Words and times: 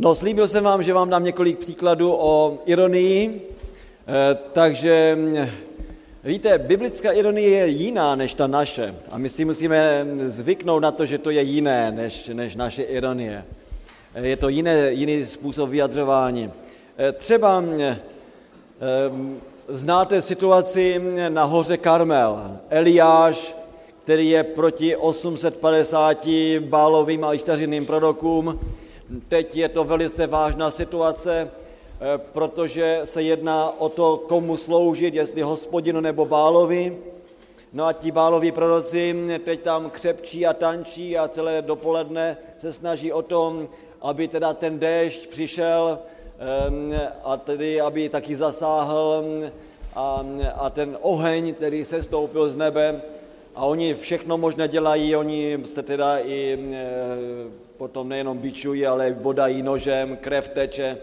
No, 0.00 0.14
slíbil 0.14 0.48
jsem 0.48 0.64
vám, 0.64 0.82
že 0.82 0.92
vám 0.92 1.10
dám 1.10 1.24
několik 1.24 1.58
příkladů 1.58 2.12
o 2.12 2.58
ironii, 2.66 3.42
eh, 4.06 4.38
takže 4.52 5.16
mm, 5.20 5.36
víte, 6.24 6.58
biblická 6.58 7.12
ironie 7.12 7.48
je 7.48 7.68
jiná 7.68 8.14
než 8.14 8.34
ta 8.34 8.46
naše 8.46 8.94
a 9.10 9.18
my 9.18 9.28
si 9.28 9.44
musíme 9.44 10.06
zvyknout 10.26 10.82
na 10.82 10.90
to, 10.90 11.06
že 11.06 11.18
to 11.18 11.30
je 11.30 11.42
jiné 11.42 11.90
než, 11.90 12.30
než 12.32 12.56
naše 12.56 12.82
ironie. 12.82 13.44
Eh, 14.14 14.26
je 14.26 14.36
to 14.36 14.48
jiné, 14.48 14.92
jiný 14.92 15.26
způsob 15.26 15.70
vyjadřování. 15.70 16.50
Eh, 16.98 17.12
třeba 17.12 17.60
mm, 17.60 17.96
znáte 19.68 20.22
situaci 20.22 21.00
na 21.28 21.44
hoře 21.44 21.76
Karmel. 21.76 22.58
Eliáš, 22.70 23.56
který 24.02 24.30
je 24.30 24.44
proti 24.44 24.96
850 24.96 26.26
bálovým 26.60 27.24
a 27.24 27.34
ištařiným 27.34 27.86
prorokům, 27.86 28.60
Teď 29.28 29.56
je 29.56 29.68
to 29.68 29.84
velice 29.84 30.26
vážná 30.26 30.70
situace, 30.70 31.50
eh, 31.50 32.18
protože 32.32 33.00
se 33.04 33.22
jedná 33.22 33.80
o 33.80 33.88
to, 33.88 34.16
komu 34.28 34.56
sloužit, 34.56 35.14
jestli 35.14 35.42
hospodinu 35.42 36.00
nebo 36.00 36.24
bálovi. 36.24 36.98
No 37.72 37.84
a 37.84 37.92
ti 37.92 38.10
báloví 38.10 38.52
proroci 38.52 39.16
teď 39.44 39.60
tam 39.60 39.90
křepčí 39.90 40.46
a 40.46 40.52
tančí 40.52 41.18
a 41.18 41.28
celé 41.28 41.62
dopoledne 41.62 42.36
se 42.58 42.72
snaží 42.72 43.12
o 43.12 43.22
tom, 43.22 43.68
aby 44.02 44.28
teda 44.28 44.54
ten 44.54 44.78
déšť 44.78 45.26
přišel 45.26 45.98
eh, 46.88 47.12
a 47.24 47.36
tedy, 47.36 47.80
aby 47.80 48.08
taky 48.08 48.36
zasáhl 48.36 49.24
a, 49.94 50.24
a 50.54 50.70
ten 50.70 50.98
oheň, 51.00 51.54
který 51.54 51.84
se 51.84 52.02
stoupil 52.02 52.48
z 52.48 52.56
nebe, 52.56 53.02
a 53.54 53.64
oni 53.64 53.94
všechno 53.94 54.38
možné 54.38 54.68
dělají, 54.68 55.16
oni 55.16 55.58
se 55.64 55.82
teda 55.82 56.18
i 56.18 56.58
eh, 56.72 57.67
potom 57.78 58.08
nejenom 58.08 58.38
bičují, 58.38 58.86
ale 58.86 59.10
bodají 59.10 59.62
nožem, 59.62 60.16
krev 60.16 60.48
teče. 60.48 60.98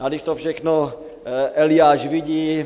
A 0.00 0.08
když 0.08 0.22
to 0.22 0.34
všechno 0.34 0.92
eh, 1.24 1.50
Eliáš 1.54 2.06
vidí, 2.06 2.64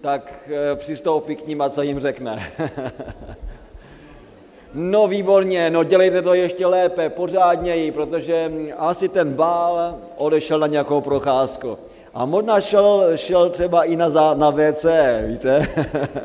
tak 0.00 0.48
eh, 0.48 0.76
přistoupí 0.76 1.36
k 1.36 1.46
ním 1.46 1.60
a 1.60 1.70
co 1.70 1.82
jim 1.82 2.00
řekne. 2.00 2.42
no 4.74 5.08
výborně, 5.08 5.70
no 5.70 5.84
dělejte 5.84 6.22
to 6.22 6.34
ještě 6.34 6.66
lépe, 6.66 7.10
pořádněji, 7.10 7.92
protože 7.92 8.48
hm, 8.48 8.68
asi 8.76 9.08
ten 9.08 9.32
bál 9.32 9.98
odešel 10.16 10.58
na 10.58 10.66
nějakou 10.66 11.00
procházku. 11.00 11.78
A 12.14 12.24
možná 12.24 12.60
šel, 12.60 13.16
šel 13.16 13.50
třeba 13.50 13.84
i 13.84 13.96
na, 13.96 14.10
za, 14.10 14.34
na 14.34 14.50
WC, 14.50 14.86
víte? 15.26 15.68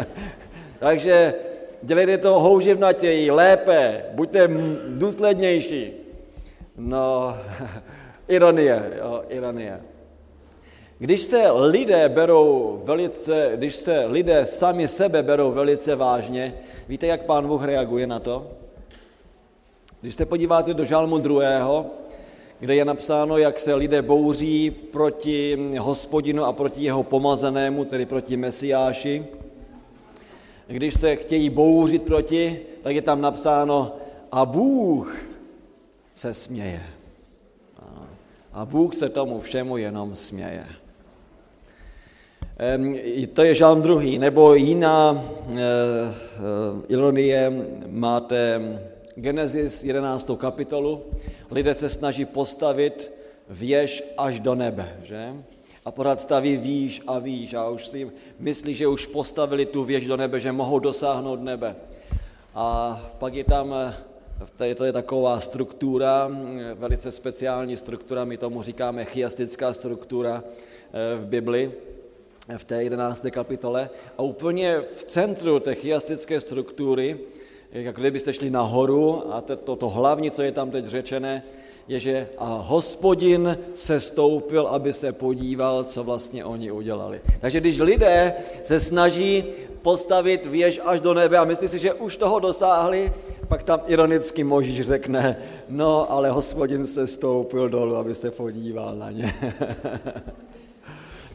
Takže 0.80 1.34
dělejte 1.82 2.18
to 2.18 2.40
houževnatěji, 2.40 3.32
lépe, 3.32 4.06
buďte 4.14 4.50
důslednější. 4.88 5.97
No, 6.78 7.38
ironie, 8.28 8.92
jo, 8.98 9.24
ironie. 9.30 9.82
Když 11.00 11.22
se 11.22 11.52
lidé 11.52 12.10
berou 12.10 12.82
velice, 12.84 13.52
když 13.56 13.76
se 13.76 14.06
lidé 14.06 14.46
sami 14.46 14.88
sebe 14.88 15.24
berou 15.24 15.52
velice 15.52 15.96
vážně, 15.96 16.54
víte, 16.88 17.08
jak 17.08 17.26
pán 17.26 17.48
Bůh 17.48 17.64
reaguje 17.64 18.08
na 18.08 18.20
to? 18.20 18.48
Když 20.02 20.16
se 20.16 20.26
podíváte 20.26 20.74
do 20.74 20.86
žalmu 20.86 21.18
druhého, 21.18 21.86
kde 22.60 22.76
je 22.76 22.86
napsáno, 22.86 23.38
jak 23.38 23.60
se 23.60 23.74
lidé 23.74 24.02
bouří 24.02 24.72
proti 24.72 25.70
hospodinu 25.80 26.46
a 26.46 26.54
proti 26.54 26.84
jeho 26.84 27.04
pomazenému, 27.04 27.86
tedy 27.86 28.06
proti 28.06 28.38
Mesiáši, 28.38 29.26
když 30.68 30.94
se 30.94 31.16
chtějí 31.16 31.50
bouřit 31.50 32.04
proti, 32.04 32.60
tak 32.82 32.96
je 32.96 33.02
tam 33.02 33.22
napsáno 33.22 33.96
a 34.32 34.46
Bůh 34.46 35.37
se 36.18 36.34
směje. 36.34 36.82
A 38.54 38.66
Bůh 38.66 38.96
se 38.96 39.10
tomu 39.10 39.42
všemu 39.42 39.78
jenom 39.78 40.16
směje. 40.16 40.66
To 43.34 43.44
je 43.44 43.56
žalm 43.56 43.82
druhý, 43.82 44.18
nebo 44.18 44.54
jiná 44.56 45.14
e, 45.14 45.54
e, 45.54 45.64
ironie, 46.88 47.52
máte 47.88 48.62
Genesis 49.16 49.84
11. 49.84 50.32
kapitolu, 50.38 51.04
lidé 51.52 51.74
se 51.74 51.90
snaží 51.90 52.26
postavit 52.26 53.12
věž 53.50 54.04
až 54.18 54.40
do 54.40 54.56
nebe, 54.56 54.98
že? 55.04 55.34
A 55.86 55.92
pořád 55.92 56.22
staví 56.22 56.58
výš 56.58 57.02
a 57.08 57.20
výš 57.20 57.54
a 57.54 57.70
už 57.70 57.88
si 57.88 58.12
myslí, 58.40 58.76
že 58.76 58.88
už 58.88 59.06
postavili 59.06 59.66
tu 59.66 59.84
věž 59.84 60.08
do 60.08 60.18
nebe, 60.18 60.40
že 60.40 60.52
mohou 60.52 60.80
dosáhnout 60.80 61.42
nebe. 61.42 61.76
A 62.56 63.00
pak 63.20 63.34
je 63.34 63.44
tam 63.44 63.76
Tady 64.58 64.76
to 64.76 64.86
je 64.86 64.94
taková 64.94 65.40
struktura, 65.40 66.32
velice 66.74 67.12
speciální 67.12 67.78
struktura, 67.78 68.26
my 68.26 68.38
tomu 68.38 68.64
říkáme 68.64 69.06
chiastická 69.06 69.74
struktura 69.74 70.44
eh, 70.44 71.18
v 71.18 71.26
Bibli, 71.26 71.72
v 72.58 72.64
té 72.64 72.84
11. 72.84 73.26
kapitole. 73.32 73.90
A 74.18 74.22
úplně 74.22 74.80
v 74.96 75.04
centru 75.04 75.60
té 75.60 75.76
chiastické 75.76 76.40
struktury, 76.40 77.20
jak 77.72 77.96
kdybyste 77.96 78.34
šli 78.34 78.50
nahoru 78.50 79.34
a 79.34 79.42
to, 79.42 79.56
to, 79.56 79.76
to 79.76 79.90
hlavní, 79.90 80.32
co 80.32 80.42
je 80.42 80.52
tam 80.52 80.72
teď 80.72 80.86
řečené, 80.86 81.44
je, 81.88 82.00
že 82.00 82.28
a 82.38 82.64
hospodin 82.68 83.58
se 83.74 84.00
stoupil, 84.00 84.68
aby 84.68 84.94
se 84.94 85.12
podíval, 85.12 85.84
co 85.84 86.04
vlastně 86.04 86.46
oni 86.46 86.72
udělali. 86.72 87.22
Takže 87.42 87.60
když 87.60 87.80
lidé 87.80 88.34
se 88.64 88.80
snaží 88.80 89.44
postavit 89.82 90.46
věž 90.46 90.80
až 90.84 91.00
do 91.00 91.14
nebe 91.14 91.38
a 91.38 91.46
myslí 91.46 91.68
si, 91.68 91.80
že 91.80 91.94
už 91.94 92.18
toho 92.18 92.40
dosáhli, 92.40 93.14
pak 93.48 93.64
tam 93.64 93.82
ironicky 93.88 94.44
Možíš 94.44 94.82
řekne, 94.82 95.38
no 95.70 96.12
ale 96.12 96.30
hospodin 96.30 96.88
se 96.88 97.08
stoupil 97.08 97.70
dolů, 97.70 97.96
aby 97.96 98.16
se 98.16 98.32
podíval 98.32 98.96
na 98.96 99.12
ně. 99.12 99.34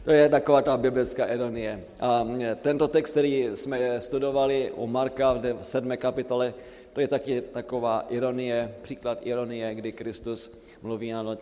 to 0.05 0.11
je 0.11 0.29
taková 0.29 0.61
ta 0.61 0.77
biblická 0.77 1.25
ironie. 1.25 1.83
A 1.99 2.27
tento 2.61 2.87
text, 2.87 3.11
který 3.11 3.49
jsme 3.53 4.01
studovali 4.01 4.71
u 4.75 4.87
Marka 4.87 5.33
v 5.33 5.55
7. 5.61 5.97
kapitole, 5.97 6.53
to 6.93 7.01
je 7.01 7.07
taky 7.07 7.41
taková 7.41 8.05
ironie, 8.09 8.75
příklad 8.81 9.19
ironie, 9.21 9.75
kdy 9.75 9.91
Kristus 9.91 10.51
mluví, 10.81 11.13
ano, 11.13 11.37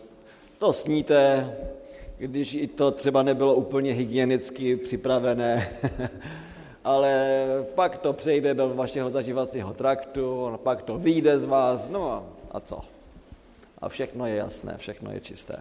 to 0.58 0.72
sníte, 0.72 1.50
když 2.18 2.54
i 2.54 2.66
to 2.66 2.90
třeba 2.90 3.22
nebylo 3.22 3.54
úplně 3.54 3.92
hygienicky 3.92 4.76
připravené, 4.76 5.70
ale 6.84 7.36
pak 7.74 7.98
to 7.98 8.12
přejde 8.12 8.54
do 8.54 8.68
vašeho 8.74 9.10
zažívacího 9.10 9.74
traktu, 9.74 10.58
pak 10.62 10.82
to 10.82 10.98
vyjde 10.98 11.38
z 11.38 11.44
vás, 11.44 11.88
no 11.88 12.26
a 12.50 12.60
co? 12.60 12.80
A 13.78 13.88
všechno 13.88 14.26
je 14.26 14.36
jasné, 14.36 14.74
všechno 14.78 15.12
je 15.12 15.20
čisté. 15.20 15.56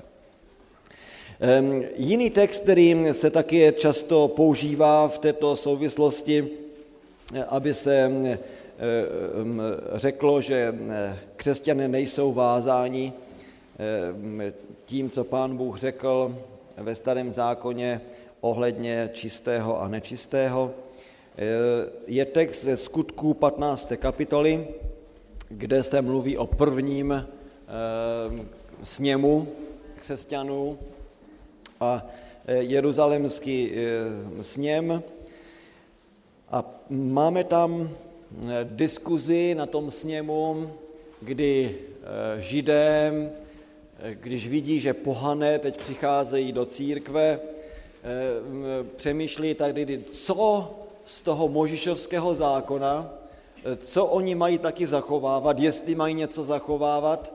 Um, 1.60 1.84
jiný 1.98 2.30
text, 2.30 2.64
který 2.64 3.06
se 3.12 3.30
taky 3.30 3.74
často 3.78 4.28
používá 4.28 5.08
v 5.08 5.18
této 5.18 5.56
souvislosti, 5.56 6.48
aby 7.48 7.74
se 7.74 8.12
řeklo, 9.94 10.42
že 10.42 10.76
křesťané 11.36 11.88
nejsou 11.88 12.34
vázáni 12.34 13.14
tím, 14.86 15.10
co 15.10 15.24
pán 15.24 15.58
Bůh 15.58 15.78
řekl 15.78 16.38
ve 16.78 16.96
starém 16.96 17.32
zákoně 17.32 18.02
ohledně 18.42 19.10
čistého 19.14 19.82
a 19.82 19.88
nečistého. 19.88 20.72
Je 22.08 22.26
text 22.26 22.64
ze 22.64 22.78
skutků 22.78 23.34
15. 23.34 23.94
kapitoly, 23.96 24.68
kde 25.50 25.84
se 25.84 26.02
mluví 26.02 26.38
o 26.38 26.48
prvním 26.48 27.28
sněmu 28.84 29.48
křesťanů 30.02 30.78
a 31.80 32.06
jeruzalemský 32.48 33.72
sněm. 34.42 35.04
A 36.52 36.66
máme 36.90 37.44
tam 37.44 37.90
diskuzi 38.64 39.56
na 39.56 39.66
tom 39.66 39.92
sněmu, 39.92 40.72
kdy 41.22 41.76
židé, 42.40 43.14
když 44.10 44.48
vidí, 44.48 44.80
že 44.80 44.94
pohané 44.94 45.60
teď 45.60 45.78
přicházejí 45.78 46.52
do 46.52 46.66
církve, 46.66 47.40
přemýšlí 48.96 49.54
tady, 49.54 50.02
co 50.02 50.72
z 51.04 51.22
toho 51.22 51.50
možišovského 51.50 52.36
zákona, 52.36 53.14
co 53.78 54.06
oni 54.06 54.36
mají 54.36 54.58
taky 54.58 54.88
zachovávat, 54.88 55.60
jestli 55.60 55.96
mají 55.96 56.16
něco 56.16 56.44
zachovávat, 56.44 57.34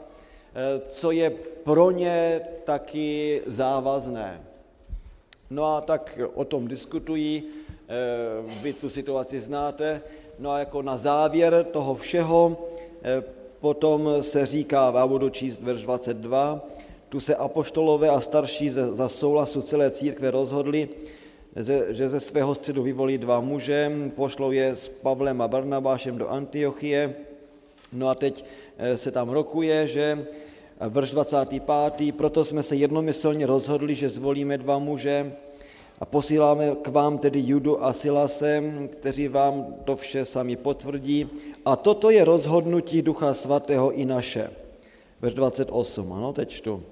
co 0.89 1.11
je 1.11 1.31
pro 1.65 1.91
ně 1.91 2.41
taky 2.65 3.43
závazné. 3.47 4.41
No 5.51 5.65
a 5.65 5.81
tak 5.81 6.19
o 6.35 6.45
tom 6.45 6.69
diskutují, 6.69 7.43
vy 8.63 8.73
tu 8.73 8.91
situaci 8.91 9.41
znáte, 9.41 10.01
no 10.39 10.51
a 10.51 10.59
jako 10.59 10.83
na 10.83 10.97
závěr 10.97 11.67
toho 11.71 11.95
všeho 11.95 12.57
potom 13.61 14.11
se 14.21 14.47
říká, 14.47 14.93
já 14.97 15.07
budu 15.07 15.29
číst 15.29 15.63
verš 15.63 15.83
22, 15.83 16.61
tu 17.09 17.21
se 17.21 17.35
apoštolové 17.35 18.09
a 18.09 18.21
starší 18.21 18.71
za 18.71 19.09
souhlasu 19.09 19.63
celé 19.63 19.91
církve 19.91 20.31
rozhodli, 20.31 20.89
že 21.89 22.09
ze 22.09 22.21
svého 22.21 22.55
středu 22.55 22.83
vyvolí 22.83 23.19
dva 23.19 23.41
muže, 23.41 23.93
pošlou 24.17 24.51
je 24.51 24.77
s 24.77 24.89
Pavlem 24.89 25.41
a 25.41 25.49
Barnabášem 25.49 26.19
do 26.19 26.29
Antiochie. 26.29 27.15
No 27.93 28.09
a 28.09 28.15
teď 28.15 28.45
eh, 28.79 28.97
se 28.97 29.11
tam 29.11 29.29
rokuje, 29.29 29.87
že 29.87 30.27
verš 30.81 31.11
25. 31.11 32.17
Proto 32.17 32.45
jsme 32.45 32.63
se 32.63 32.77
jednomyslně 32.77 33.47
rozhodli, 33.47 33.95
že 33.95 34.09
zvolíme 34.09 34.59
dva 34.59 34.79
muže 34.79 35.33
a 36.01 36.05
posíláme 36.05 36.77
k 36.83 36.89
vám 36.89 37.19
tedy 37.19 37.43
Judu 37.47 37.85
a 37.85 37.93
Silase, 37.93 38.63
kteří 38.93 39.29
vám 39.29 39.67
to 39.85 39.97
vše 39.97 40.25
sami 40.25 40.57
potvrdí. 40.57 41.29
A 41.65 41.77
toto 41.77 42.11
je 42.11 42.25
rozhodnutí 42.25 43.03
Ducha 43.03 43.35
Svatého 43.35 43.93
i 43.93 44.05
naše. 44.05 44.51
Verš 45.21 45.35
28, 45.35 46.13
ano, 46.13 46.33
teď 46.33 46.49
čtu. 46.49 46.83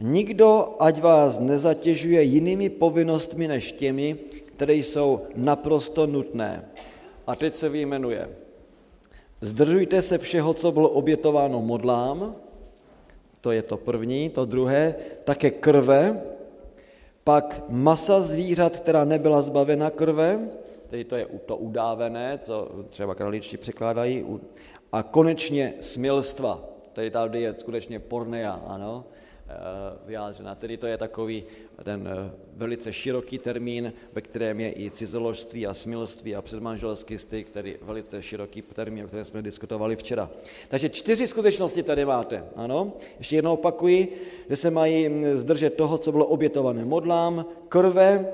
Nikdo, 0.00 0.76
ať 0.78 1.00
vás 1.00 1.38
nezatěžuje 1.38 2.22
jinými 2.22 2.68
povinnostmi 2.68 3.48
než 3.48 3.72
těmi, 3.72 4.16
které 4.46 4.74
jsou 4.74 5.20
naprosto 5.36 6.06
nutné. 6.06 6.64
A 7.26 7.36
teď 7.36 7.54
se 7.54 7.68
vyjmenuje. 7.68 8.28
Zdržujte 9.40 10.02
se 10.02 10.18
všeho, 10.18 10.54
co 10.54 10.72
bylo 10.72 10.88
obětováno 10.88 11.62
modlám, 11.62 12.34
to 13.40 13.52
je 13.52 13.62
to 13.62 13.76
první, 13.76 14.28
to 14.28 14.44
druhé, 14.44 14.94
také 15.24 15.50
krve, 15.50 16.22
pak 17.24 17.62
masa 17.68 18.20
zvířat, 18.20 18.76
která 18.76 19.04
nebyla 19.04 19.42
zbavena 19.42 19.90
krve, 19.90 20.48
tedy 20.86 21.04
to 21.04 21.16
je 21.16 21.26
to 21.46 21.56
udávené, 21.56 22.38
co 22.38 22.68
třeba 22.88 23.14
kraličtí 23.14 23.56
překládají, 23.56 24.26
a 24.92 25.02
konečně 25.02 25.74
smilstva, 25.80 26.64
tedy 26.92 27.10
tady 27.10 27.40
je 27.40 27.54
skutečně 27.54 27.98
pornea, 27.98 28.60
ano, 28.66 29.04
vyjádřena. 30.06 30.54
Tedy 30.54 30.76
to 30.76 30.86
je 30.86 30.98
takový 30.98 31.44
ten 31.82 32.08
eh, 32.08 32.30
velice 32.56 32.92
široký 32.92 33.38
termín, 33.38 33.92
ve 34.12 34.20
kterém 34.20 34.60
je 34.60 34.72
i 34.72 34.90
cizoložství 34.90 35.66
a 35.66 35.74
smilství 35.74 36.36
a 36.36 36.42
předmanželský 36.42 37.18
styk, 37.18 37.46
který 37.46 37.76
velice 37.82 38.22
široký 38.22 38.62
termín, 38.62 39.04
o 39.04 39.08
kterém 39.08 39.24
jsme 39.24 39.42
diskutovali 39.42 39.96
včera. 39.96 40.30
Takže 40.68 40.88
čtyři 40.88 41.28
skutečnosti 41.28 41.82
tady 41.82 42.04
máte. 42.04 42.44
Ano, 42.56 42.92
ještě 43.18 43.36
jednou 43.36 43.52
opakuji, 43.52 44.22
že 44.50 44.56
se 44.56 44.70
mají 44.70 45.08
hm, 45.08 45.24
zdržet 45.36 45.74
toho, 45.74 45.98
co 45.98 46.12
bylo 46.12 46.26
obětované 46.26 46.84
modlám, 46.84 47.44
krve, 47.68 48.32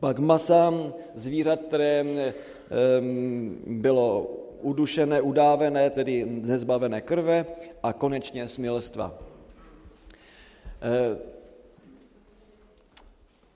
pak 0.00 0.18
masa 0.18 0.74
zvířat, 1.14 1.60
které 1.60 2.04
hm, 2.04 3.62
bylo 3.66 4.30
udušené, 4.62 5.20
udávené, 5.20 5.90
tedy 5.90 6.24
nezbavené 6.24 7.00
krve 7.00 7.46
a 7.82 7.92
konečně 7.92 8.48
smilstva. 8.48 9.33
Eh, 10.84 11.16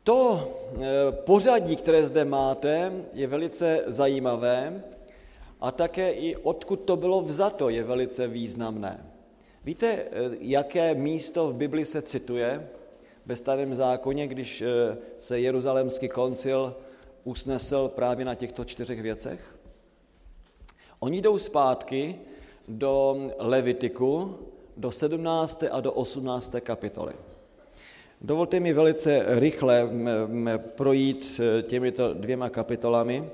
to 0.05 0.49
eh, 0.81 1.13
pořadí, 1.13 1.77
které 1.77 2.07
zde 2.07 2.25
máte, 2.25 2.93
je 3.13 3.27
velice 3.27 3.85
zajímavé 3.87 4.83
a 5.61 5.71
také 5.71 6.13
i 6.13 6.37
odkud 6.37 6.77
to 6.77 6.97
bylo 6.97 7.23
vzato 7.23 7.69
je 7.69 7.85
velice 7.85 8.29
významné. 8.29 9.07
Víte, 9.65 9.87
eh, 9.93 10.09
jaké 10.41 10.95
místo 10.95 11.49
v 11.49 11.55
Bibli 11.55 11.87
se 11.87 12.03
cituje 12.03 12.69
ve 13.27 13.37
starém 13.37 13.75
zákoně, 13.75 14.27
když 14.27 14.65
se 15.17 15.41
Jeruzalémský 15.41 16.09
koncil 16.09 16.77
usnesl 17.25 17.89
právě 17.89 18.25
na 18.25 18.35
těchto 18.35 18.65
čtyřech 18.65 19.03
věcech? 19.03 19.41
Oni 21.01 21.21
jdou 21.21 21.39
zpátky 21.39 22.19
do 22.69 23.17
Levitiku, 23.39 24.39
do 24.79 24.91
17. 24.91 25.65
a 25.71 25.81
do 25.81 25.93
18. 25.93 26.55
kapitoly. 26.61 27.13
Dovolte 28.21 28.61
mi 28.61 28.73
velice 28.73 29.25
rychle 29.27 29.91
projít 30.59 31.41
e, 31.41 31.63
těmito 31.63 32.15
dvěma 32.15 32.51
kapitolami. 32.51 33.31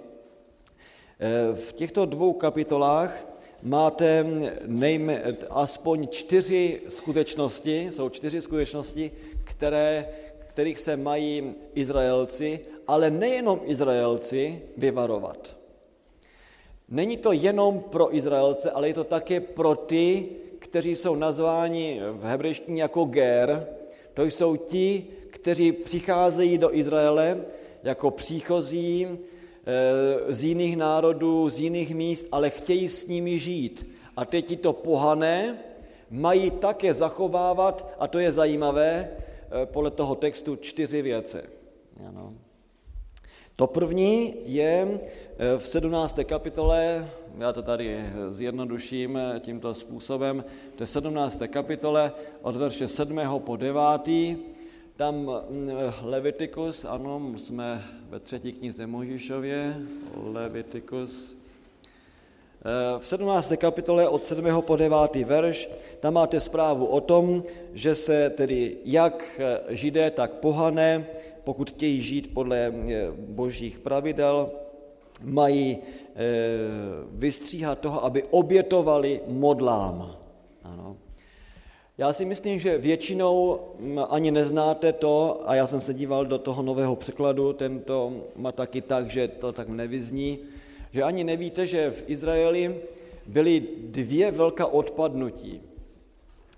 E, 1.20 1.54
v 1.54 1.72
těchto 1.72 2.04
dvou 2.04 2.32
kapitolách 2.32 3.26
máte 3.62 4.26
nejme, 4.66 5.22
aspoň 5.50 6.08
čtyři 6.08 6.80
skutečnosti, 6.88 7.86
jsou 7.90 8.08
čtyři 8.08 8.40
skutečnosti, 8.40 9.10
které, 9.44 10.08
kterých 10.46 10.78
se 10.78 10.96
mají 10.96 11.54
Izraelci, 11.74 12.60
ale 12.86 13.10
nejenom 13.10 13.60
Izraelci, 13.64 14.62
vyvarovat. 14.76 15.56
Není 16.88 17.16
to 17.16 17.32
jenom 17.32 17.80
pro 17.80 18.16
Izraelce, 18.16 18.70
ale 18.70 18.88
je 18.88 18.94
to 18.94 19.04
také 19.04 19.40
pro 19.40 19.74
ty, 19.74 20.28
kteří 20.64 20.96
jsou 20.96 21.14
nazváni 21.14 22.00
v 22.12 22.24
hebrejštině 22.24 22.82
jako 22.82 23.04
ger, 23.04 23.66
to 24.14 24.24
jsou 24.24 24.56
ti, 24.56 25.06
kteří 25.30 25.72
přicházejí 25.72 26.58
do 26.58 26.76
Izraele 26.76 27.44
jako 27.82 28.10
příchozí 28.10 29.06
eh, 29.06 30.32
z 30.32 30.44
jiných 30.44 30.76
národů, 30.76 31.48
z 31.48 31.60
jiných 31.60 31.94
míst, 31.94 32.26
ale 32.32 32.50
chtějí 32.50 32.88
s 32.88 33.06
nimi 33.06 33.38
žít. 33.38 33.90
A 34.16 34.24
teď 34.24 34.46
ti 34.46 34.56
to 34.56 34.72
pohané 34.72 35.58
mají 36.10 36.50
také 36.50 36.94
zachovávat, 36.94 37.94
a 37.98 38.08
to 38.08 38.18
je 38.18 38.32
zajímavé, 38.32 39.08
eh, 39.08 39.66
podle 39.66 39.90
toho 39.90 40.14
textu 40.14 40.56
čtyři 40.56 41.02
věce. 41.02 41.44
Ano. 42.08 42.34
To 43.56 43.66
první 43.66 44.34
je 44.44 45.00
eh, 45.38 45.58
v 45.58 45.66
17. 45.66 46.24
kapitole 46.24 47.08
já 47.38 47.52
to 47.52 47.62
tady 47.62 48.04
zjednoduším 48.28 49.18
tímto 49.40 49.74
způsobem, 49.74 50.44
to 50.76 50.82
je 50.82 50.86
17. 50.86 51.42
kapitole 51.46 52.12
od 52.42 52.56
verše 52.56 52.88
7. 52.88 53.20
po 53.38 53.56
9. 53.56 53.80
Tam 54.96 55.14
mm, 55.14 55.70
Levitikus, 56.02 56.84
ano, 56.84 57.32
jsme 57.36 57.82
ve 58.08 58.20
třetí 58.20 58.52
knize 58.52 58.86
Možišově, 58.86 59.76
Levitikus, 60.32 61.36
eh, 62.64 62.98
v 62.98 63.06
17. 63.06 63.56
kapitole 63.56 64.08
od 64.08 64.24
7. 64.24 64.62
po 64.62 64.76
9. 64.76 65.24
verš, 65.24 65.70
tam 66.00 66.14
máte 66.14 66.40
zprávu 66.40 66.86
o 66.86 67.00
tom, 67.00 67.42
že 67.72 67.94
se 67.94 68.30
tedy 68.30 68.76
jak 68.84 69.40
židé, 69.68 70.10
tak 70.10 70.30
pohané, 70.30 71.06
pokud 71.44 71.70
chtějí 71.70 72.02
žít 72.02 72.34
podle 72.34 72.58
eh, 72.58 72.72
božích 73.16 73.78
pravidel, 73.78 74.50
mají 75.22 75.78
Eh, 75.78 76.03
vystříhat 77.10 77.78
toho, 77.78 78.04
aby 78.04 78.22
obětovali 78.30 79.20
modlám. 79.26 80.16
Ano. 80.62 80.96
Já 81.98 82.12
si 82.12 82.24
myslím, 82.24 82.58
že 82.58 82.78
většinou 82.78 83.60
mm, 83.78 83.98
ani 84.08 84.30
neznáte 84.30 84.92
to, 84.92 85.42
a 85.46 85.54
já 85.54 85.66
jsem 85.66 85.80
se 85.80 85.94
díval 85.94 86.26
do 86.26 86.38
toho 86.38 86.62
nového 86.62 86.96
překladu, 86.96 87.52
tento 87.52 88.12
má 88.36 88.52
taky 88.52 88.80
tak, 88.80 89.10
že 89.10 89.28
to 89.28 89.52
tak 89.52 89.68
nevyzní, 89.68 90.38
že 90.90 91.02
ani 91.02 91.24
nevíte, 91.24 91.66
že 91.66 91.90
v 91.90 92.04
Izraeli 92.06 92.80
byly 93.26 93.62
dvě 93.78 94.30
velká 94.30 94.66
odpadnutí. 94.66 95.60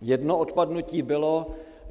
Jedno 0.00 0.38
odpadnutí 0.38 1.02
bylo, 1.02 1.47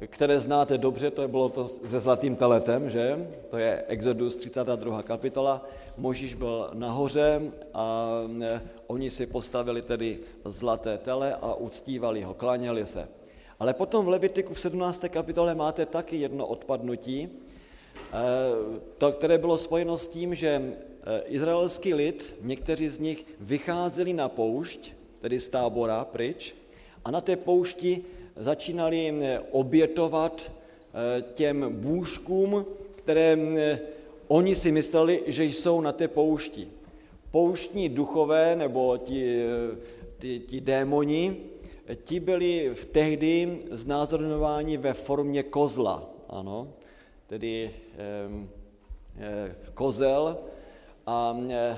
které 0.06 0.40
znáte 0.40 0.78
dobře, 0.78 1.10
to 1.10 1.28
bylo 1.28 1.48
to 1.48 1.66
se 1.66 2.00
zlatým 2.00 2.36
teletem, 2.36 2.90
že? 2.90 3.28
To 3.50 3.58
je 3.58 3.84
Exodus 3.88 4.36
32. 4.36 5.02
kapitola. 5.02 5.66
Možíš 5.98 6.34
byl 6.34 6.70
nahoře 6.72 7.52
a 7.74 8.10
e, 8.42 8.60
oni 8.86 9.10
si 9.10 9.26
postavili 9.26 9.82
tedy 9.82 10.18
zlaté 10.44 10.98
tele 10.98 11.34
a 11.34 11.54
uctívali 11.54 12.22
ho, 12.22 12.34
klaněli 12.34 12.86
se. 12.86 13.08
Ale 13.58 13.74
potom 13.74 14.04
v 14.04 14.08
Levitiku 14.08 14.54
v 14.54 14.60
17. 14.60 15.04
kapitole 15.08 15.54
máte 15.54 15.86
taky 15.86 16.16
jedno 16.16 16.46
odpadnutí, 16.46 17.20
e, 17.22 17.28
to, 18.98 19.12
které 19.12 19.38
bylo 19.38 19.58
spojeno 19.58 19.96
s 19.98 20.08
tím, 20.08 20.34
že 20.34 20.48
e, 20.48 20.74
izraelský 21.26 21.94
lid, 21.94 22.34
někteří 22.42 22.88
z 22.88 22.98
nich 22.98 23.26
vycházeli 23.40 24.12
na 24.12 24.28
poušť, 24.28 24.92
tedy 25.20 25.40
z 25.40 25.48
tábora 25.48 26.04
pryč, 26.04 26.54
a 27.04 27.10
na 27.10 27.20
té 27.20 27.36
poušti 27.36 28.04
začínali 28.36 29.14
obětovat 29.50 30.52
těm 31.34 31.72
bůžkům, 31.80 32.66
které 32.96 33.36
Oni 34.28 34.54
si 34.54 34.72
mysleli, 34.72 35.22
že 35.26 35.44
jsou 35.44 35.80
na 35.80 35.92
té 35.92 36.08
poušti. 36.08 36.68
Pouštní 37.30 37.88
duchové 37.88 38.56
nebo 38.56 38.98
ti, 38.98 39.44
ti, 40.18 40.40
ti 40.40 40.60
démoni, 40.60 41.36
ti 41.94 42.20
byli 42.20 42.70
v 42.74 42.84
tehdy 42.84 43.58
znázorňováni 43.70 44.76
ve 44.76 44.94
formě 44.94 45.42
kozla, 45.42 46.10
ano, 46.28 46.68
tedy 47.26 47.70
eh, 49.18 49.54
kozel. 49.74 50.38
A 51.06 51.38
eh, 51.50 51.76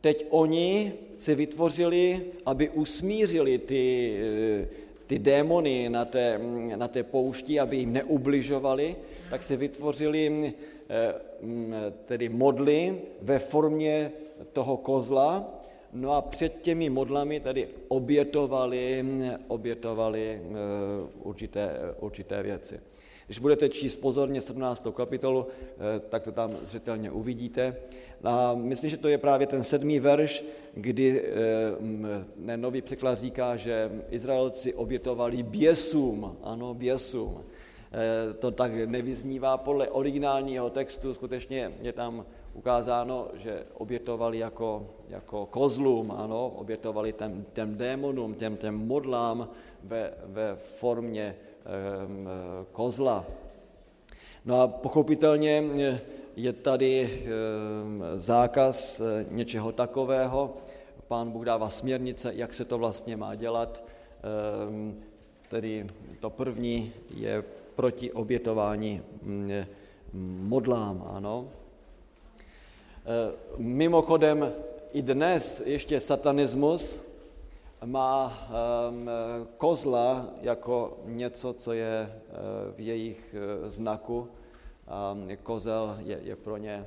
teď 0.00 0.26
oni 0.30 0.92
si 1.18 1.34
vytvořili, 1.34 2.20
aby 2.46 2.68
usmířili 2.68 3.58
ty, 3.58 3.84
eh, 4.20 4.68
ty 5.06 5.18
démony 5.18 5.88
na 5.88 6.04
té, 6.04 6.40
na 6.76 6.88
té 6.88 7.02
poušti, 7.02 7.60
aby 7.60 7.76
jim 7.76 7.92
neubližovali, 7.92 8.96
tak 9.30 9.42
si 9.42 9.56
vytvořili 9.56 10.52
Eh, 10.52 10.77
tedy 12.06 12.28
modly 12.28 13.00
ve 13.22 13.38
formě 13.38 14.12
toho 14.52 14.76
kozla, 14.76 15.60
no 15.92 16.12
a 16.12 16.22
před 16.22 16.60
těmi 16.62 16.90
modlami 16.90 17.40
tady 17.40 17.68
obětovali, 17.88 19.04
obětovali 19.48 20.42
eh, 20.42 20.54
určité, 21.22 21.76
určité 22.00 22.42
věci. 22.42 22.80
Když 23.26 23.38
budete 23.38 23.68
číst 23.68 23.96
pozorně 23.96 24.40
17. 24.40 24.86
kapitolu, 24.94 25.46
eh, 25.46 26.00
tak 26.08 26.22
to 26.22 26.32
tam 26.32 26.56
zřetelně 26.62 27.10
uvidíte. 27.10 27.76
A 28.24 28.54
myslím, 28.54 28.90
že 28.90 28.96
to 28.96 29.08
je 29.08 29.18
právě 29.18 29.46
ten 29.46 29.62
sedmý 29.62 30.00
verš, 30.00 30.44
kdy 30.74 31.22
ne, 32.36 32.56
nový 32.56 32.82
překlad 32.82 33.18
říká, 33.18 33.56
že 33.56 33.90
Izraelci 34.10 34.74
obětovali 34.74 35.42
běsům, 35.42 36.36
ano, 36.42 36.74
běsům. 36.74 37.44
To 38.38 38.50
tak 38.50 38.72
nevyznívá 38.74 39.56
podle 39.56 39.88
originálního 39.88 40.70
textu, 40.70 41.14
skutečně 41.14 41.72
je 41.82 41.92
tam 41.92 42.26
ukázáno, 42.54 43.28
že 43.34 43.64
obětovali 43.74 44.38
jako, 44.38 44.86
jako 45.08 45.46
kozlům, 45.46 46.10
ano, 46.10 46.52
obětovali 46.56 47.12
těm, 47.12 47.44
těm 47.52 47.76
démonům, 47.76 48.34
těm, 48.34 48.56
těm 48.56 48.74
modlám 48.74 49.48
ve, 49.84 50.12
ve 50.24 50.56
formě 50.56 51.36
um, 51.36 52.28
kozla. 52.72 53.24
No 54.44 54.60
a 54.60 54.68
pochopitelně 54.68 55.64
je 56.36 56.52
tady 56.52 57.10
um, 57.10 58.02
zákaz 58.16 59.00
eh, 59.00 59.26
něčeho 59.30 59.72
takového. 59.72 60.56
Pán 61.08 61.30
Bůh 61.30 61.44
dává 61.44 61.68
směrnice, 61.68 62.34
jak 62.34 62.54
se 62.54 62.64
to 62.64 62.78
vlastně 62.78 63.16
má 63.16 63.34
dělat. 63.34 63.84
Um, 64.68 65.00
tedy 65.48 65.86
to 66.20 66.30
první 66.30 66.92
je 67.14 67.44
proti 67.78 68.12
obětování 68.12 69.02
mm, 69.22 69.50
modlám, 70.50 71.04
ano. 71.14 71.48
Eh, 73.06 73.32
mimochodem 73.56 74.52
i 74.92 75.02
dnes 75.02 75.62
ještě 75.66 76.00
satanismus 76.00 77.06
má 77.84 78.32
ehm, 78.34 79.10
kozla 79.56 80.26
jako 80.42 80.98
něco, 81.04 81.52
co 81.54 81.72
je 81.72 82.10
eh, 82.10 82.34
v 82.76 82.80
jejich 82.80 83.34
eh, 83.38 83.70
znaku. 83.70 84.28
Ehm, 84.88 85.36
kozel 85.42 85.96
je, 86.02 86.18
je 86.22 86.36
pro 86.36 86.56
ně 86.56 86.86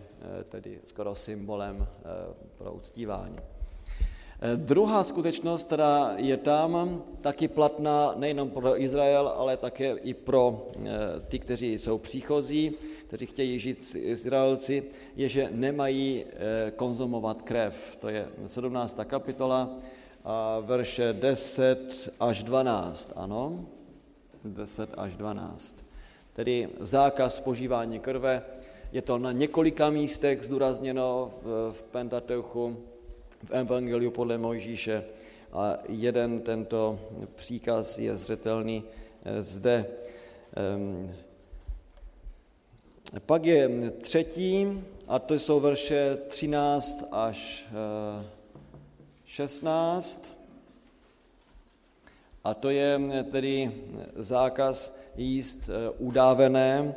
tedy 0.49 0.79
skoro 0.83 1.15
symbolem 1.15 1.87
pro 2.57 2.73
uctívání. 2.73 3.39
Druhá 4.55 5.03
skutečnost, 5.03 5.63
která 5.63 6.13
je 6.17 6.37
tam, 6.37 7.03
taky 7.21 7.47
platná 7.47 8.13
nejenom 8.17 8.49
pro 8.49 8.81
Izrael, 8.81 9.27
ale 9.27 9.57
také 9.57 9.91
i 9.91 10.13
pro 10.13 10.67
ty, 11.27 11.39
kteří 11.39 11.73
jsou 11.73 11.97
příchozí, 11.97 12.73
kteří 13.07 13.25
chtějí 13.25 13.59
žít 13.59 13.83
s 13.83 13.95
Izraelci, 13.95 14.83
je, 15.15 15.29
že 15.29 15.49
nemají 15.51 16.25
eh, 16.25 16.71
konzumovat 16.71 17.41
krev. 17.41 17.97
To 17.99 18.09
je 18.09 18.27
17. 18.45 18.99
kapitola, 19.03 19.69
verše 20.61 21.13
10 21.13 22.13
až 22.19 22.43
12, 22.43 23.13
ano? 23.15 23.65
10 24.43 24.89
až 24.97 25.15
12. 25.15 25.85
Tedy 26.33 26.69
zákaz 26.79 27.39
požívání 27.39 27.99
krve. 27.99 28.41
Je 28.91 29.01
to 29.01 29.17
na 29.17 29.31
několika 29.31 29.89
místech 29.89 30.43
zdůrazněno 30.43 31.31
v 31.71 31.83
Pentateuchu, 31.91 32.77
v 33.43 33.51
Evangeliu 33.51 34.11
podle 34.11 34.37
Mojžíše 34.37 35.03
a 35.51 35.77
jeden 35.89 36.39
tento 36.39 36.99
příkaz 37.35 37.97
je 37.97 38.17
zřetelný 38.17 38.83
eh, 39.25 39.41
zde. 39.41 39.85
Ehm, 40.55 41.15
pak 43.25 43.45
je 43.45 43.91
třetí, 43.91 44.83
a 45.07 45.19
to 45.19 45.33
jsou 45.33 45.59
verše 45.59 46.17
13 46.27 47.03
až 47.11 47.67
16. 49.25 50.31
Eh, 50.31 50.41
a 52.43 52.53
to 52.53 52.69
je 52.69 52.99
tedy 53.31 53.71
zákaz 54.15 54.97
jíst 55.17 55.69
eh, 55.69 55.89
udávené, 55.99 56.95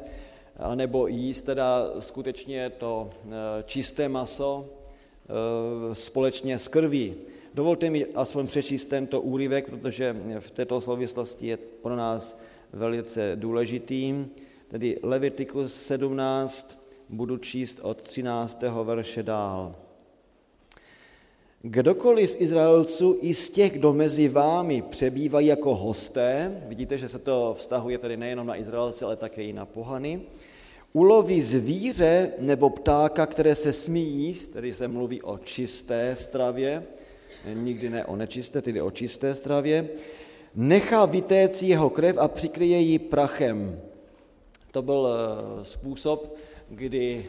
anebo 0.57 1.07
jíst 1.07 1.43
teda 1.43 1.91
skutečně 1.99 2.71
to 2.71 3.11
čisté 3.67 4.09
maso 4.09 4.74
společně 5.93 6.59
s 6.59 6.69
krví. 6.69 7.15
Dovolte 7.55 7.91
mi 7.91 8.07
aspoň 8.15 8.47
přečíst 8.47 8.87
tento 8.87 9.21
úryvek, 9.21 9.71
protože 9.71 10.17
v 10.39 10.51
této 10.51 10.81
souvislosti 10.81 11.47
je 11.47 11.57
pro 11.57 11.97
nás 11.97 12.39
velice 12.73 13.33
důležitý 13.37 14.15
tedy 14.69 14.99
Levitikus 15.03 15.75
17, 15.75 16.85
budu 17.09 17.37
číst 17.37 17.79
od 17.83 18.03
13. 18.03 18.63
verše 18.85 19.23
dál. 19.23 19.75
Kdokoliv 21.63 22.31
z 22.31 22.37
Izraelců 22.39 23.19
i 23.21 23.35
z 23.35 23.51
těch, 23.51 23.73
kdo 23.73 23.93
mezi 23.93 24.29
vámi 24.29 24.83
přebývají 24.83 25.47
jako 25.47 25.75
hosté, 25.75 26.63
vidíte, 26.69 26.99
že 26.99 27.09
se 27.09 27.19
to 27.19 27.55
vztahuje 27.59 27.99
tedy 27.99 28.17
nejenom 28.17 28.47
na 28.47 28.57
Izraelce, 28.57 29.05
ale 29.05 29.17
také 29.17 29.43
i 29.43 29.53
na 29.53 29.67
pohany, 29.67 30.21
uloví 30.95 31.43
zvíře 31.43 32.33
nebo 32.39 32.71
ptáka, 32.71 33.27
které 33.27 33.55
se 33.55 33.73
smí 33.73 34.05
jíst, 34.05 34.47
tedy 34.47 34.75
se 34.75 34.89
mluví 34.89 35.23
o 35.23 35.39
čisté 35.39 36.17
stravě, 36.17 36.85
nikdy 37.55 37.91
ne 37.91 38.05
o 38.05 38.17
nečisté, 38.17 38.63
tedy 38.63 38.83
o 38.83 38.91
čisté 38.91 39.35
stravě, 39.35 39.89
nechá 40.55 41.07
vytéct 41.07 41.63
jeho 41.63 41.91
krev 41.91 42.17
a 42.19 42.29
přikryje 42.29 42.79
ji 42.79 42.99
prachem. 42.99 43.81
To 44.71 44.83
byl 44.83 45.09
eh, 45.09 45.65
způsob, 45.65 46.37
kdy 46.69 47.27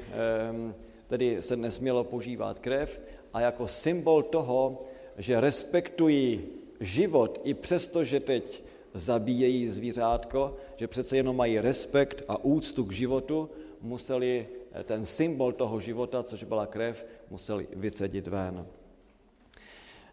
ehm, 0.50 0.76
tedy 1.08 1.38
se 1.40 1.56
nesmělo 1.56 2.04
požívat 2.04 2.60
krev 2.60 3.02
a 3.34 3.42
jako 3.42 3.68
symbol 3.68 4.24
toho, 4.24 4.80
že 5.18 5.40
respektují 5.42 6.42
život 6.80 7.42
i 7.44 7.54
přesto, 7.54 8.04
že 8.04 8.20
teď 8.20 8.64
zabíjejí 8.96 9.70
zvířátko, 9.70 10.58
že 10.76 10.88
přece 10.88 11.18
jenom 11.18 11.36
mají 11.36 11.60
respekt 11.60 12.24
a 12.28 12.44
úctu 12.44 12.86
k 12.86 12.92
životu, 12.92 13.50
museli 13.82 14.48
eh, 14.72 14.84
ten 14.84 15.06
symbol 15.06 15.54
toho 15.54 15.80
života, 15.80 16.24
což 16.24 16.44
byla 16.44 16.66
krev, 16.66 17.06
museli 17.30 17.68
vycedit 17.76 18.28
ven. 18.28 18.66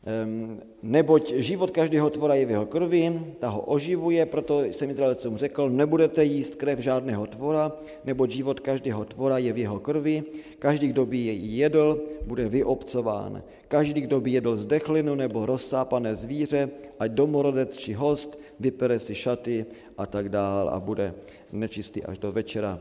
Ehm, 0.02 0.58
neboť 0.82 1.38
život 1.38 1.70
každého 1.70 2.10
tvora 2.10 2.34
je 2.34 2.42
v 2.42 2.50
jeho 2.58 2.66
krvi, 2.66 3.22
ta 3.38 3.54
ho 3.54 3.70
oživuje, 3.70 4.18
proto 4.26 4.66
jsem 4.66 4.90
Izraelcům 4.90 5.38
řekl, 5.38 5.70
nebudete 5.70 6.24
jíst 6.24 6.58
krev 6.58 6.78
žádného 6.78 7.26
tvora, 7.26 7.70
neboť 8.04 8.30
život 8.30 8.60
každého 8.60 9.04
tvora 9.04 9.38
je 9.38 9.52
v 9.52 9.58
jeho 9.58 9.78
krvi, 9.78 10.22
každý, 10.58 10.90
kdo 10.90 11.06
by 11.06 11.18
jej 11.18 11.38
jedl, 11.38 12.02
bude 12.26 12.48
vyobcován. 12.48 13.42
Každý, 13.68 14.00
kdo 14.10 14.20
by 14.20 14.30
jedl 14.30 14.56
zdechlinu 14.56 15.14
nebo 15.14 15.46
rozsápané 15.46 16.18
zvíře, 16.18 16.70
ať 16.98 17.10
domorodec 17.10 17.70
či 17.78 17.94
host, 17.94 18.42
vypere 18.60 18.98
si 18.98 19.14
šaty 19.14 19.66
a 19.98 20.06
tak 20.06 20.28
dál 20.28 20.68
a 20.68 20.80
bude 20.82 21.14
nečistý 21.54 22.02
až 22.02 22.18
do 22.18 22.32
večera. 22.32 22.78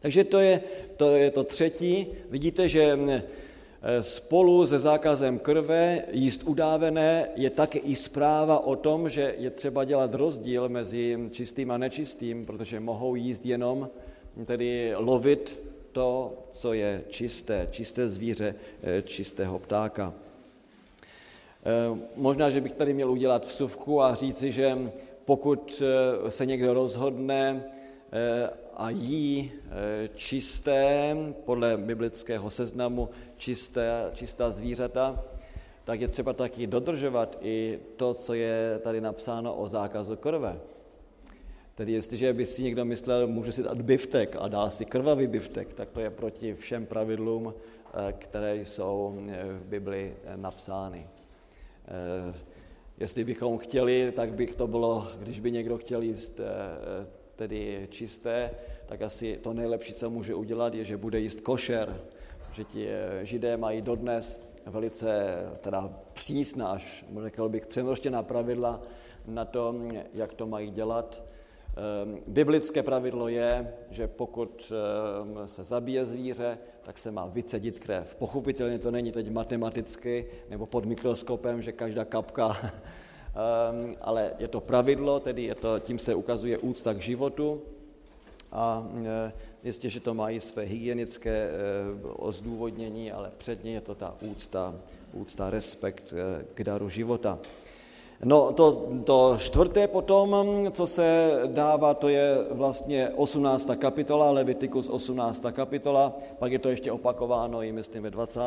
Takže 0.00 0.24
to 0.24 0.38
je 0.38 0.54
to, 0.96 1.06
je 1.16 1.30
to 1.30 1.44
třetí. 1.44 2.06
Vidíte, 2.30 2.68
že 2.68 2.94
spolu 4.00 4.66
se 4.66 4.78
zákazem 4.78 5.38
krve 5.38 6.02
jíst 6.12 6.42
udávené 6.44 7.28
je 7.36 7.50
také 7.50 7.78
i 7.78 7.96
zpráva 7.96 8.58
o 8.58 8.76
tom, 8.76 9.08
že 9.08 9.34
je 9.38 9.50
třeba 9.50 9.84
dělat 9.84 10.14
rozdíl 10.14 10.68
mezi 10.68 11.18
čistým 11.30 11.70
a 11.70 11.78
nečistým, 11.78 12.46
protože 12.46 12.80
mohou 12.80 13.14
jíst 13.14 13.46
jenom, 13.46 13.90
tedy 14.44 14.92
lovit 14.96 15.58
to, 15.92 16.38
co 16.50 16.72
je 16.72 17.04
čisté, 17.08 17.68
čisté 17.70 18.08
zvíře, 18.08 18.54
eh, 18.82 19.02
čistého 19.02 19.58
ptáka. 19.58 20.14
Eh, 21.64 21.98
možná, 22.16 22.50
že 22.50 22.60
bych 22.60 22.72
tady 22.72 22.94
měl 22.94 23.10
udělat 23.10 23.46
vsuvku 23.46 24.02
a 24.02 24.14
říci, 24.14 24.52
že 24.52 24.78
pokud 25.24 25.82
se 26.28 26.46
někdo 26.46 26.74
rozhodne 26.74 27.64
a 28.78 28.90
jí 28.90 29.52
čisté, 30.14 31.16
podle 31.44 31.76
biblického 31.76 32.50
seznamu, 32.50 33.08
čisté, 33.36 34.10
čistá 34.12 34.50
zvířata, 34.50 35.24
tak 35.84 36.00
je 36.00 36.08
třeba 36.08 36.32
taky 36.32 36.66
dodržovat 36.66 37.38
i 37.40 37.78
to, 37.96 38.14
co 38.14 38.34
je 38.34 38.80
tady 38.82 39.00
napsáno 39.00 39.54
o 39.54 39.68
zákazu 39.68 40.16
krve. 40.16 40.60
Tedy 41.74 41.92
jestliže 41.92 42.32
by 42.32 42.46
si 42.46 42.62
někdo 42.62 42.84
myslel, 42.84 43.26
může 43.26 43.52
si 43.52 43.62
dát 43.62 43.82
biftek 43.82 44.36
a 44.38 44.48
dá 44.48 44.70
si 44.70 44.84
krvavý 44.84 45.26
biftek, 45.26 45.74
tak 45.74 45.90
to 45.90 46.00
je 46.00 46.10
proti 46.10 46.54
všem 46.54 46.86
pravidlům, 46.86 47.54
eh, 47.54 48.12
které 48.12 48.56
jsou 48.56 49.18
eh, 49.28 49.44
v 49.44 49.64
Bibli 49.64 50.16
eh, 50.24 50.36
napsány. 50.36 51.06
Jestli 52.98 53.24
bychom 53.24 53.58
chtěli, 53.58 54.12
tak 54.16 54.34
bych 54.34 54.54
to 54.54 54.66
bylo, 54.66 55.08
když 55.18 55.40
by 55.40 55.52
někdo 55.52 55.78
chtěl 55.78 56.02
jíst 56.02 56.40
tedy 57.38 57.86
čisté, 57.90 58.50
tak 58.86 59.02
asi 59.02 59.36
to 59.36 59.52
nejlepší, 59.54 59.94
co 59.94 60.10
může 60.10 60.34
udělat, 60.34 60.74
je, 60.74 60.84
že 60.84 60.96
bude 60.96 61.20
jíst 61.20 61.40
košer, 61.40 62.00
že 62.52 62.64
ti 62.64 62.88
eh, 62.88 63.24
židé 63.26 63.56
mají 63.56 63.82
dodnes 63.82 64.42
velice 64.66 65.36
teda 65.60 65.90
přísná, 66.12 66.68
až 66.68 67.04
řekl 67.22 67.48
bych 67.48 67.66
přemrštěná 67.66 68.22
pravidla 68.22 68.82
na 69.26 69.44
to, 69.44 69.74
jak 70.14 70.34
to 70.34 70.46
mají 70.46 70.70
dělat. 70.70 71.22
Ehm, 71.78 72.18
biblické 72.26 72.82
pravidlo 72.82 73.28
je, 73.28 73.74
že 73.90 74.06
pokud 74.06 74.72
ehm, 74.72 75.46
se 75.46 75.64
zabije 75.64 76.06
zvíře, 76.06 76.58
tak 76.82 76.98
se 76.98 77.10
má 77.10 77.26
vycedit 77.26 77.78
krev. 77.78 78.14
Pochopitelně 78.14 78.78
to 78.78 78.90
není 78.90 79.12
teď 79.12 79.30
matematicky 79.30 80.26
nebo 80.50 80.66
pod 80.66 80.84
mikroskopem, 80.84 81.62
že 81.62 81.72
každá 81.72 82.04
kapka, 82.04 82.56
ale 84.00 84.32
je 84.38 84.48
to 84.48 84.60
pravidlo, 84.60 85.20
tedy 85.20 85.42
je 85.42 85.54
to, 85.54 85.78
tím 85.78 85.98
se 85.98 86.14
ukazuje 86.14 86.58
úcta 86.58 86.94
k 86.94 87.00
životu 87.00 87.62
a 88.52 88.86
jistě, 89.64 89.90
že 89.90 90.00
to 90.00 90.14
mají 90.14 90.40
své 90.40 90.62
hygienické 90.62 91.50
ozdůvodnění, 92.16 93.12
ale 93.12 93.30
předně 93.38 93.72
je 93.72 93.80
to 93.80 93.94
ta 93.94 94.14
úcta, 94.20 94.74
úcta, 95.12 95.50
respekt 95.50 96.14
k 96.54 96.64
daru 96.64 96.88
života. 96.88 97.38
No 98.24 98.52
to, 98.52 98.88
to 99.04 99.36
čtvrté 99.38 99.88
potom, 99.88 100.66
co 100.70 100.86
se 100.86 101.30
dává, 101.46 101.94
to 101.94 102.08
je 102.08 102.36
vlastně 102.50 103.10
18. 103.16 103.70
kapitola, 103.78 104.30
Levitikus 104.30 104.88
18. 104.88 105.44
kapitola, 105.52 106.18
pak 106.38 106.52
je 106.52 106.58
to 106.58 106.68
ještě 106.68 106.92
opakováno 106.92 107.62
i 107.62 107.72
myslím 107.72 108.02
ve 108.02 108.10
20. 108.10 108.40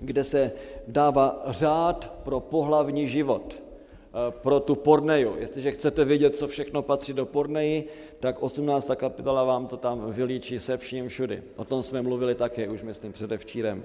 kde 0.00 0.24
se 0.24 0.52
dává 0.88 1.42
řád 1.46 2.12
pro 2.22 2.40
pohlavní 2.40 3.08
život, 3.08 3.62
eh, 3.62 4.30
pro 4.30 4.60
tu 4.60 4.74
porneju. 4.74 5.36
Jestliže 5.38 5.72
chcete 5.72 6.04
vědět, 6.04 6.36
co 6.36 6.48
všechno 6.48 6.82
patří 6.82 7.12
do 7.12 7.26
porneji, 7.26 7.88
tak 8.20 8.42
18. 8.42 8.96
kapitola 8.96 9.44
vám 9.44 9.66
to 9.66 9.76
tam 9.76 10.12
vylíčí 10.12 10.58
se 10.58 10.76
vším 10.76 11.08
všudy. 11.08 11.42
O 11.56 11.64
tom 11.64 11.82
jsme 11.82 12.02
mluvili 12.02 12.34
také 12.34 12.68
už, 12.68 12.82
myslím, 12.82 13.12
předevčírem. 13.12 13.84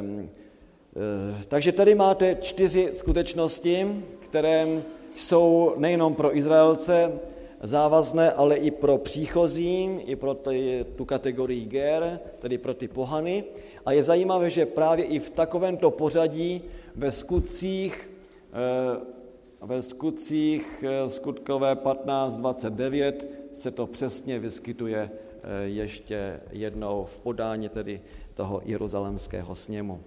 Um, 0.00 0.30
Eh, 0.96 1.44
takže 1.48 1.72
tady 1.72 1.94
máte 1.94 2.36
čtyři 2.40 2.90
skutečnosti, 2.92 4.02
které 4.20 4.82
jsou 5.14 5.74
nejenom 5.76 6.14
pro 6.14 6.36
Izraelce 6.36 7.12
závazné, 7.64 8.32
ale 8.32 8.56
i 8.56 8.70
pro 8.70 8.98
příchozí, 8.98 10.00
i 10.06 10.16
pro 10.16 10.36
tu 10.96 11.04
kategorii 11.04 11.66
ger, 11.66 12.20
tedy 12.38 12.58
pro 12.58 12.74
ty 12.74 12.88
pohany. 12.88 13.44
A 13.86 13.92
je 13.92 14.02
zajímavé, 14.02 14.50
že 14.50 14.66
právě 14.66 15.04
i 15.04 15.18
v 15.18 15.30
takovémto 15.30 15.90
pořadí 15.90 16.62
ve 16.96 17.10
skutcích, 17.10 18.10
eh, 18.52 19.00
ve 19.60 19.82
skutcích 19.82 20.84
eh, 20.86 21.08
skutkové 21.08 21.74
15.29 21.74 23.14
se 23.54 23.70
to 23.70 23.86
přesně 23.86 24.38
vyskytuje 24.38 25.10
ještě 25.64 26.40
jednou 26.52 27.04
v 27.04 27.20
podání 27.20 27.68
tedy 27.68 28.00
toho 28.34 28.62
jeruzalemského 28.64 29.54
sněmu. 29.54 30.00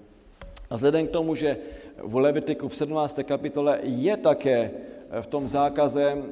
A 0.70 0.76
vzhledem 0.76 1.08
k 1.08 1.12
tomu, 1.12 1.36
že 1.36 1.58
v 2.04 2.16
Levitiku 2.16 2.68
v 2.68 2.76
17. 2.76 3.24
kapitole 3.24 3.80
je 3.84 4.18
také 4.18 4.72
eh, 4.74 4.87
v 5.22 5.28
tom 5.28 5.48
zákaze 5.48 6.04
e, 6.04 6.24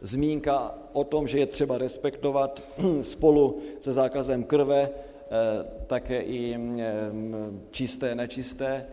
zmínka 0.00 0.74
o 0.92 1.04
tom, 1.04 1.28
že 1.28 1.38
je 1.38 1.46
třeba 1.46 1.78
respektovat 1.78 2.62
spolu 3.02 3.58
se 3.80 3.92
zákazem 3.92 4.44
krve 4.44 4.80
e, 4.82 4.90
také 5.86 6.20
i 6.20 6.54
e, 6.54 6.92
čisté, 7.70 8.14
nečisté, 8.14 8.86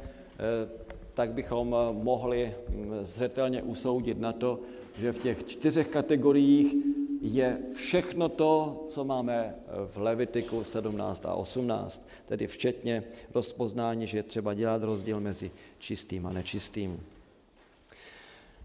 tak 1.13 1.33
bychom 1.33 1.75
mohli 1.91 2.53
zřetelně 3.01 3.63
usoudit 3.63 4.19
na 4.19 4.33
to, 4.33 4.59
že 4.99 5.11
v 5.11 5.19
těch 5.19 5.45
čtyřech 5.45 5.87
kategoriích 5.87 6.75
je 7.21 7.57
všechno 7.75 8.29
to, 8.29 8.83
co 8.87 9.03
máme 9.03 9.55
v 9.87 9.97
Levitiku 9.97 10.63
17 10.63 11.25
a 11.25 11.33
18, 11.33 12.07
tedy 12.25 12.47
včetně 12.47 13.03
rozpoznání, 13.33 14.07
že 14.07 14.17
je 14.17 14.23
třeba 14.23 14.53
dělat 14.53 14.83
rozdíl 14.83 15.19
mezi 15.19 15.51
čistým 15.79 16.25
a 16.25 16.33
nečistým. 16.33 16.99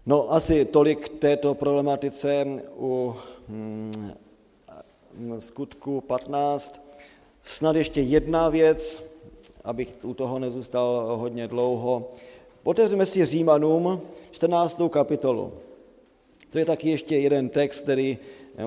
No 0.07 0.33
asi 0.33 0.65
tolik 0.65 1.09
této 1.09 1.53
problematice 1.53 2.45
u 2.77 3.15
hmm, 3.49 4.13
skutku 5.39 6.01
15. 6.01 6.81
Snad 7.43 7.75
ještě 7.75 8.01
jedna 8.01 8.49
věc, 8.49 9.03
abych 9.63 9.97
u 10.03 10.13
toho 10.13 10.39
nezůstal 10.39 11.17
hodně 11.17 11.47
dlouho. 11.47 12.11
Otevřeme 12.63 13.05
si 13.05 13.25
Římanům 13.25 14.01
14. 14.31 14.81
kapitolu. 14.89 15.53
To 16.49 16.59
je 16.59 16.65
taky 16.65 16.89
ještě 16.89 17.17
jeden 17.17 17.49
text, 17.49 17.81
který 17.81 18.17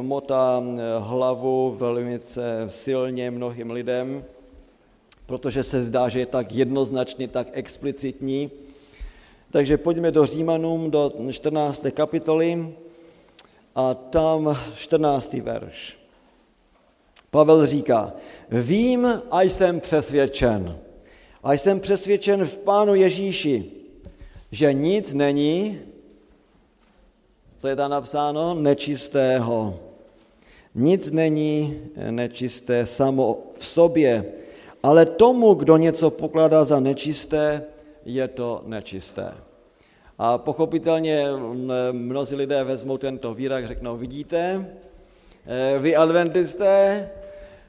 motá 0.00 0.62
eh, 0.62 0.80
hlavu 0.98 1.70
velmi 1.70 2.20
silně 2.68 3.30
mnohým 3.30 3.70
lidem, 3.70 4.24
protože 5.26 5.62
se 5.62 5.82
zdá, 5.82 6.08
že 6.08 6.20
je 6.20 6.26
tak 6.26 6.52
jednoznačný, 6.52 7.28
tak 7.28 7.48
explicitní. 7.52 8.50
Takže 9.50 9.78
pojďme 9.78 10.10
do 10.10 10.26
Římanům, 10.26 10.90
do 10.90 11.12
14. 11.30 11.86
kapitoly 11.90 12.74
a 13.74 13.94
tam 13.94 14.58
14. 14.76 15.32
verš. 15.32 15.98
Pavel 17.30 17.66
říká, 17.66 18.12
vím 18.50 19.22
a 19.30 19.42
jsem 19.42 19.80
přesvědčen, 19.80 20.78
a 21.42 21.52
jsem 21.52 21.80
přesvědčen 21.80 22.46
v 22.46 22.58
Pánu 22.58 22.94
Ježíši, 22.94 23.64
že 24.50 24.72
nic 24.72 25.14
není, 25.14 25.78
co 27.58 27.68
je 27.68 27.76
tam 27.76 27.90
napsáno? 27.90 28.54
Nečistého. 28.54 29.78
Nic 30.74 31.10
není 31.10 31.80
nečisté 32.10 32.86
samo 32.86 33.38
v 33.58 33.66
sobě, 33.66 34.24
ale 34.82 35.06
tomu, 35.06 35.54
kdo 35.54 35.76
něco 35.76 36.10
pokládá 36.10 36.64
za 36.64 36.80
nečisté, 36.80 37.64
je 38.04 38.28
to 38.28 38.62
nečisté. 38.66 39.34
A 40.18 40.38
pochopitelně 40.38 41.26
mnozí 41.92 42.36
lidé 42.36 42.64
vezmou 42.64 42.98
tento 42.98 43.34
výrak, 43.34 43.66
řeknou, 43.66 43.96
vidíte, 43.96 44.66
eh, 45.46 45.78
vy 45.78 45.96
adventisté, 45.96 47.10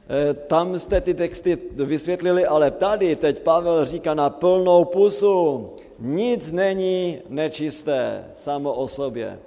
eh, 0.09 0.33
tam 0.33 0.79
jste 0.79 1.01
ty 1.01 1.13
texty 1.13 1.57
vysvětlili, 1.75 2.45
ale 2.45 2.71
tady 2.71 3.15
teď 3.15 3.39
Pavel 3.39 3.85
říká 3.85 4.13
na 4.13 4.29
plnou 4.29 4.85
pusu, 4.85 5.69
nic 5.99 6.51
není 6.51 7.17
nečisté 7.29 8.25
samo 8.35 8.73
o 8.73 8.87
sobě. 8.87 9.39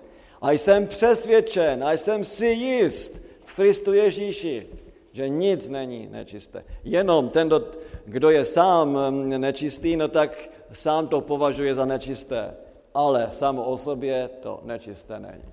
A 0.42 0.52
jsem 0.52 0.86
přesvědčen, 0.86 1.84
a 1.84 1.92
jsem 1.92 2.24
si 2.24 2.46
jist 2.46 3.22
v 3.44 3.56
Kristu 3.56 3.92
Ježíši, 3.92 4.66
že 5.14 5.28
nic 5.28 5.68
není 5.68 6.08
nečisté. 6.10 6.64
Jenom 6.84 7.28
ten, 7.28 7.50
kdo 8.04 8.30
je 8.30 8.44
sám 8.44 8.98
mm, 9.10 9.40
nečistý, 9.40 9.96
no 9.96 10.08
tak 10.08 10.50
sám 10.72 11.06
to 11.06 11.20
považuje 11.20 11.74
za 11.74 11.86
nečisté. 11.86 12.54
Ale 12.94 13.28
samo 13.30 13.64
o 13.64 13.76
sobě 13.76 14.30
to 14.42 14.60
nečisté 14.64 15.20
není. 15.20 15.46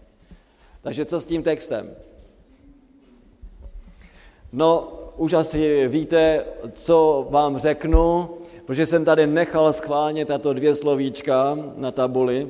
Takže 0.82 1.06
co 1.06 1.20
s 1.20 1.26
tím 1.26 1.44
textem? 1.44 1.96
No, 4.52 4.94
už 5.18 5.34
asi 5.34 5.88
víte, 5.88 6.46
co 6.74 7.28
vám 7.30 7.58
řeknu, 7.58 8.30
protože 8.66 8.86
jsem 8.86 9.06
tady 9.06 9.28
nechal 9.28 9.74
schválně 9.74 10.26
tato 10.26 10.54
dvě 10.54 10.76
slovíčka 10.76 11.58
na 11.76 11.92
tabuli. 11.92 12.50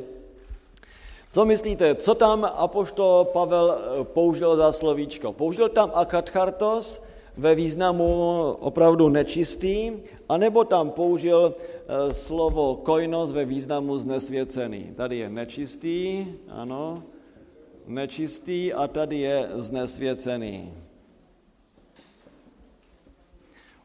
Co 1.31 1.45
myslíte, 1.45 1.95
co 1.95 2.15
tam 2.15 2.43
apoštol 2.43 3.25
Pavel 3.25 3.71
eh, 3.71 4.03
použil 4.03 4.55
za 4.55 4.71
slovíčko? 4.71 5.33
Použil 5.33 5.69
tam 5.69 5.91
akatchartos 5.95 7.03
ve 7.37 7.55
významu 7.55 8.11
opravdu 8.59 9.09
nečistý, 9.09 9.91
anebo 10.29 10.63
tam 10.63 10.89
použil 10.89 11.55
eh, 11.55 12.13
slovo 12.13 12.75
koinos 12.83 13.31
ve 13.31 13.45
významu 13.45 13.97
znesvěcený. 13.97 14.91
Tady 14.95 15.17
je 15.17 15.29
nečistý, 15.29 16.27
ano, 16.49 17.03
nečistý 17.87 18.73
a 18.73 18.87
tady 18.87 19.19
je 19.19 19.49
znesvěcený. 19.55 20.73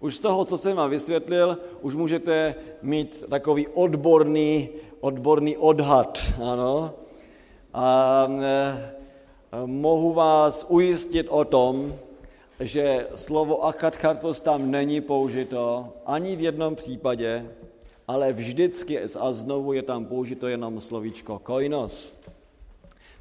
Už 0.01 0.17
z 0.17 0.21
toho, 0.21 0.45
co 0.45 0.59
jsem 0.59 0.77
vám 0.77 0.91
vysvětlil, 0.91 1.59
už 1.81 1.95
můžete 1.95 2.55
mít 2.83 3.25
takový 3.31 3.67
odborný, 3.69 4.69
odborný 5.01 5.57
odhad, 5.57 6.19
ano, 6.43 6.95
a 7.77 8.29
mohu 9.67 10.13
vás 10.13 10.67
ujistit 10.69 11.27
o 11.29 11.45
tom, 11.45 11.95
že 12.61 13.07
slovo 13.15 13.65
akatchartos 13.65 14.41
tam 14.41 14.71
není 14.71 15.01
použito 15.01 15.93
ani 16.07 16.37
v 16.37 16.41
jednom 16.41 16.75
případě, 16.75 17.47
ale 18.09 18.33
vždycky 18.33 19.01
a 19.21 19.33
znovu 19.33 19.73
je 19.73 19.83
tam 19.83 20.05
použito 20.05 20.49
jenom 20.49 20.81
slovíčko 20.81 21.39
koinos. 21.39 22.17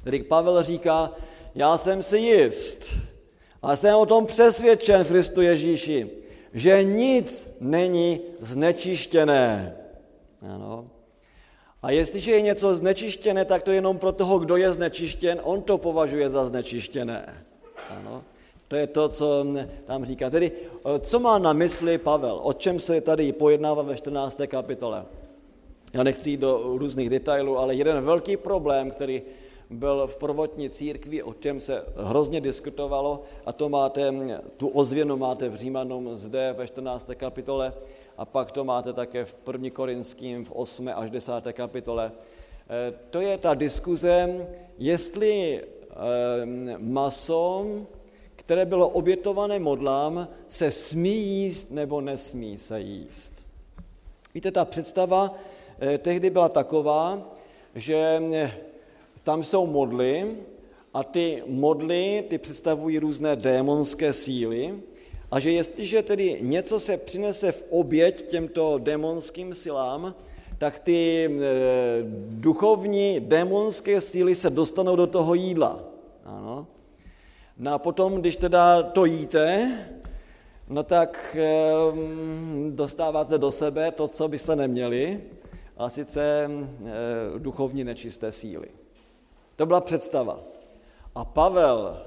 Tedy 0.04 0.22
Pavel 0.22 0.62
říká, 0.62 1.12
já 1.54 1.78
jsem 1.78 2.02
si 2.02 2.18
jist 2.18 2.96
a 3.62 3.76
jsem 3.76 3.96
o 3.96 4.06
tom 4.06 4.26
přesvědčen 4.26 5.04
v 5.04 5.08
Kristu 5.08 5.40
Ježíši, 5.40 6.10
že 6.54 6.84
nic 6.84 7.56
není 7.60 8.20
znečištěné. 8.40 9.76
Ano. 10.54 10.84
A 11.86 11.90
jestliže 11.90 12.30
je 12.32 12.40
něco 12.40 12.74
znečištěné, 12.74 13.44
tak 13.44 13.62
to 13.62 13.70
je 13.70 13.76
jenom 13.76 13.98
pro 13.98 14.12
toho, 14.12 14.38
kdo 14.38 14.56
je 14.56 14.72
znečištěn, 14.72 15.40
on 15.42 15.62
to 15.62 15.78
považuje 15.78 16.28
za 16.28 16.46
znečištěné. 16.46 17.44
Ano. 17.98 18.22
To 18.68 18.76
je 18.76 18.86
to, 18.86 19.08
co 19.08 19.46
tam 19.86 20.04
říká. 20.04 20.30
Tedy, 20.30 20.52
eh, 20.52 20.98
co 20.98 21.18
má 21.18 21.38
na 21.38 21.52
mysli 21.52 21.98
Pavel? 21.98 22.40
O 22.42 22.52
čem 22.52 22.80
se 22.80 23.00
tady 23.00 23.32
pojednává 23.32 23.82
ve 23.82 23.96
14. 23.96 24.46
kapitole? 24.46 25.06
Já 25.92 26.02
nechci 26.02 26.30
jít 26.30 26.40
do 26.40 26.74
různých 26.74 27.10
detailů, 27.10 27.58
ale 27.58 27.74
jeden 27.74 28.04
velký 28.04 28.36
problém, 28.36 28.90
který 28.90 29.22
byl 29.70 30.06
v 30.06 30.16
prvotní 30.16 30.70
církvi, 30.70 31.22
o 31.22 31.34
čem 31.34 31.60
se 31.60 31.84
hrozně 31.96 32.40
diskutovalo, 32.40 33.22
a 33.46 33.52
to 33.52 33.68
máte, 33.68 34.14
tu 34.56 34.68
ozvěnu 34.68 35.16
máte 35.16 35.48
v 35.48 35.54
Římanům 35.54 36.16
zde 36.16 36.54
ve 36.58 36.66
14. 36.66 37.10
kapitole, 37.14 37.72
a 38.16 38.24
pak 38.24 38.52
to 38.52 38.64
máte 38.64 38.92
také 38.92 39.24
v 39.24 39.34
1. 39.52 39.70
Korinským 39.70 40.44
v 40.44 40.52
8. 40.52 40.88
až 40.94 41.10
10. 41.10 41.32
kapitole. 41.52 42.12
Eh, 42.68 42.94
to 43.10 43.20
je 43.20 43.38
ta 43.38 43.54
diskuze, 43.54 44.46
jestli 44.78 45.62
maso, 46.78 47.66
které 48.36 48.64
bylo 48.66 48.88
obětované 48.88 49.58
modlám, 49.58 50.28
se 50.46 50.70
smí 50.70 51.16
jíst 51.16 51.70
nebo 51.70 52.00
nesmí 52.00 52.58
se 52.58 52.80
jíst. 52.80 53.32
Víte, 54.34 54.50
ta 54.50 54.64
představa 54.64 55.34
eh, 55.80 55.98
tehdy 55.98 56.30
byla 56.30 56.48
taková, 56.48 57.34
že 57.74 58.22
eh, 58.34 58.50
tam 59.22 59.44
jsou 59.44 59.66
modly 59.66 60.36
a 60.94 61.04
ty 61.04 61.42
modly, 61.46 62.24
ty 62.28 62.38
představují 62.38 62.98
různé 62.98 63.36
démonské 63.36 64.12
síly 64.12 64.74
a 65.30 65.40
že 65.40 65.52
jestliže 65.52 66.02
tedy 66.02 66.38
něco 66.40 66.80
se 66.80 66.96
přinese 66.96 67.52
v 67.52 67.64
oběť 67.70 68.26
těmto 68.26 68.78
démonským 68.78 69.54
silám, 69.54 70.14
tak 70.58 70.78
ty 70.78 71.24
e, 71.24 71.30
duchovní 72.28 73.20
démonské 73.20 74.00
síly 74.00 74.34
se 74.34 74.50
dostanou 74.50 74.96
do 74.96 75.06
toho 75.06 75.34
jídla. 75.34 75.80
Ano. 76.24 76.66
No 77.58 77.72
a 77.72 77.78
potom, 77.78 78.14
když 78.14 78.36
teda 78.36 78.82
to 78.82 79.04
jíte, 79.04 79.78
no 80.68 80.82
tak 80.82 81.36
dostáváte 82.70 83.38
do 83.38 83.52
sebe 83.52 83.90
to, 83.90 84.08
co 84.08 84.28
byste 84.28 84.56
neměli, 84.56 85.20
a 85.76 85.88
sice 85.88 86.50
duchovní 87.38 87.84
nečisté 87.84 88.32
síly. 88.32 88.68
To 89.56 89.66
byla 89.66 89.80
představa. 89.80 90.40
A 91.14 91.24
Pavel, 91.24 92.02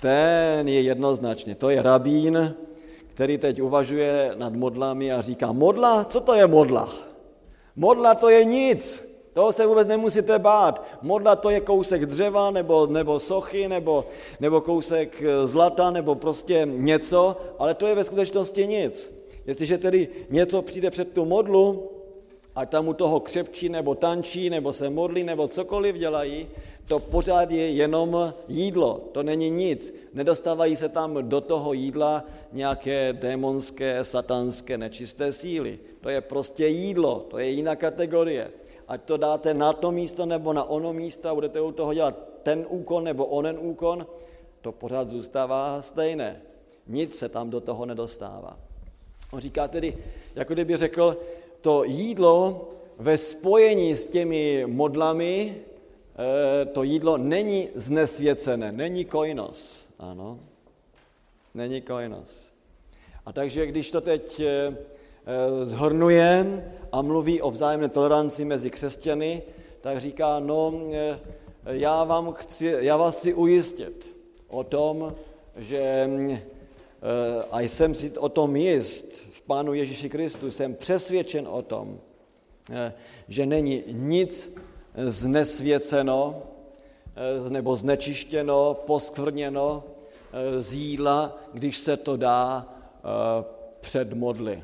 ten 0.00 0.68
je 0.68 0.80
jednoznačně, 0.80 1.54
to 1.54 1.70
je 1.70 1.82
rabín, 1.82 2.54
který 3.08 3.38
teď 3.38 3.62
uvažuje 3.62 4.32
nad 4.34 4.54
modlami 4.54 5.12
a 5.12 5.20
říká, 5.20 5.52
modla, 5.52 6.04
co 6.04 6.20
to 6.20 6.34
je 6.34 6.46
modla? 6.46 6.92
Modla 7.76 8.14
to 8.14 8.28
je 8.28 8.44
nic, 8.44 9.14
toho 9.34 9.52
se 9.52 9.66
vůbec 9.66 9.88
nemusíte 9.88 10.38
bát. 10.38 10.86
Modla 11.02 11.36
to 11.36 11.50
je 11.50 11.60
kousek 11.60 12.06
dřeva, 12.06 12.50
nebo, 12.50 12.86
nebo 12.86 13.20
sochy, 13.20 13.68
nebo, 13.68 14.04
nebo 14.40 14.60
kousek 14.60 15.22
eh, 15.22 15.46
zlata, 15.46 15.90
nebo 15.90 16.14
prostě 16.14 16.62
něco, 16.70 17.36
ale 17.58 17.74
to 17.74 17.86
je 17.86 17.94
ve 17.94 18.04
skutečnosti 18.04 18.66
nic. 18.66 19.24
Jestliže 19.46 19.78
tedy 19.78 20.08
něco 20.30 20.62
přijde 20.62 20.90
před 20.90 21.12
tu 21.12 21.24
modlu, 21.24 21.90
a 22.54 22.66
tam 22.66 22.88
u 22.88 22.92
toho 22.92 23.20
křepčí, 23.20 23.68
nebo 23.68 23.94
tančí, 23.94 24.50
nebo 24.50 24.72
se 24.72 24.90
modlí, 24.90 25.24
nebo 25.24 25.48
cokoliv 25.48 25.96
dělají, 25.96 26.48
to 26.86 26.98
pořád 26.98 27.50
je 27.50 27.70
jenom 27.70 28.34
jídlo, 28.48 29.00
to 29.12 29.22
není 29.22 29.50
nic. 29.50 29.94
Nedostávají 30.14 30.76
se 30.76 30.88
tam 30.88 31.28
do 31.28 31.40
toho 31.40 31.72
jídla 31.72 32.24
nějaké 32.52 33.12
démonské, 33.12 34.04
satanské, 34.04 34.78
nečisté 34.78 35.32
síly. 35.32 35.78
To 36.00 36.08
je 36.08 36.20
prostě 36.20 36.66
jídlo, 36.66 37.26
to 37.30 37.38
je 37.38 37.48
jiná 37.48 37.76
kategorie. 37.76 38.50
Ať 38.88 39.02
to 39.02 39.16
dáte 39.16 39.54
na 39.54 39.72
to 39.72 39.92
místo 39.92 40.26
nebo 40.26 40.52
na 40.52 40.64
ono 40.64 40.92
místo 40.92 41.34
budete 41.34 41.60
u 41.60 41.72
toho 41.72 41.94
dělat 41.94 42.14
ten 42.42 42.66
úkon 42.68 43.04
nebo 43.04 43.26
onen 43.26 43.58
úkon, 43.60 44.06
to 44.60 44.72
pořád 44.72 45.08
zůstává 45.08 45.82
stejné. 45.82 46.42
Nic 46.86 47.16
se 47.16 47.28
tam 47.28 47.50
do 47.50 47.60
toho 47.60 47.86
nedostává. 47.86 48.58
On 49.32 49.40
říká 49.40 49.68
tedy, 49.68 49.98
jako 50.34 50.52
kdyby 50.52 50.76
řekl, 50.76 51.16
to 51.64 51.84
jídlo 51.84 52.68
ve 52.98 53.18
spojení 53.18 53.96
s 53.96 54.06
těmi 54.06 54.64
modlami, 54.66 55.56
eh, 55.56 56.64
to 56.64 56.82
jídlo 56.82 57.16
není 57.16 57.68
znesvěcené, 57.74 58.72
není 58.72 59.04
kojnos. 59.04 59.88
Ano, 59.98 60.38
není 61.54 61.80
kojnos. 61.80 62.52
A 63.26 63.32
takže 63.32 63.66
když 63.66 63.90
to 63.90 64.00
teď 64.00 64.40
eh, 64.40 64.76
Eh, 65.26 65.64
zhrnuje 65.64 66.62
a 66.92 67.02
mluví 67.02 67.40
o 67.40 67.50
vzájemné 67.50 67.88
toleranci 67.88 68.44
mezi 68.44 68.70
křesťany, 68.70 69.42
tak 69.80 69.98
říká, 69.98 70.38
no 70.38 70.72
já, 71.64 72.04
vám 72.04 72.32
chci, 72.32 72.76
já 72.78 72.96
vás 72.96 73.16
chci 73.16 73.34
ujistit 73.34 74.16
o 74.48 74.64
tom, 74.64 75.14
že 75.56 75.80
eh, 75.80 76.42
a 77.50 77.60
jsem 77.60 77.94
si 77.94 78.12
o 78.18 78.28
tom 78.28 78.56
jist 78.56 79.32
Pánu 79.46 79.74
Ježíši 79.74 80.08
Kristu, 80.08 80.50
jsem 80.50 80.74
přesvědčen 80.74 81.48
o 81.48 81.62
tom, 81.62 82.00
že 83.28 83.46
není 83.46 83.82
nic 83.92 84.56
znesvěceno 84.96 86.42
nebo 87.48 87.76
znečištěno, 87.76 88.74
poskvrněno 88.86 89.84
z 90.58 90.72
jídla, 90.72 91.38
když 91.52 91.78
se 91.78 91.96
to 91.96 92.16
dá 92.16 92.68
před 93.80 94.12
modly. 94.12 94.62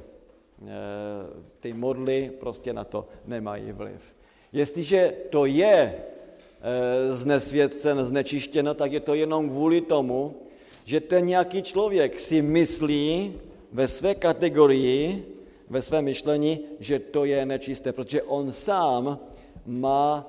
Eh, 0.62 1.42
ty 1.60 1.72
modly 1.72 2.32
prostě 2.40 2.72
na 2.72 2.84
to 2.84 3.08
nemají 3.26 3.72
vliv. 3.72 4.14
Jestliže 4.52 5.12
to 5.30 5.46
je 5.46 5.94
eh, 5.94 7.12
znesvěcen, 7.12 8.04
znečištěno, 8.04 8.74
tak 8.74 8.92
je 8.92 9.00
to 9.00 9.14
jenom 9.14 9.48
kvůli 9.48 9.80
tomu, 9.80 10.36
že 10.84 11.00
ten 11.00 11.26
nějaký 11.26 11.62
člověk 11.62 12.20
si 12.20 12.42
myslí 12.42 13.34
ve 13.72 13.88
své 13.88 14.14
kategorii, 14.14 15.26
ve 15.70 15.82
svém 15.82 16.04
myšlení, 16.04 16.60
že 16.78 16.98
to 16.98 17.24
je 17.24 17.46
nečisté, 17.46 17.92
protože 17.92 18.22
on 18.22 18.52
sám 18.52 19.18
má 19.66 20.26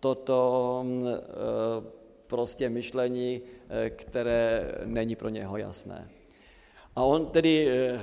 toto 0.00 0.84
eh, 1.06 1.96
prostě 2.26 2.68
myšlení, 2.68 3.40
které 3.88 4.74
není 4.84 5.16
pro 5.16 5.28
něho 5.28 5.56
jasné. 5.56 6.08
A 6.96 7.04
on 7.04 7.26
tedy 7.26 7.68
eh, 7.68 8.00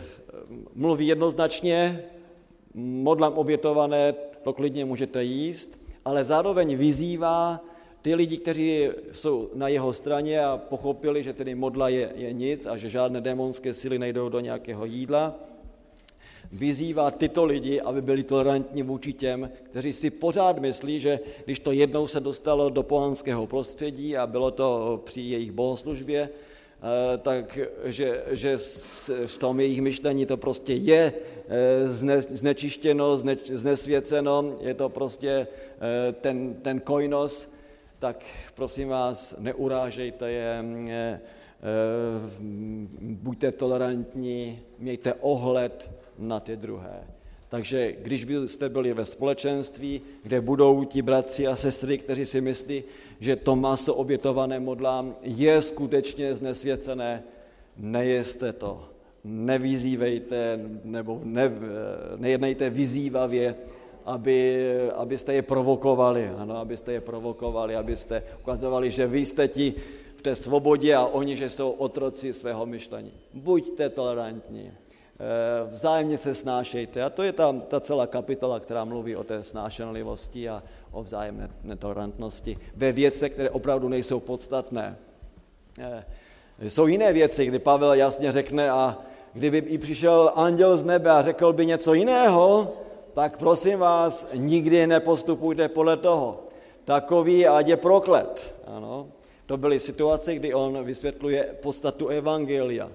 mluví 0.76 1.08
jednoznačně, 1.08 2.04
modlám 2.74 3.34
obětované, 3.34 4.13
to 4.43 4.54
klidně 4.54 4.86
můžete 4.86 5.24
jíst, 5.24 5.80
ale 6.06 6.24
zároveň 6.24 6.78
vyzývá 6.78 7.62
ty 8.03 8.15
lidi, 8.15 8.37
kteří 8.37 8.89
jsou 9.11 9.49
na 9.53 9.67
jeho 9.67 9.93
straně 9.93 10.45
a 10.45 10.57
pochopili, 10.57 11.23
že 11.23 11.33
tedy 11.33 11.55
modla 11.55 11.89
je, 11.89 12.11
je 12.15 12.33
nic 12.33 12.65
a 12.65 12.77
že 12.77 12.89
žádné 12.89 13.21
démonské 13.21 13.73
síly 13.73 13.99
nejdou 13.99 14.29
do 14.29 14.39
nějakého 14.39 14.85
jídla, 14.85 15.39
vyzývá 16.51 17.11
tyto 17.11 17.45
lidi, 17.45 17.81
aby 17.81 18.01
byli 18.01 18.23
tolerantní 18.23 18.83
vůči 18.83 19.13
těm, 19.13 19.49
kteří 19.63 19.93
si 19.93 20.09
pořád 20.09 20.59
myslí, 20.59 20.99
že 20.99 21.19
když 21.45 21.59
to 21.59 21.71
jednou 21.71 22.07
se 22.07 22.19
dostalo 22.19 22.69
do 22.69 22.83
pohanského 22.83 23.47
prostředí 23.47 24.17
a 24.17 24.27
bylo 24.27 24.51
to 24.51 25.01
při 25.05 25.21
jejich 25.21 25.51
bohoslužbě, 25.51 26.29
Eh, 26.83 27.17
tak 27.17 27.59
že, 27.85 28.23
že 28.31 28.57
v 29.25 29.37
tom 29.37 29.59
jejich 29.59 29.81
myšlení 29.81 30.25
to 30.25 30.37
prostě 30.37 30.73
je 30.73 31.13
eh, 31.47 31.89
zne, 31.89 32.21
znečištěno, 32.21 33.17
zne, 33.17 33.37
znesvěceno, 33.45 34.55
je 34.61 34.73
to 34.73 34.89
prostě 34.89 35.47
eh, 35.47 36.11
ten, 36.11 36.53
ten 36.53 36.79
kojnos, 36.79 37.52
tak 38.03 38.25
prosím 38.55 38.87
vás, 38.89 39.35
neurážejte 39.39 40.31
je, 40.31 40.63
buďte 42.99 43.51
tolerantní, 43.51 44.59
mějte 44.79 45.13
ohled 45.13 45.91
na 46.19 46.39
ty 46.39 46.55
druhé. 46.55 47.07
Takže 47.49 47.91
když 47.91 48.23
byste 48.23 48.69
byli 48.69 48.93
ve 48.93 49.05
společenství, 49.05 50.01
kde 50.23 50.41
budou 50.41 50.83
ti 50.83 51.01
bratři 51.01 51.47
a 51.47 51.55
sestry, 51.55 51.97
kteří 51.97 52.25
si 52.25 52.41
myslí, 52.41 52.83
že 53.19 53.35
to 53.35 53.55
maso 53.55 53.95
obětované 53.95 54.59
modlám 54.59 55.15
je 55.21 55.61
skutečně 55.61 56.35
znesvěcené, 56.35 57.23
nejeste 57.77 58.53
to, 58.53 58.89
nevyzývejte 59.23 60.59
nebo 60.83 61.21
ne, 61.23 61.51
nejednejte 62.17 62.69
vyzývavě, 62.69 63.55
aby, 64.05 64.69
abyste 64.95 65.33
je 65.33 65.41
provokovali, 65.41 66.31
ano, 66.37 66.57
abyste 66.57 66.93
je 66.93 67.01
provokovali, 67.01 67.75
abyste 67.75 68.23
ukazovali, 68.41 68.91
že 68.91 69.07
vy 69.07 69.25
jste 69.25 69.47
ti 69.47 69.73
v 70.15 70.21
té 70.21 70.35
svobodě 70.35 70.95
a 70.95 71.05
oni, 71.05 71.37
že 71.37 71.49
jsou 71.49 71.71
otroci 71.71 72.33
svého 72.33 72.65
myšlení. 72.65 73.11
Buďte 73.33 73.89
tolerantní, 73.89 74.71
Eh, 75.19 75.69
vzájemně 75.71 76.17
se 76.17 76.35
snášejte. 76.35 77.03
A 77.03 77.09
to 77.09 77.23
je 77.23 77.31
ta, 77.31 77.55
ta 77.67 77.79
celá 77.79 78.07
kapitola, 78.07 78.59
která 78.59 78.85
mluví 78.85 79.15
o 79.15 79.23
té 79.23 79.43
snášenlivosti 79.43 80.49
a 80.49 80.63
o 80.91 81.03
vzájemné 81.03 81.49
netolerantnosti 81.63 82.57
ve 82.75 82.91
věcech, 82.91 83.31
které 83.31 83.49
opravdu 83.49 83.89
nejsou 83.89 84.19
podstatné. 84.19 84.97
Eh, 85.79 86.03
jsou 86.69 86.87
jiné 86.87 87.13
věci, 87.13 87.45
kdy 87.45 87.59
Pavel 87.59 87.93
jasně 87.93 88.31
řekne 88.31 88.71
a 88.71 88.97
kdyby 89.33 89.57
i 89.57 89.77
přišel 89.77 90.31
anděl 90.35 90.77
z 90.77 90.85
nebe 90.85 91.11
a 91.11 91.21
řekl 91.21 91.53
by 91.53 91.65
něco 91.65 91.93
jiného, 91.93 92.73
tak 93.13 93.38
prosím 93.38 93.80
vás, 93.80 94.28
nikdy 94.34 94.88
nepostupujte 94.88 95.67
podle 95.67 95.97
toho. 95.97 96.43
Takový, 96.86 97.47
ať 97.47 97.67
je 97.67 97.78
proklet. 97.78 98.56
Ano. 98.67 99.08
To 99.45 99.58
byly 99.58 99.80
situace, 99.80 100.36
kdy 100.36 100.54
on 100.54 100.84
vysvětluje 100.84 101.56
podstatu 101.62 102.08
evangelia 102.08 102.89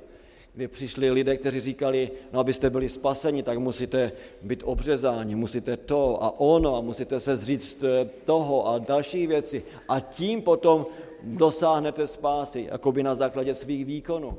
kdy 0.59 0.69
přišli 0.69 1.11
lidé, 1.11 1.37
kteří 1.37 1.61
říkali, 1.61 2.11
no 2.33 2.41
abyste 2.41 2.71
byli 2.71 2.89
spaseni, 2.89 3.43
tak 3.43 3.59
musíte 3.59 4.13
být 4.43 4.63
obřezáni, 4.67 5.35
musíte 5.35 5.77
to 5.77 6.23
a 6.23 6.41
ono 6.41 6.77
a 6.77 6.81
musíte 6.81 7.21
se 7.21 7.37
zříct 7.37 7.85
eh, 7.85 8.11
toho 8.25 8.67
a 8.69 8.79
další 8.79 9.27
věci. 9.27 9.63
A 9.89 10.01
tím 10.01 10.43
potom 10.43 10.87
dosáhnete 11.23 12.07
spásy, 12.07 12.69
jako 12.71 12.93
by 12.93 13.03
na 13.03 13.15
základě 13.15 13.55
svých 13.55 13.85
výkonů. 13.85 14.39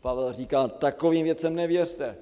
Pavel 0.00 0.32
říká, 0.32 0.68
takovým 0.68 1.24
věcem 1.24 1.54
nevěřte. 1.54 2.16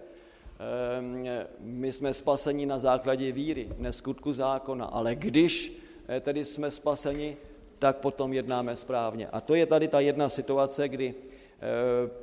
Ehm, 0.58 1.24
my 1.60 1.92
jsme 1.92 2.12
spaseni 2.12 2.66
na 2.66 2.78
základě 2.78 3.32
víry, 3.32 3.68
ne 3.78 3.92
skutku 3.92 4.32
zákona, 4.32 4.84
ale 4.84 5.14
když 5.14 5.82
eh, 6.08 6.20
tedy 6.20 6.44
jsme 6.44 6.70
spaseni, 6.70 7.36
tak 7.78 7.96
potom 7.96 8.32
jednáme 8.32 8.76
správně. 8.76 9.28
A 9.28 9.40
to 9.40 9.54
je 9.54 9.66
tady 9.66 9.88
ta 9.88 10.00
jedna 10.00 10.28
situace, 10.28 10.88
kdy 10.88 11.14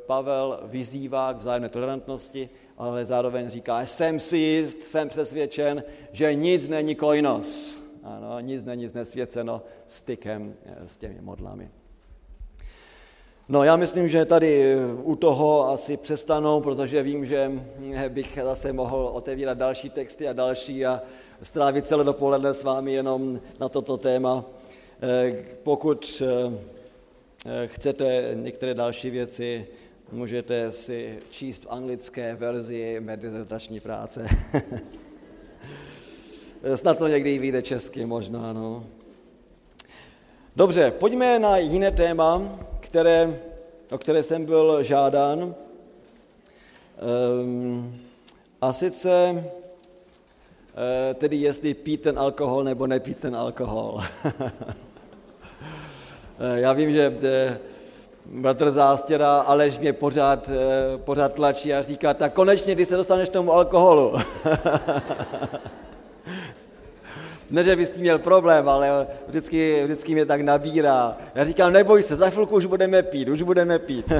Pavel 0.05 0.59
vyzývá 0.63 1.33
k 1.33 1.37
vzájemné 1.37 1.69
tolerantnosti, 1.69 2.49
ale 2.77 3.05
zároveň 3.05 3.49
říká, 3.49 3.85
jsem 3.85 4.19
si 4.19 4.37
jist, 4.37 4.81
jsem 4.81 5.09
přesvědčen, 5.09 5.83
že 6.11 6.33
nic 6.33 6.67
není 6.67 6.95
kojnos. 6.95 7.81
Ano, 8.03 8.39
nic 8.39 8.63
není 8.63 8.87
znesvěceno 8.87 9.61
stykem 9.85 10.55
s 10.85 10.97
těmi 10.97 11.21
modlami. 11.21 11.69
No 13.53 13.63
já 13.63 13.75
myslím, 13.75 14.09
že 14.09 14.25
tady 14.25 14.75
u 15.03 15.15
toho 15.15 15.69
asi 15.69 15.97
přestanou, 15.97 16.61
protože 16.61 17.03
vím, 17.03 17.25
že 17.25 17.51
bych 18.09 18.39
zase 18.43 18.73
mohl 18.73 19.09
otevírat 19.13 19.57
další 19.57 19.89
texty 19.89 20.27
a 20.27 20.33
další 20.33 20.85
a 20.85 21.01
strávit 21.41 21.87
celé 21.87 22.03
dopoledne 22.03 22.53
s 22.53 22.63
vámi 22.63 22.93
jenom 22.93 23.39
na 23.59 23.69
toto 23.69 23.97
téma. 23.97 24.45
Pokud 25.63 26.23
eh, 27.45 27.67
chcete 27.67 28.31
některé 28.33 28.73
další 28.73 29.09
věci, 29.09 29.67
můžete 30.11 30.71
si 30.71 31.19
číst 31.29 31.63
v 31.63 31.67
anglické 31.69 32.35
verzi 32.35 32.97
mé 32.99 33.17
dizertační 33.17 33.79
práce. 33.79 34.27
Snad 36.75 36.97
to 36.97 37.07
někdy 37.07 37.37
vyjde 37.37 37.61
česky, 37.61 38.05
možná, 38.05 38.53
no. 38.53 38.85
Dobře, 40.55 40.91
pojďme 40.91 41.39
na 41.39 41.57
jiné 41.57 41.91
téma, 41.91 42.41
které, 42.93 43.39
o 43.91 43.97
které 43.97 44.23
jsem 44.23 44.45
byl 44.45 44.83
žádán. 44.83 45.55
Um, 47.41 48.01
a 48.61 48.73
sice 48.73 49.43
eh, 51.09 51.13
tedy 51.13 51.35
jestli 51.35 51.73
pít 51.73 52.01
ten 52.01 52.19
alkohol 52.19 52.63
nebo 52.63 52.87
nepít 52.87 53.17
ten 53.17 53.35
alkohol. 53.35 54.01
Eh, 56.39 56.59
já 56.59 56.73
vím, 56.73 56.91
že 56.91 57.17
eh, 57.23 57.57
bratr 58.25 58.71
Zástěra 58.71 59.39
Aleš 59.39 59.77
mě 59.77 59.93
pořád, 59.93 60.49
pořád 60.97 61.33
tlačí 61.33 61.73
a 61.73 61.81
říká, 61.81 62.13
tak 62.13 62.33
konečně, 62.33 62.75
když 62.75 62.87
se 62.87 62.95
dostaneš 62.95 63.29
k 63.29 63.33
tomu 63.33 63.53
alkoholu. 63.53 64.13
ne, 67.53 67.63
že 67.63 67.75
bys 67.75 67.89
tím 67.89 68.01
měl 68.01 68.19
problém, 68.19 68.69
ale 68.69 69.07
vždycky, 69.27 69.83
vždycky 69.83 70.13
mě 70.13 70.25
tak 70.25 70.41
nabírá. 70.41 71.17
Já 71.35 71.45
říkám, 71.45 71.73
neboj 71.73 72.03
se, 72.03 72.15
za 72.15 72.29
chvilku 72.29 72.55
už 72.55 72.65
budeme 72.65 73.03
pít, 73.03 73.29
už 73.29 73.41
budeme 73.41 73.79
pít. 73.79 74.05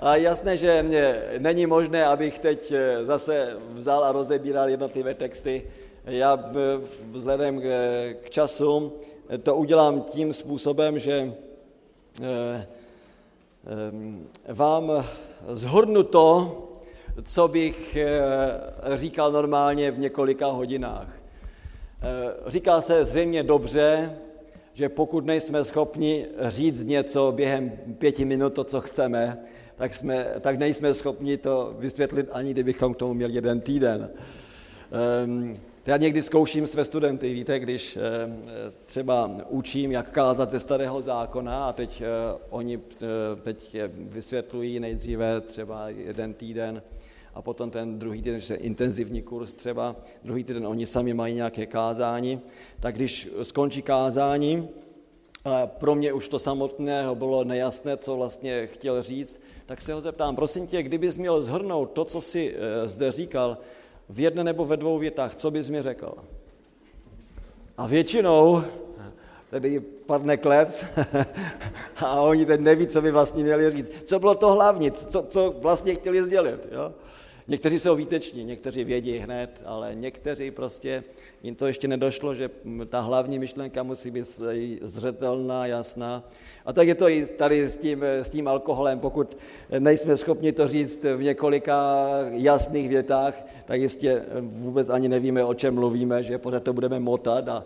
a 0.00 0.16
jasné, 0.16 0.56
že 0.56 0.82
mě 0.82 1.22
není 1.38 1.66
možné, 1.66 2.04
abych 2.04 2.38
teď 2.38 2.72
eh, 2.72 3.04
zase 3.04 3.56
vzal 3.74 4.04
a 4.04 4.12
rozebíral 4.12 4.68
jednotlivé 4.68 5.14
texty. 5.14 5.62
Já 6.04 6.50
eh, 6.50 6.54
vzhledem 7.10 7.62
k 8.22 8.30
času 8.30 8.92
to 9.42 9.56
udělám 9.56 10.00
tím 10.00 10.32
způsobem, 10.32 10.98
že 10.98 11.32
eh, 12.22 12.66
vám 14.48 15.04
zhodnu 15.48 16.02
to, 16.02 16.62
co 17.22 17.48
bych 17.48 17.96
eh, 17.96 18.08
říkal 18.94 19.32
normálně 19.32 19.90
v 19.90 19.98
několika 19.98 20.46
hodinách. 20.46 21.20
Eh, 22.02 22.32
říká 22.46 22.80
se 22.80 23.04
zřejmě 23.04 23.42
dobře, 23.42 24.16
že 24.72 24.88
pokud 24.88 25.26
nejsme 25.26 25.64
schopni 25.64 26.26
říct 26.48 26.84
něco 26.84 27.32
během 27.32 27.72
pěti 27.98 28.24
minut, 28.24 28.54
to, 28.54 28.64
co 28.64 28.80
chceme, 28.80 29.38
tak, 29.76 29.94
jsme, 29.94 30.26
tak 30.40 30.58
nejsme 30.58 30.94
schopni 30.94 31.36
to 31.36 31.74
vysvětlit, 31.78 32.28
ani 32.32 32.50
kdybychom 32.50 32.94
k 32.94 32.96
tomu 32.96 33.14
měli 33.14 33.32
jeden 33.32 33.60
týden. 33.60 34.10
Um, 35.24 35.60
já 35.86 35.96
někdy 35.96 36.22
zkouším 36.22 36.66
své 36.66 36.84
studenty, 36.84 37.32
víte, 37.32 37.58
když 37.58 37.98
třeba 38.84 39.30
učím, 39.48 39.92
jak 39.92 40.10
kázat 40.10 40.50
ze 40.50 40.60
starého 40.60 41.02
zákona 41.02 41.66
a 41.66 41.72
teď 41.72 42.02
oni 42.50 42.80
teď 43.42 43.76
vysvětlují 43.92 44.80
nejdříve 44.80 45.40
třeba 45.40 45.88
jeden 45.88 46.34
týden 46.34 46.82
a 47.34 47.42
potom 47.42 47.70
ten 47.70 47.98
druhý 47.98 48.22
týden, 48.22 48.40
že 48.40 48.54
intenzivní 48.54 49.22
kurz 49.22 49.52
třeba, 49.52 49.96
druhý 50.24 50.44
týden 50.44 50.66
oni 50.66 50.86
sami 50.86 51.14
mají 51.14 51.34
nějaké 51.34 51.66
kázání, 51.66 52.40
tak 52.80 52.94
když 52.94 53.28
skončí 53.42 53.82
kázání, 53.82 54.68
a 55.44 55.66
pro 55.66 55.94
mě 55.94 56.12
už 56.12 56.28
to 56.28 56.38
samotného 56.38 57.14
bylo 57.14 57.44
nejasné, 57.44 57.96
co 57.96 58.16
vlastně 58.16 58.66
chtěl 58.66 59.02
říct, 59.02 59.40
tak 59.66 59.82
se 59.82 59.92
ho 59.92 60.00
zeptám, 60.00 60.36
prosím 60.36 60.66
tě, 60.66 60.82
kdybys 60.82 61.16
měl 61.16 61.42
zhrnout 61.42 61.92
to, 61.92 62.04
co 62.04 62.20
jsi 62.20 62.56
zde 62.84 63.12
říkal, 63.12 63.58
v 64.08 64.20
jedné 64.20 64.44
nebo 64.44 64.64
ve 64.64 64.76
dvou 64.76 64.98
větách, 64.98 65.36
co 65.36 65.50
bys 65.50 65.70
mi 65.70 65.82
řekl? 65.82 66.14
A 67.76 67.86
většinou 67.86 68.62
tedy 69.50 69.80
padne 69.80 70.36
klec 70.36 70.84
a 71.96 72.20
oni 72.20 72.46
teď 72.46 72.60
neví, 72.60 72.86
co 72.86 73.02
by 73.02 73.10
vlastně 73.10 73.42
měli 73.42 73.70
říct. 73.70 73.92
Co 74.04 74.18
bylo 74.18 74.34
to 74.34 74.52
hlavní, 74.52 74.90
co, 74.90 75.22
co 75.22 75.54
vlastně 75.60 75.94
chtěli 75.94 76.22
sdělit. 76.22 76.68
Jo? 76.72 76.92
Někteří 77.48 77.78
jsou 77.78 77.96
výteční, 77.96 78.44
někteří 78.44 78.84
vědí 78.84 79.18
hned, 79.18 79.62
ale 79.66 79.94
někteří 79.94 80.50
prostě, 80.50 81.04
jim 81.42 81.54
to 81.54 81.66
ještě 81.66 81.88
nedošlo, 81.88 82.34
že 82.34 82.50
ta 82.88 83.00
hlavní 83.00 83.38
myšlenka 83.38 83.82
musí 83.82 84.10
být 84.10 84.40
zřetelná, 84.82 85.66
jasná. 85.66 86.28
A 86.64 86.72
tak 86.72 86.88
je 86.88 86.94
to 86.94 87.08
i 87.08 87.26
tady 87.26 87.68
s 87.68 87.76
tím, 87.76 88.02
s 88.02 88.28
tím 88.28 88.48
alkoholem. 88.48 89.00
Pokud 89.00 89.38
nejsme 89.78 90.16
schopni 90.16 90.52
to 90.52 90.68
říct 90.68 91.04
v 91.04 91.22
několika 91.22 92.06
jasných 92.30 92.88
větách, 92.88 93.44
tak 93.64 93.80
jistě 93.80 94.22
vůbec 94.40 94.88
ani 94.88 95.08
nevíme, 95.08 95.44
o 95.44 95.54
čem 95.54 95.74
mluvíme, 95.74 96.22
že 96.22 96.38
pořád 96.38 96.62
to 96.62 96.72
budeme 96.72 97.00
motat 97.00 97.48
a, 97.48 97.64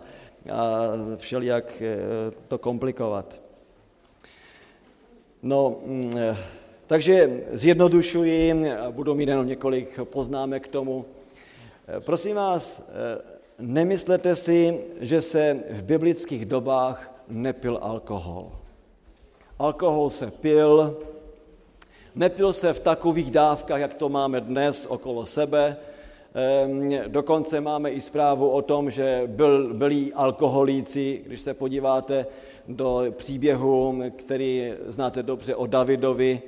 a 0.51 0.91
všelijak 1.17 1.81
eh, 1.81 1.97
to 2.47 2.57
komplikovat. 2.57 3.41
No, 5.43 5.75
mm, 5.85 6.13
takže 6.91 7.43
zjednodušuji, 7.51 8.53
budu 8.91 9.15
mít 9.15 9.29
jenom 9.29 9.47
několik 9.47 9.99
poznámek 10.03 10.63
k 10.63 10.71
tomu. 10.71 11.05
Prosím 11.99 12.35
vás, 12.35 12.83
nemyslete 13.59 14.35
si, 14.35 14.79
že 14.99 15.21
se 15.21 15.59
v 15.69 15.83
biblických 15.83 16.45
dobách 16.45 17.23
nepil 17.27 17.79
alkohol. 17.81 18.51
Alkohol 19.59 20.09
se 20.09 20.31
pil, 20.31 20.97
nepil 22.15 22.53
se 22.53 22.73
v 22.73 22.79
takových 22.79 23.31
dávkách, 23.31 23.79
jak 23.79 23.93
to 23.93 24.09
máme 24.09 24.41
dnes 24.41 24.85
okolo 24.85 25.25
sebe. 25.25 25.77
Ehm, 26.35 26.91
dokonce 27.07 27.61
máme 27.61 27.91
i 27.91 28.01
zprávu 28.01 28.49
o 28.49 28.61
tom, 28.61 28.89
že 28.89 29.23
byl, 29.27 29.73
byli 29.73 30.13
alkoholíci, 30.13 31.21
když 31.25 31.41
se 31.41 31.53
podíváte 31.53 32.25
do 32.67 33.03
příběhu, 33.11 34.03
který 34.15 34.73
znáte 34.87 35.23
dobře 35.23 35.55
o 35.55 35.65
Davidovi, 35.65 36.41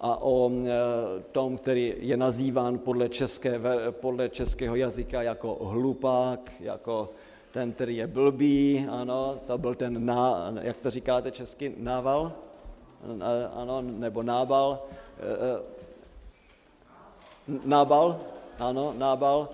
a 0.00 0.22
o 0.22 0.50
e, 0.50 0.70
tom, 1.32 1.58
který 1.58 1.94
je 1.98 2.16
nazýván 2.16 2.78
podle, 2.78 3.08
české, 3.08 3.60
podle 3.90 4.28
českého 4.28 4.76
jazyka 4.76 5.22
jako 5.22 5.58
hlupák, 5.60 6.52
jako 6.60 7.08
ten, 7.52 7.72
který 7.72 7.96
je 7.96 8.06
blbý, 8.06 8.86
ano, 8.90 9.36
to 9.46 9.58
byl 9.58 9.74
ten, 9.74 10.06
ná, 10.06 10.52
jak 10.60 10.76
to 10.76 10.90
říkáte 10.90 11.30
česky, 11.30 11.74
nával, 11.78 12.32
ano, 13.54 13.82
nebo 13.82 14.22
nábal, 14.22 14.82
e, 15.18 15.32
e, 15.32 15.60
nábal, 17.64 18.20
ano, 18.58 18.94
nábal, 18.96 19.48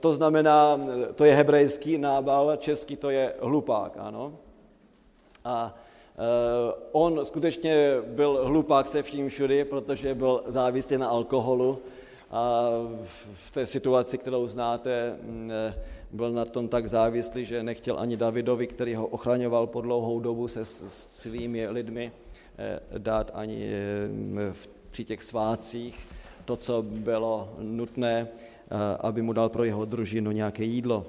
to 0.00 0.12
znamená, 0.12 0.80
to 1.14 1.24
je 1.24 1.34
hebrejský 1.34 1.98
nábal, 1.98 2.56
český 2.56 2.96
to 2.96 3.10
je 3.10 3.34
hlupák, 3.40 3.92
ano. 3.98 4.32
A 5.44 5.74
on 6.92 7.24
skutečně 7.24 7.96
byl 8.06 8.40
hlupák 8.44 8.88
se 8.88 9.02
vším 9.02 9.28
všudy, 9.28 9.64
protože 9.64 10.14
byl 10.14 10.42
závislý 10.46 10.98
na 10.98 11.08
alkoholu 11.08 11.78
a 12.30 12.70
v 13.32 13.50
té 13.50 13.66
situaci, 13.66 14.18
kterou 14.18 14.48
znáte, 14.48 15.16
mm, 15.22 15.50
eh, 15.50 15.74
byl 16.12 16.32
na 16.32 16.44
tom 16.44 16.68
tak 16.68 16.88
závislý, 16.88 17.44
že 17.44 17.62
nechtěl 17.62 17.98
ani 17.98 18.16
Davidovi, 18.16 18.66
který 18.66 18.94
ho 18.94 19.06
ochraňoval 19.06 19.66
po 19.66 19.80
dlouhou 19.80 20.20
dobu 20.20 20.48
se 20.48 20.64
svými 20.64 21.68
lidmi, 21.68 22.12
eh, 22.58 22.80
dát 22.98 23.30
ani 23.34 23.70
při 24.90 25.04
těch 25.04 25.22
svácích 25.22 26.08
to, 26.44 26.56
co 26.56 26.82
bylo 26.82 27.54
nutné, 27.58 28.28
aby 29.00 29.22
mu 29.22 29.32
dal 29.32 29.48
pro 29.48 29.64
jeho 29.64 29.84
družinu 29.84 30.30
nějaké 30.30 30.64
jídlo. 30.64 31.06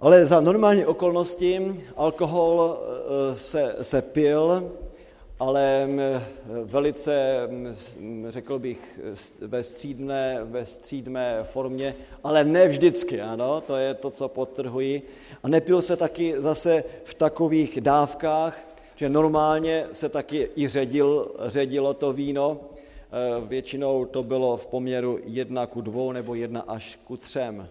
Ale 0.00 0.26
za 0.26 0.40
normální 0.40 0.84
okolnosti 0.84 1.74
alkohol 1.96 2.78
eh, 2.78 3.34
se, 3.34 3.76
se 3.82 4.02
pil, 4.02 4.72
ale 5.38 5.86
mm, 5.86 6.00
velice, 6.64 7.46
mm, 7.46 8.26
řekl 8.28 8.58
bych, 8.58 9.00
ve 9.40 9.62
střídné, 9.62 10.40
ve 10.42 10.64
střídné 10.64 11.38
formě, 11.42 11.94
ale 12.24 12.44
ne 12.44 12.68
vždycky, 12.68 13.20
ano, 13.20 13.60
to 13.60 13.76
je 13.76 13.94
to, 13.94 14.10
co 14.10 14.28
potrhuji. 14.28 15.02
A 15.42 15.48
nepil 15.48 15.82
se 15.82 15.96
taky 15.96 16.34
zase 16.38 16.84
v 17.04 17.14
takových 17.14 17.80
dávkách, 17.80 18.68
že 18.96 19.08
normálně 19.08 19.86
se 19.92 20.08
taky 20.08 20.50
i 20.56 20.68
ředil, 20.68 21.30
ředilo 21.46 21.94
to 21.94 22.12
víno, 22.12 22.60
eh, 22.60 23.46
většinou 23.46 24.04
to 24.04 24.22
bylo 24.22 24.56
v 24.56 24.68
poměru 24.68 25.18
jedna 25.24 25.66
ku 25.66 25.80
dvou 25.80 26.12
nebo 26.12 26.34
jedna 26.34 26.60
až 26.60 26.98
ku 27.04 27.16
třem. 27.16 27.68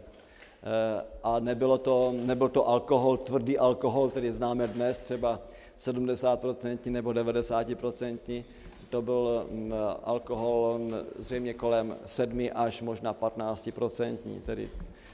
A 1.23 1.39
nebylo 1.39 1.78
to, 1.78 2.13
nebyl 2.15 2.49
to 2.49 2.67
alkohol, 2.67 3.17
tvrdý 3.17 3.58
alkohol, 3.58 4.10
který 4.10 4.32
známe 4.32 4.67
dnes, 4.67 4.97
třeba 4.97 5.39
70% 5.78 6.91
nebo 6.91 7.10
90%, 7.12 8.43
to 8.89 9.01
byl 9.01 9.47
mm, 9.51 9.73
alkohol 10.04 10.80
zřejmě 11.19 11.54
kolem 11.54 11.95
7 12.06 12.49
až 12.56 12.82
možná 12.82 13.13
15%, 13.13 14.17
tedy 14.45 14.69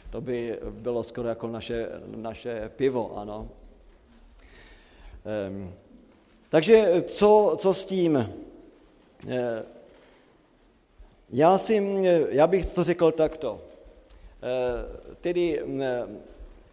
to 0.10 0.22
by 0.22 0.60
bylo 0.70 1.04
skoro 1.04 1.30
jako 1.30 1.48
naše, 1.48 1.90
naše 2.16 2.72
pivo, 2.76 3.18
ano. 3.18 3.48
Ehm, 5.26 5.74
takže 6.50 7.02
co, 7.02 7.56
co 7.58 7.74
s 7.74 7.86
tím? 7.86 8.34
Eh, 9.28 9.64
já, 11.30 11.58
si, 11.58 12.04
já 12.30 12.48
bych 12.48 12.74
to 12.74 12.84
řekl 12.84 13.12
takto. 13.12 13.62
Eh, 14.42 15.14
tedy 15.22 15.62
mm, 15.66 15.84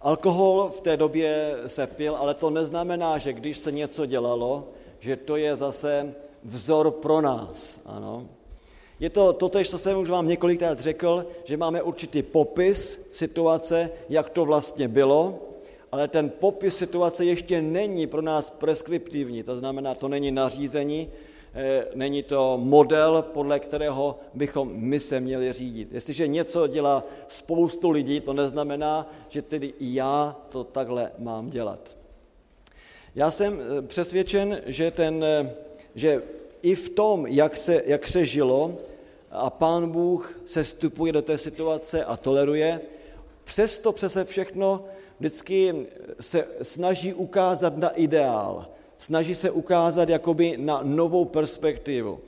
alkohol 0.01 0.73
v 0.77 0.81
té 0.81 0.97
době 0.97 1.57
se 1.67 1.87
pil, 1.87 2.17
ale 2.17 2.35
to 2.35 2.51
neznamená, 2.51 3.19
že 3.19 3.33
když 3.33 3.59
se 3.59 3.73
něco 3.73 4.07
dělalo, 4.07 4.69
že 5.01 5.17
to 5.17 5.37
je 5.37 5.57
zase 5.57 6.15
vzor 6.45 6.91
pro 6.91 7.21
nás. 7.21 7.81
Ano. 7.87 8.27
Je 9.01 9.11
to 9.11 9.33
totež, 9.33 9.71
co 9.71 9.79
jsem 9.79 9.99
už 9.99 10.11
vám 10.11 10.27
několikrát 10.27 10.81
řekl, 10.81 11.27
že 11.45 11.57
máme 11.57 11.83
určitý 11.83 12.23
popis 12.23 13.09
situace, 13.13 13.91
jak 14.09 14.31
to 14.31 14.45
vlastně 14.45 14.89
bylo, 14.89 15.39
ale 15.93 16.09
ten 16.09 16.31
popis 16.31 16.77
situace 16.77 17.25
ještě 17.25 17.63
není 17.63 18.07
pro 18.07 18.23
nás 18.23 18.51
preskriptivní, 18.51 19.43
to 19.43 19.59
znamená, 19.59 19.95
to 19.95 20.09
není 20.09 20.31
nařízení, 20.31 21.11
eh, 21.13 21.28
není 21.95 22.23
to 22.23 22.59
model, 22.63 23.23
podle 23.23 23.61
kterého 23.61 24.19
bychom 24.35 24.73
my 24.75 25.01
se 25.01 25.21
měli 25.21 25.53
řídit. 25.53 25.89
Jestliže 25.93 26.27
něco 26.27 26.67
dělá 26.67 27.05
spoustu 27.29 27.91
lidí, 27.91 28.21
to 28.21 28.33
neznamená, 28.33 29.11
že 29.29 29.43
tedy 29.43 29.67
i 29.67 29.95
já 29.95 30.37
to 30.49 30.65
takhle 30.65 31.13
mám 31.19 31.51
dělat. 31.51 31.97
Já 33.15 33.31
jsem 33.31 33.61
eh, 33.61 33.83
přesvědčen, 33.83 34.61
že, 34.67 34.91
ten, 34.91 35.25
eh, 35.25 35.51
že 35.95 36.23
i 36.63 36.75
v 36.75 36.89
tom, 36.89 37.27
jak 37.27 37.57
se, 37.57 37.83
jak 37.87 38.09
se 38.09 38.27
žilo, 38.27 38.79
a 39.31 39.51
pán 39.51 39.91
Bůh 39.91 40.41
se 40.45 40.65
stupuje 40.65 41.13
do 41.13 41.23
té 41.23 41.39
situace 41.39 42.05
a 42.05 42.17
toleruje, 42.17 42.81
přesto 43.45 43.93
přese 43.93 44.25
všechno 44.25 44.85
vždycky 45.21 45.87
se 46.21 46.47
snaží 46.63 47.15
ukázat 47.15 47.77
na 47.77 47.89
ideál, 47.89 48.65
snaží 48.99 49.35
se 49.35 49.51
ukázat 49.51 50.09
jakoby 50.09 50.57
na 50.57 50.81
novou 50.83 51.25
perspektivu. 51.25 52.21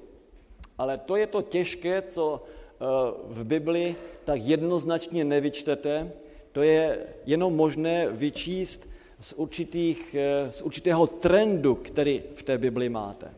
Ale 0.79 0.99
to 0.99 1.17
je 1.17 1.27
to 1.27 1.43
těžké, 1.43 2.03
co 2.03 2.43
eh, 2.43 2.85
v 3.27 3.45
Bibli 3.45 3.97
tak 4.25 4.41
jednoznačně 4.43 5.25
nevyčtete, 5.25 6.13
to 6.53 6.63
je 6.63 7.07
jenom 7.27 7.57
možné 7.57 8.09
vyčíst 8.11 8.89
z, 9.21 9.33
určitých, 9.33 10.15
eh, 10.15 10.53
z 10.53 10.63
určitého 10.63 11.07
trendu, 11.07 11.75
který 11.75 12.23
v 12.35 12.43
té 12.43 12.59
Bibli 12.59 12.89
máte. 12.89 13.35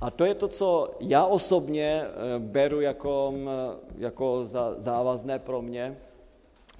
A 0.00 0.10
to 0.10 0.24
je 0.24 0.34
to, 0.34 0.48
co 0.48 0.94
já 1.00 1.26
osobně 1.26 2.02
eh, 2.02 2.38
beru 2.38 2.80
jako, 2.80 3.34
jako 3.98 4.46
závazné 4.78 5.38
pro 5.38 5.62
mě, 5.62 5.98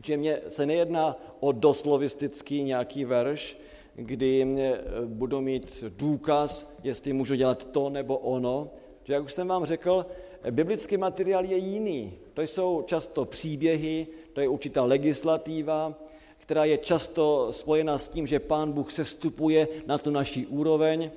že 0.03 0.17
mě 0.17 0.41
se 0.49 0.67
nejedná 0.67 1.17
o 1.41 1.53
doslovistický 1.53 2.63
nějaký 2.63 3.05
verš, 3.05 3.59
kdy 3.99 4.47
eh, 4.59 4.79
budu 5.05 5.41
mít 5.41 5.85
důkaz, 5.97 6.73
jestli 6.85 7.13
můžu 7.13 7.35
dělat 7.35 7.65
to 7.65 7.91
nebo 7.91 8.19
ono. 8.19 8.71
Že 9.05 9.13
jak 9.13 9.25
už 9.25 9.33
jsem 9.33 9.49
vám 9.49 9.65
řekl, 9.65 10.07
biblický 10.51 10.97
materiál 10.97 11.45
je 11.45 11.57
jiný. 11.57 12.13
To 12.35 12.43
jsou 12.43 12.83
často 12.83 13.25
příběhy, 13.25 14.07
to 14.33 14.41
je 14.41 14.49
určitá 14.49 14.85
legislativa, 14.85 15.95
která 16.39 16.65
je 16.65 16.79
často 16.79 17.49
spojena 17.51 17.99
s 17.99 18.09
tím, 18.09 18.27
že 18.27 18.41
pán 18.41 18.73
Bůh 18.73 18.93
se 18.93 19.05
stupuje 19.05 19.69
na 19.87 19.99
tu 19.99 20.11
naší 20.11 20.47
úroveň. 20.47 21.11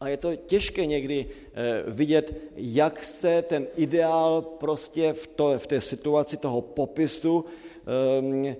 A 0.00 0.08
je 0.08 0.16
to 0.16 0.36
těžké 0.36 0.86
někdy 0.86 1.26
eh, 1.26 1.82
vidět, 1.86 2.34
jak 2.56 3.04
se 3.04 3.42
ten 3.42 3.66
ideál 3.76 4.42
prostě 4.42 5.12
v, 5.12 5.26
to, 5.26 5.58
v 5.58 5.66
té 5.66 5.80
situaci 5.80 6.36
toho 6.36 6.60
popisu, 6.60 7.44
ehm, 8.18 8.56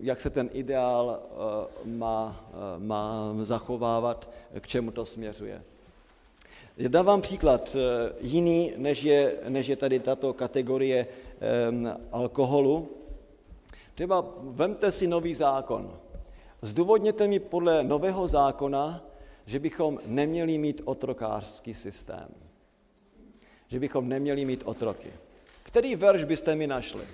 jak 0.00 0.20
se 0.20 0.30
ten 0.30 0.50
ideál 0.52 1.20
eh, 1.22 1.88
má, 1.88 2.46
eh, 2.50 2.78
má 2.78 3.34
zachovávat, 3.42 4.30
k 4.60 4.66
čemu 4.66 4.90
to 4.90 5.04
směřuje. 5.04 5.62
Dávám 6.88 7.20
příklad 7.20 7.76
jiný, 8.20 8.72
než 8.76 9.02
je, 9.02 9.34
než 9.48 9.66
je 9.66 9.76
tady 9.76 10.00
tato 10.00 10.32
kategorie 10.32 11.06
alkoholu. 12.12 12.88
Třeba 13.94 14.24
vemte 14.40 14.92
si 14.92 15.06
nový 15.06 15.34
zákon. 15.34 15.98
Zdůvodněte 16.62 17.28
mi 17.28 17.38
podle 17.38 17.84
nového 17.84 18.28
zákona, 18.28 19.04
že 19.46 19.58
bychom 19.58 19.98
neměli 20.06 20.58
mít 20.58 20.82
otrokářský 20.84 21.74
systém. 21.74 22.28
Že 23.68 23.80
bychom 23.80 24.08
neměli 24.08 24.44
mít 24.44 24.62
otroky. 24.64 25.12
Který 25.62 25.96
verš 25.96 26.24
byste 26.24 26.56
mi 26.56 26.66
našli? 26.66 27.04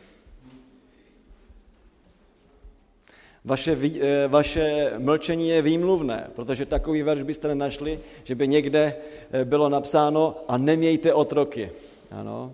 Vaše, 3.49 3.73
eh, 3.73 4.29
vaše 4.29 4.93
mlčení 4.99 5.49
je 5.49 5.63
výmluvné, 5.63 6.31
protože 6.37 6.67
takový 6.67 7.03
verš 7.03 7.23
byste 7.23 7.49
nenašli, 7.49 8.01
že 8.25 8.35
by 8.35 8.49
někde 8.49 8.95
eh, 9.33 9.45
bylo 9.45 9.69
napsáno 9.69 10.37
a 10.49 10.59
nemějte 10.59 11.15
otroky. 11.15 11.71
Ano, 12.11 12.53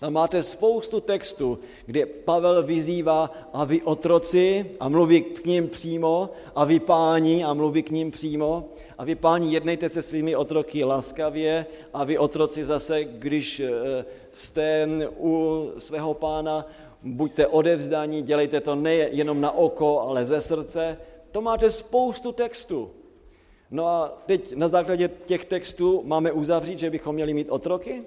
tam 0.00 0.12
máte 0.12 0.42
spoustu 0.42 1.00
textů, 1.00 1.58
kde 1.86 2.06
Pavel 2.06 2.62
vyzývá 2.62 3.30
a 3.52 3.64
vy 3.64 3.82
otroci? 3.82 4.70
A 4.80 4.88
mluví 4.88 5.20
k 5.20 5.44
ním 5.44 5.68
přímo. 5.68 6.30
A 6.54 6.64
vy 6.64 6.80
páni? 6.80 7.44
A 7.44 7.54
mluví 7.54 7.82
k 7.82 7.90
ním 7.90 8.10
přímo. 8.10 8.68
A 8.98 9.04
vy 9.04 9.14
páni 9.14 9.52
jednejte 9.52 9.88
se 9.88 10.02
svými 10.02 10.36
otroky 10.36 10.84
laskavě. 10.84 11.66
A 11.94 12.04
vy 12.04 12.18
otroci 12.18 12.64
zase, 12.64 13.04
když 13.04 13.60
eh, 13.60 14.04
jste 14.30 14.88
u 15.18 15.66
svého 15.78 16.14
pána, 16.14 16.66
buďte 17.02 17.46
odevzdaní, 17.46 18.22
dělejte 18.22 18.60
to 18.60 18.74
nejenom 18.74 19.40
na 19.40 19.52
oko, 19.52 20.00
ale 20.00 20.26
ze 20.26 20.40
srdce. 20.40 20.98
To 21.32 21.40
máte 21.40 21.70
spoustu 21.70 22.32
textů. 22.32 22.90
No 23.70 23.86
a 23.86 24.22
teď 24.26 24.56
na 24.56 24.68
základě 24.68 25.10
těch 25.26 25.44
textů 25.44 26.02
máme 26.04 26.32
uzavřít, 26.32 26.78
že 26.78 26.90
bychom 26.90 27.14
měli 27.14 27.34
mít 27.34 27.50
otroky? 27.50 28.04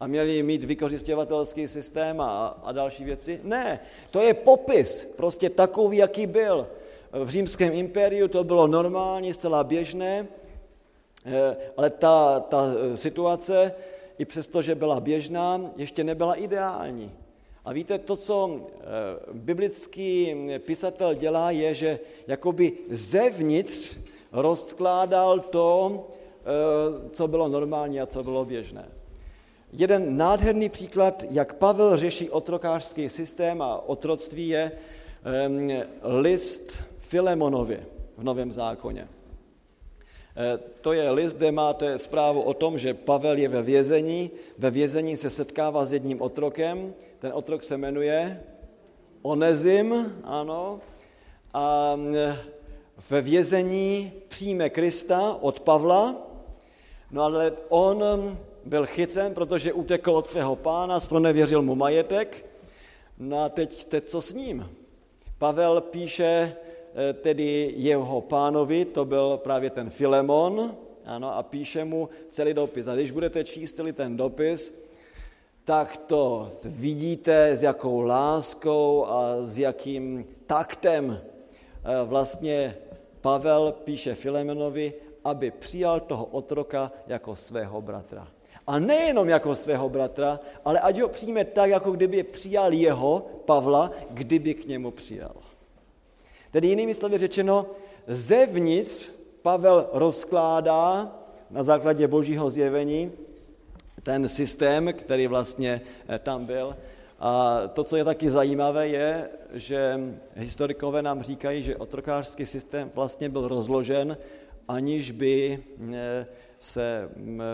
a 0.00 0.06
měli 0.06 0.42
mít 0.42 0.64
vykořistěvatelský 0.64 1.68
systém 1.68 2.20
a, 2.20 2.46
a 2.64 2.72
další 2.72 3.04
věci. 3.04 3.40
Ne, 3.42 3.80
to 4.10 4.20
je 4.20 4.34
popis, 4.34 5.04
prostě 5.16 5.50
takový, 5.50 5.96
jaký 5.96 6.26
byl. 6.26 6.68
V 7.12 7.28
římském 7.28 7.72
impériu 7.72 8.28
to 8.28 8.44
bylo 8.44 8.66
normální, 8.66 9.34
zcela 9.34 9.64
běžné, 9.64 10.26
eh, 11.26 11.56
ale 11.76 11.90
ta, 11.90 12.40
ta 12.40 12.62
situace, 12.94 13.74
i 14.18 14.24
přesto, 14.24 14.62
že 14.62 14.74
byla 14.74 15.00
běžná, 15.00 15.60
ještě 15.76 16.04
nebyla 16.04 16.34
ideální. 16.34 17.12
A 17.64 17.72
víte, 17.72 17.98
to, 17.98 18.16
co 18.16 18.60
eh, 18.60 18.82
biblický 19.32 20.36
pisatel 20.58 21.14
dělá, 21.14 21.50
je, 21.50 21.74
že 21.74 22.00
jakoby 22.26 22.72
zevnitř 22.88 23.96
rozkládal 24.32 25.40
to, 25.40 26.08
eh, 26.10 27.10
co 27.10 27.28
bylo 27.28 27.48
normální 27.48 28.00
a 28.00 28.06
co 28.06 28.24
bylo 28.24 28.44
běžné. 28.44 28.88
Jeden 29.72 30.16
nádherný 30.16 30.68
příklad, 30.68 31.24
jak 31.30 31.54
Pavel 31.54 31.96
řeší 31.96 32.30
otrokářský 32.30 33.08
systém 33.08 33.62
a 33.62 33.88
otroctví, 33.88 34.48
je 34.48 34.72
um, 35.48 35.70
list 36.02 36.82
Filemonovi 36.98 37.80
v 38.16 38.22
Novém 38.24 38.52
zákoně. 38.52 39.08
E, 40.40 40.58
to 40.80 40.92
je 40.92 41.10
list, 41.10 41.36
kde 41.36 41.52
máte 41.52 41.98
zprávu 41.98 42.42
o 42.42 42.54
tom, 42.54 42.78
že 42.78 42.94
Pavel 42.94 43.38
je 43.38 43.48
ve 43.48 43.62
vězení, 43.62 44.30
ve 44.58 44.70
vězení 44.70 45.16
se 45.16 45.30
setkává 45.30 45.84
s 45.84 45.92
jedním 45.92 46.22
otrokem, 46.22 46.94
ten 47.18 47.32
otrok 47.34 47.64
se 47.64 47.76
jmenuje 47.76 48.40
Onezim, 49.22 50.16
ano, 50.24 50.80
a 51.54 51.96
ve 53.10 53.20
vězení 53.22 54.12
přijme 54.28 54.70
Krista 54.70 55.36
od 55.40 55.60
Pavla, 55.60 56.16
no 57.10 57.22
ale 57.22 57.52
on 57.68 58.04
byl 58.64 58.86
chycen, 58.86 59.34
protože 59.34 59.72
utekl 59.72 60.10
od 60.10 60.28
svého 60.28 60.56
pána, 60.56 61.00
spronevěřil 61.00 61.62
mu 61.62 61.74
majetek. 61.74 62.46
No 63.18 63.44
a 63.44 63.48
teď, 63.48 63.84
teď 63.84 64.04
co 64.04 64.20
s 64.20 64.32
ním? 64.32 64.70
Pavel 65.38 65.80
píše 65.80 66.24
eh, 66.24 66.69
tedy 67.20 67.74
jeho 67.76 68.20
pánovi, 68.20 68.84
to 68.84 69.04
byl 69.04 69.36
právě 69.36 69.70
ten 69.70 69.90
Filemon, 69.90 70.76
ano, 71.04 71.36
a 71.36 71.42
píše 71.42 71.84
mu 71.84 72.08
celý 72.28 72.54
dopis. 72.54 72.88
A 72.88 72.94
když 72.94 73.10
budete 73.10 73.44
číst 73.44 73.76
celý 73.76 73.92
ten 73.92 74.16
dopis, 74.16 74.74
tak 75.64 75.96
to 75.96 76.48
vidíte, 76.64 77.56
s 77.56 77.62
jakou 77.62 78.00
láskou 78.00 79.06
a 79.06 79.36
s 79.40 79.58
jakým 79.58 80.26
taktem 80.46 81.20
eh, 81.20 82.04
vlastně 82.04 82.76
Pavel 83.20 83.74
píše 83.84 84.14
Filemonovi, 84.14 84.94
aby 85.24 85.50
přijal 85.50 86.00
toho 86.00 86.24
otroka 86.24 86.92
jako 87.06 87.36
svého 87.36 87.82
bratra. 87.82 88.28
A 88.66 88.78
nejenom 88.78 89.28
jako 89.28 89.54
svého 89.54 89.88
bratra, 89.88 90.40
ale 90.64 90.80
ať 90.80 91.00
ho 91.00 91.08
přijme 91.08 91.44
tak, 91.44 91.70
jako 91.70 91.92
kdyby 91.92 92.22
přijal 92.22 92.72
jeho, 92.72 93.26
Pavla, 93.44 93.90
kdyby 94.10 94.54
k 94.54 94.66
němu 94.66 94.90
přijal. 94.90 95.39
Tedy 96.50 96.68
jinými 96.68 96.94
slovy 96.94 97.18
řečeno, 97.18 97.66
zevnitř 98.06 99.10
Pavel 99.42 99.88
rozkládá 99.92 101.16
na 101.50 101.62
základě 101.62 102.08
božího 102.08 102.50
zjevení 102.50 103.12
ten 104.02 104.28
systém, 104.28 104.92
který 104.92 105.26
vlastně 105.26 105.80
eh, 106.08 106.18
tam 106.18 106.46
byl. 106.46 106.76
A 107.18 107.60
to, 107.72 107.84
co 107.84 107.96
je 107.96 108.04
taky 108.04 108.30
zajímavé, 108.30 108.88
je, 108.88 109.28
že 109.52 110.00
historikové 110.34 111.02
nám 111.02 111.22
říkají, 111.22 111.62
že 111.62 111.76
otrokářský 111.76 112.46
systém 112.46 112.90
vlastně 112.94 113.28
byl 113.28 113.48
rozložen, 113.48 114.16
aniž 114.68 115.10
by 115.10 115.58
eh, 115.92 116.26
se 116.58 117.10
mm, 117.16 117.40
eh, 117.40 117.44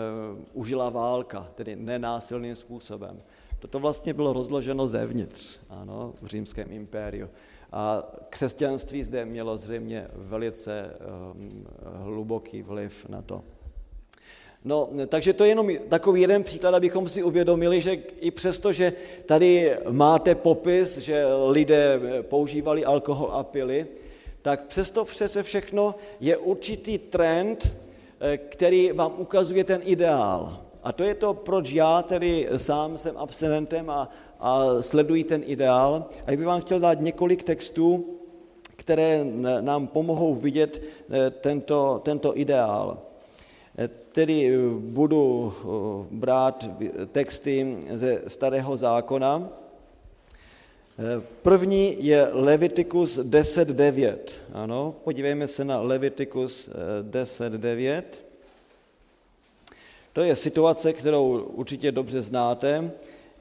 užila 0.53 0.89
válka, 0.89 1.47
tedy 1.55 1.75
nenásilným 1.75 2.55
způsobem. 2.55 3.21
Toto 3.59 3.79
vlastně 3.79 4.13
bylo 4.13 4.33
rozloženo 4.33 4.87
zevnitř 4.87 5.59
ano, 5.69 6.13
v 6.21 6.27
římském 6.27 6.71
impériu. 6.71 7.29
A 7.71 8.03
křesťanství 8.29 9.03
zde 9.03 9.25
mělo 9.25 9.57
zřejmě 9.57 10.07
velice 10.13 10.95
um, 11.33 11.67
hluboký 11.83 12.61
vliv 12.61 13.05
na 13.09 13.21
to. 13.21 13.43
No, 14.65 14.89
takže 15.07 15.33
to 15.33 15.43
je 15.43 15.49
jenom 15.49 15.69
takový 15.89 16.21
jeden 16.21 16.43
příklad, 16.43 16.73
abychom 16.73 17.09
si 17.09 17.23
uvědomili, 17.23 17.81
že 17.81 17.93
i 18.19 18.31
přesto, 18.31 18.73
že 18.73 18.93
tady 19.25 19.77
máte 19.89 20.35
popis, 20.35 20.97
že 20.97 21.25
lidé 21.49 21.99
používali 22.21 22.85
alkohol 22.85 23.29
a 23.31 23.43
pili, 23.43 23.87
tak 24.41 24.65
přesto 24.65 25.05
přece 25.05 25.43
všechno 25.43 25.95
je 26.19 26.37
určitý 26.37 26.97
trend, 26.97 27.73
eh, 28.19 28.37
který 28.37 28.91
vám 28.91 29.13
ukazuje 29.17 29.63
ten 29.63 29.81
ideál. 29.83 30.67
A 30.83 30.91
to 30.91 31.03
je 31.03 31.13
to, 31.13 31.33
proč 31.33 31.71
já 31.71 32.01
tedy 32.01 32.49
sám 32.57 32.97
jsem 32.97 33.17
abstinentem 33.17 33.89
a, 33.89 34.09
a 34.39 34.81
sleduji 34.81 35.23
ten 35.23 35.43
ideál. 35.45 36.05
A 36.27 36.31
bych 36.31 36.45
vám 36.45 36.61
chtěl 36.61 36.79
dát 36.79 37.01
několik 37.01 37.43
textů, 37.43 38.05
které 38.75 39.25
nám 39.61 39.87
pomohou 39.87 40.35
vidět 40.35 40.81
eh, 41.09 41.29
tento, 41.29 42.01
tento 42.05 42.37
ideál. 42.37 42.97
Eh, 43.77 43.89
tedy 44.11 44.57
budu 44.79 45.53
brát 46.11 46.69
texty 47.11 47.77
ze 47.89 48.21
Starého 48.27 48.77
zákona. 48.77 49.49
První 51.41 52.05
je 52.05 52.27
Levitikus 52.31 53.19
10.9. 53.19 54.17
Ano, 54.53 54.95
podívejme 55.03 55.47
se 55.47 55.65
na 55.65 55.81
Levitikus 55.81 56.69
10.9. 57.11 58.03
To 60.13 60.21
je 60.21 60.35
situace, 60.35 60.93
kterou 60.93 61.41
určitě 61.41 61.91
dobře 61.91 62.21
znáte, 62.21 62.91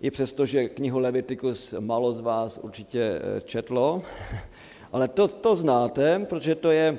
i 0.01 0.11
přesto, 0.11 0.47
že 0.47 0.68
knihu 0.68 0.99
Levitikus 0.99 1.74
malo 1.80 2.12
z 2.12 2.20
vás 2.20 2.59
určitě 2.59 3.03
eh, 3.03 3.40
četlo, 3.40 4.03
ale 4.92 5.09
to, 5.09 5.28
to 5.28 5.57
znáte, 5.57 6.26
protože 6.28 6.55
to 6.55 6.70
je 6.70 6.99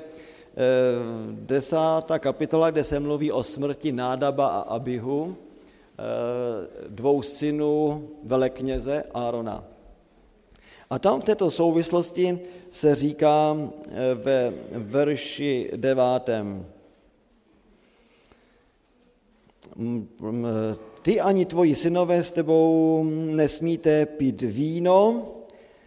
desátá 1.32 2.18
kapitola, 2.18 2.70
kde 2.70 2.84
se 2.84 3.00
mluví 3.00 3.32
o 3.32 3.42
smrti 3.42 3.92
Nádaba 3.92 4.46
a 4.46 4.60
Abihu, 4.60 5.36
eh, 5.36 6.02
dvou 6.88 7.22
synů 7.22 8.08
velekněze 8.24 9.04
Árona. 9.14 9.64
A 10.90 10.98
tam 10.98 11.20
v 11.20 11.24
této 11.24 11.50
souvislosti 11.50 12.38
se 12.70 12.94
říká 12.94 13.56
ve 14.14 14.52
verši 14.72 15.70
devátém, 15.76 16.66
ty 21.02 21.20
ani 21.20 21.44
tvoji 21.44 21.74
synové 21.74 22.22
s 22.22 22.30
tebou 22.30 23.04
nesmíte 23.10 24.06
pít 24.06 24.42
víno 24.42 25.28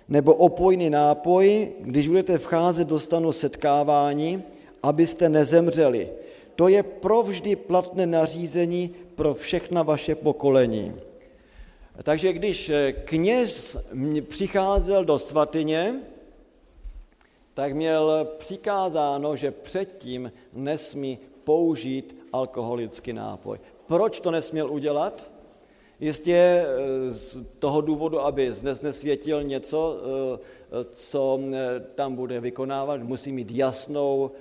nebo 0.09 0.36
opojný 0.36 0.89
nápoj, 0.89 1.72
když 1.80 2.07
budete 2.07 2.38
vcházet 2.38 2.88
do 2.88 2.99
stanu 2.99 3.32
setkávání, 3.32 4.43
abyste 4.84 5.30
nezemřeli. 5.30 6.09
To 6.55 6.68
je 6.68 6.84
provždy 6.84 7.55
platné 7.55 8.05
nařízení 8.05 8.95
pro 9.16 9.34
všechna 9.34 9.84
vaše 9.84 10.16
pokolení. 10.16 10.93
Takže 12.03 12.34
když 12.34 12.72
kněz 13.05 13.78
přicházel 14.28 15.05
do 15.05 15.20
svatyně, 15.20 15.95
tak 17.53 17.74
měl 17.74 18.28
přikázáno, 18.38 19.36
že 19.36 19.51
předtím 19.51 20.32
nesmí 20.53 21.20
použít 21.43 22.18
alkoholický 22.34 23.14
nápoj. 23.14 23.59
Proč 23.92 24.20
to 24.20 24.32
nesměl 24.32 24.72
udělat? 24.72 25.32
Jistě 26.00 26.36
eh, 26.36 26.66
z 27.12 27.38
toho 27.60 27.82
důvodu, 27.82 28.22
aby 28.22 28.54
nesvětil 28.82 29.44
něco, 29.44 29.98
eh, 30.00 30.86
co 30.92 31.39
eh, 31.52 31.80
tam 31.96 32.16
bude 32.16 32.39
vykonávat, 32.39 33.04
musí 33.04 33.32
mít 33.32 33.52
jasnou, 33.52 34.32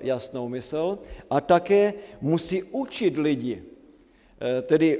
jasnou 0.00 0.48
mysl 0.48 0.98
a 1.30 1.40
také 1.40 1.94
musí 2.20 2.62
učit 2.62 3.16
lidi. 3.16 3.62
Tedy, 4.62 4.98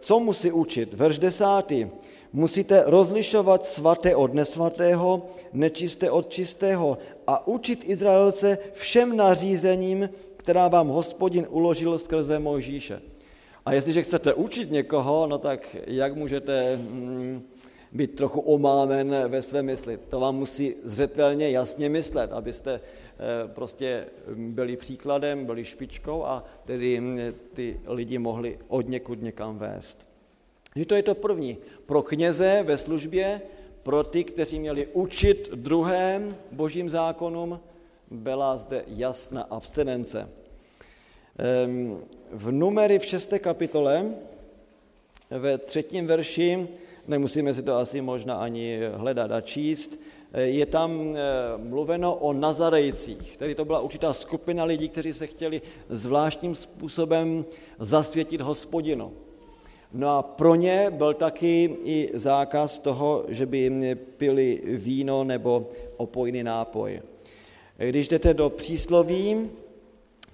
co 0.00 0.20
musí 0.20 0.52
učit? 0.52 0.94
Verš 0.94 1.18
desátý. 1.18 1.86
Musíte 2.32 2.82
rozlišovat 2.86 3.66
svaté 3.66 4.16
od 4.16 4.34
nesvatého, 4.34 5.26
nečisté 5.52 6.10
od 6.10 6.28
čistého 6.28 6.98
a 7.26 7.46
učit 7.46 7.84
Izraelce 7.86 8.58
všem 8.72 9.16
nařízením, 9.16 10.08
která 10.48 10.68
vám 10.68 10.88
hospodin 10.88 11.46
uložil 11.50 11.98
skrze 11.98 12.38
Mojžíše. 12.38 13.00
A 13.66 13.72
jestliže 13.72 14.02
chcete 14.02 14.34
učit 14.34 14.70
někoho, 14.70 15.26
no 15.26 15.38
tak 15.38 15.76
jak 15.86 16.16
můžete 16.16 16.76
mm, 16.76 17.42
být 17.92 18.14
trochu 18.14 18.40
omámen 18.40 19.16
ve 19.28 19.42
své 19.42 19.62
mysli? 19.62 19.98
To 20.08 20.20
vám 20.20 20.36
musí 20.36 20.74
zřetelně 20.84 21.50
jasně 21.50 21.88
myslet, 21.88 22.32
abyste 22.32 22.80
eh, 22.80 23.48
prostě 23.48 24.06
byli 24.36 24.76
příkladem, 24.76 25.44
byli 25.44 25.64
špičkou 25.64 26.24
a 26.24 26.44
tedy 26.64 27.00
mm, 27.00 27.18
ty 27.54 27.80
lidi 27.86 28.18
mohli 28.18 28.58
od 28.68 28.88
někud 28.88 29.22
někam 29.22 29.58
vést. 29.58 30.08
Že 30.76 30.86
to 30.86 30.94
je 30.94 31.02
to 31.02 31.14
první. 31.14 31.58
Pro 31.86 32.02
kněze 32.02 32.64
ve 32.66 32.78
službě, 32.78 33.40
pro 33.82 34.04
ty, 34.04 34.24
kteří 34.24 34.60
měli 34.60 34.86
učit 34.86 35.50
druhém 35.54 36.36
božím 36.52 36.90
zákonům, 36.90 37.60
byla 38.10 38.56
zde 38.56 38.84
jasná 38.86 39.42
abstinence. 39.42 40.28
V 42.32 42.50
numery 42.50 42.98
v 42.98 43.04
šesté 43.04 43.38
kapitole, 43.38 44.06
ve 45.30 45.58
třetím 45.58 46.06
verši, 46.06 46.68
nemusíme 47.08 47.54
si 47.54 47.62
to 47.62 47.76
asi 47.76 48.00
možná 48.00 48.34
ani 48.34 48.80
hledat 48.94 49.32
a 49.32 49.40
číst, 49.40 50.00
je 50.34 50.66
tam 50.66 51.16
mluveno 51.56 52.14
o 52.14 52.32
Nazarejcích. 52.32 53.36
Tedy 53.36 53.54
to 53.54 53.64
byla 53.64 53.80
určitá 53.80 54.12
skupina 54.12 54.64
lidí, 54.64 54.88
kteří 54.88 55.12
se 55.12 55.26
chtěli 55.26 55.62
zvláštním 55.88 56.54
způsobem 56.54 57.44
zasvětit 57.78 58.40
hospodinu. 58.40 59.12
No 59.92 60.18
a 60.18 60.22
pro 60.22 60.54
ně 60.54 60.86
byl 60.90 61.14
taky 61.14 61.76
i 61.84 62.10
zákaz 62.14 62.78
toho, 62.78 63.24
že 63.28 63.46
by 63.46 63.96
pili 64.16 64.62
víno 64.64 65.24
nebo 65.24 65.68
opojný 65.96 66.42
nápoj. 66.42 67.02
Když 67.76 68.08
jdete 68.08 68.34
do 68.34 68.50
přísloví, 68.50 69.50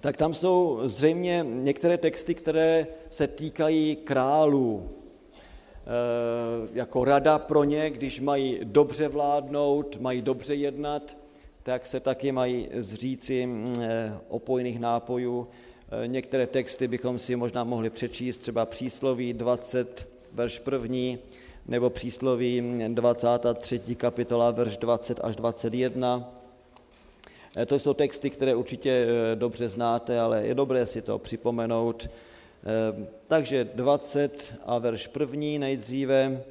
tak 0.05 0.17
tam 0.17 0.33
jsou 0.33 0.79
zřejmě 0.83 1.45
některé 1.49 1.97
texty, 1.97 2.35
které 2.35 2.87
se 3.09 3.27
týkají 3.27 3.95
králů. 3.95 4.89
E, 4.89 4.89
jako 6.73 7.05
rada 7.05 7.39
pro 7.39 7.63
ně, 7.63 7.89
když 7.89 8.19
mají 8.19 8.59
dobře 8.63 9.07
vládnout, 9.07 9.97
mají 10.01 10.21
dobře 10.21 10.55
jednat, 10.55 11.17
tak 11.63 11.85
se 11.85 11.99
taky 11.99 12.31
mají 12.31 12.69
zříci 12.73 13.49
e, 13.81 14.13
opojných 14.29 14.79
nápojů. 14.79 15.47
E, 16.03 16.07
některé 16.07 16.47
texty 16.47 16.87
bychom 16.87 17.19
si 17.19 17.35
možná 17.35 17.63
mohli 17.63 17.89
přečíst, 17.89 18.37
třeba 18.37 18.65
přísloví 18.65 19.33
20, 19.33 20.07
verš 20.33 20.59
první, 20.59 21.19
nebo 21.67 21.89
přísloví 21.89 22.63
23. 22.87 23.95
kapitola, 23.95 24.51
verš 24.51 24.77
20 24.77 25.19
až 25.23 25.35
21. 25.35 26.44
Eh, 27.55 27.65
to 27.65 27.79
jsou 27.79 27.93
texty, 27.93 28.29
které 28.29 28.55
určitě 28.55 28.91
eh, 28.91 29.35
dobře 29.35 29.69
znáte, 29.69 30.19
ale 30.19 30.47
je 30.47 30.55
dobré 30.55 30.85
si 30.85 31.01
to 31.01 31.19
připomenout. 31.19 32.09
Eh, 32.09 33.07
takže 33.27 33.69
20 33.73 34.55
a 34.65 34.77
verš 34.77 35.07
první 35.07 35.59
nejdříve. 35.59 36.43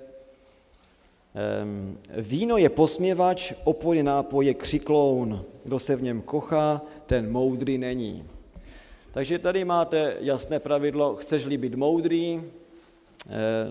Víno 2.17 2.57
je 2.57 2.69
posměvač, 2.69 3.53
nápoj 4.03 4.47
je 4.47 4.55
křikloun. 4.55 5.45
Kdo 5.65 5.79
se 5.79 5.97
v 5.97 6.03
něm 6.03 6.23
kochá, 6.23 6.83
ten 7.07 7.33
moudrý 7.33 7.79
není. 7.79 8.25
Takže 9.13 9.39
tady 9.39 9.65
máte 9.65 10.17
jasné 10.21 10.61
pravidlo, 10.61 11.17
chceš-li 11.17 11.57
být 11.57 11.75
moudrý, 11.75 12.43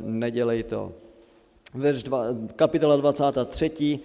nedělej 0.02 0.64
to. 0.64 0.92
Verš 1.74 2.04
dva, 2.04 2.26
kapitola 2.56 2.96
23 2.96 4.00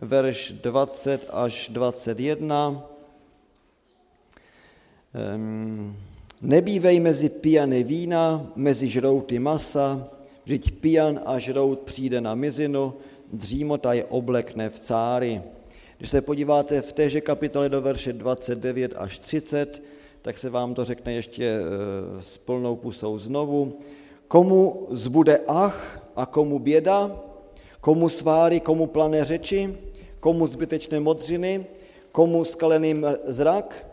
verš 0.00 0.52
20 0.62 1.28
až 1.32 1.68
21. 1.68 2.82
Nebývej 6.42 7.00
mezi 7.00 7.28
pijany 7.28 7.82
vína, 7.82 8.50
mezi 8.56 8.88
žrouty 8.88 9.38
masa, 9.38 10.08
vždyť 10.44 10.70
pijan 10.80 11.20
a 11.24 11.38
žrout 11.38 11.80
přijde 11.80 12.20
na 12.20 12.34
mizinu, 12.34 12.94
dřímota 13.32 13.92
je 13.92 14.04
oblekne 14.04 14.70
v 14.70 14.80
cáry. 14.80 15.42
Když 15.98 16.10
se 16.10 16.20
podíváte 16.20 16.82
v 16.82 16.92
téže 16.92 17.20
kapitole 17.20 17.68
do 17.68 17.82
verše 17.82 18.12
29 18.12 18.92
až 18.96 19.18
30, 19.18 19.82
tak 20.22 20.38
se 20.38 20.50
vám 20.50 20.74
to 20.74 20.84
řekne 20.84 21.12
ještě 21.12 21.44
eh, 21.44 22.22
s 22.22 22.36
plnou 22.36 22.76
pusou 22.76 23.18
znovu. 23.18 23.78
Komu 24.28 24.86
zbude 24.90 25.40
ach 25.46 26.00
a 26.16 26.26
komu 26.26 26.58
běda, 26.58 27.10
komu 27.84 28.08
sváry, 28.08 28.60
komu 28.60 28.86
plané 28.86 29.24
řeči, 29.24 29.76
komu 30.20 30.46
zbytečné 30.46 31.00
modřiny, 31.00 31.66
komu 32.12 32.44
skalený 32.44 33.02
zrak, 33.26 33.86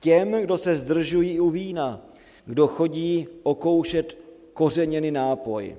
těm, 0.00 0.32
kdo 0.32 0.58
se 0.58 0.76
zdržují 0.76 1.40
u 1.40 1.50
vína, 1.50 2.00
kdo 2.46 2.66
chodí 2.66 3.26
okoušet 3.42 4.18
kořeněný 4.52 5.10
nápoj. 5.10 5.76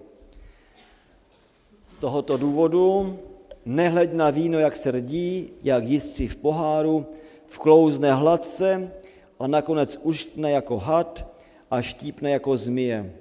Z 1.88 1.96
tohoto 1.96 2.38
důvodu 2.38 3.20
nehleď 3.66 4.14
na 4.14 4.30
víno, 4.30 4.60
jak 4.60 4.76
se 4.76 4.92
rdí, 4.92 5.50
jak 5.64 5.84
jistří 5.84 6.28
v 6.28 6.36
poháru, 6.36 7.06
vklouzne 7.46 8.14
hladce 8.14 8.92
a 9.40 9.48
nakonec 9.48 10.00
uštne 10.04 10.52
jako 10.52 10.78
had 10.78 11.28
a 11.72 11.82
štípne 11.82 12.32
jako 12.32 12.58
zmije. 12.58 13.14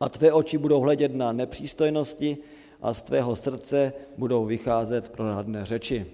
A 0.00 0.08
tvé 0.08 0.32
oči 0.32 0.58
budou 0.58 0.80
hledět 0.80 1.14
na 1.14 1.32
nepřístojnosti 1.32 2.38
a 2.82 2.94
z 2.94 3.02
tvého 3.02 3.36
srdce 3.36 3.92
budou 4.18 4.44
vycházet 4.44 5.08
prohradné 5.08 5.66
řeči. 5.66 6.06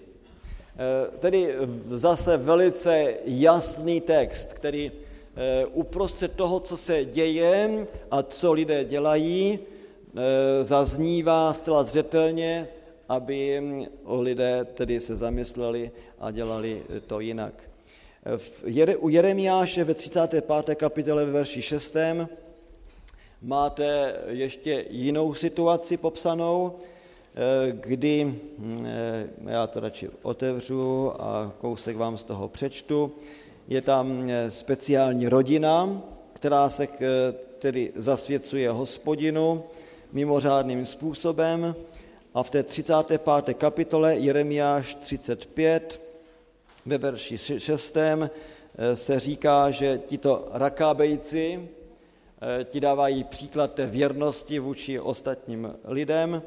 Eh, 0.79 1.19
tedy 1.19 1.55
zase 1.91 2.37
velice 2.37 3.15
jasný 3.25 4.01
text, 4.01 4.53
který 4.53 4.93
eh, 4.93 5.67
uprostřed 5.67 6.33
toho, 6.33 6.61
co 6.61 6.77
se 6.77 7.05
děje 7.05 7.87
a 8.11 8.23
co 8.23 8.53
lidé 8.53 8.85
dělají, 8.85 9.59
eh, 9.59 10.65
zaznívá 10.65 11.53
zcela 11.53 11.85
zřetelně, 11.85 12.69
aby 13.09 13.63
lidé 14.07 14.65
tedy 14.75 15.01
se 15.01 15.17
zamysleli 15.17 15.91
a 16.21 16.31
dělali 16.31 16.83
to 17.07 17.21
jinak. 17.21 17.55
U 18.99 19.09
Jeremiáše 19.09 19.85
ve 19.85 19.95
35. 19.95 20.75
kapitole 20.75 21.25
ve 21.25 21.33
verši 21.33 21.63
6. 21.63 21.97
máte 23.43 24.17
ještě 24.29 24.85
jinou 24.91 25.35
situaci 25.35 25.97
popsanou, 25.97 26.75
Eh, 27.41 27.73
kdy, 27.73 28.25
mm, 28.25 28.79
eh, 28.87 29.29
já 29.45 29.67
to 29.67 29.81
radši 29.81 30.11
otevřu 30.23 31.13
a 31.23 31.53
kousek 31.61 31.97
vám 31.97 32.19
z 32.19 32.23
toho 32.23 32.49
přečtu, 32.49 33.13
je 33.69 33.83
tam 33.83 34.31
eh, 34.31 34.51
speciální 34.51 35.29
rodina, 35.29 36.03
která 36.33 36.69
se 36.71 36.89
tedy 37.59 37.93
zasvěcuje 37.97 38.71
hospodinu 38.71 39.65
mimořádným 40.13 40.87
způsobem 40.87 41.75
a 42.35 42.43
v 42.43 42.51
té 42.51 42.63
35. 42.63 43.55
kapitole 43.55 44.17
Jeremiáš 44.17 44.95
35 44.95 46.01
ve 46.87 46.99
verši 46.99 47.39
6. 47.39 47.97
se 48.95 49.21
říká, 49.21 49.71
že 49.71 50.01
tito 50.07 50.49
rakábejci 50.53 51.69
ti 52.65 52.81
dávají 52.81 53.25
příklad 53.25 53.75
té 53.75 53.87
věrnosti 53.87 54.59
vůči 54.59 55.01
ostatním 55.01 55.75
lidem, 55.85 56.43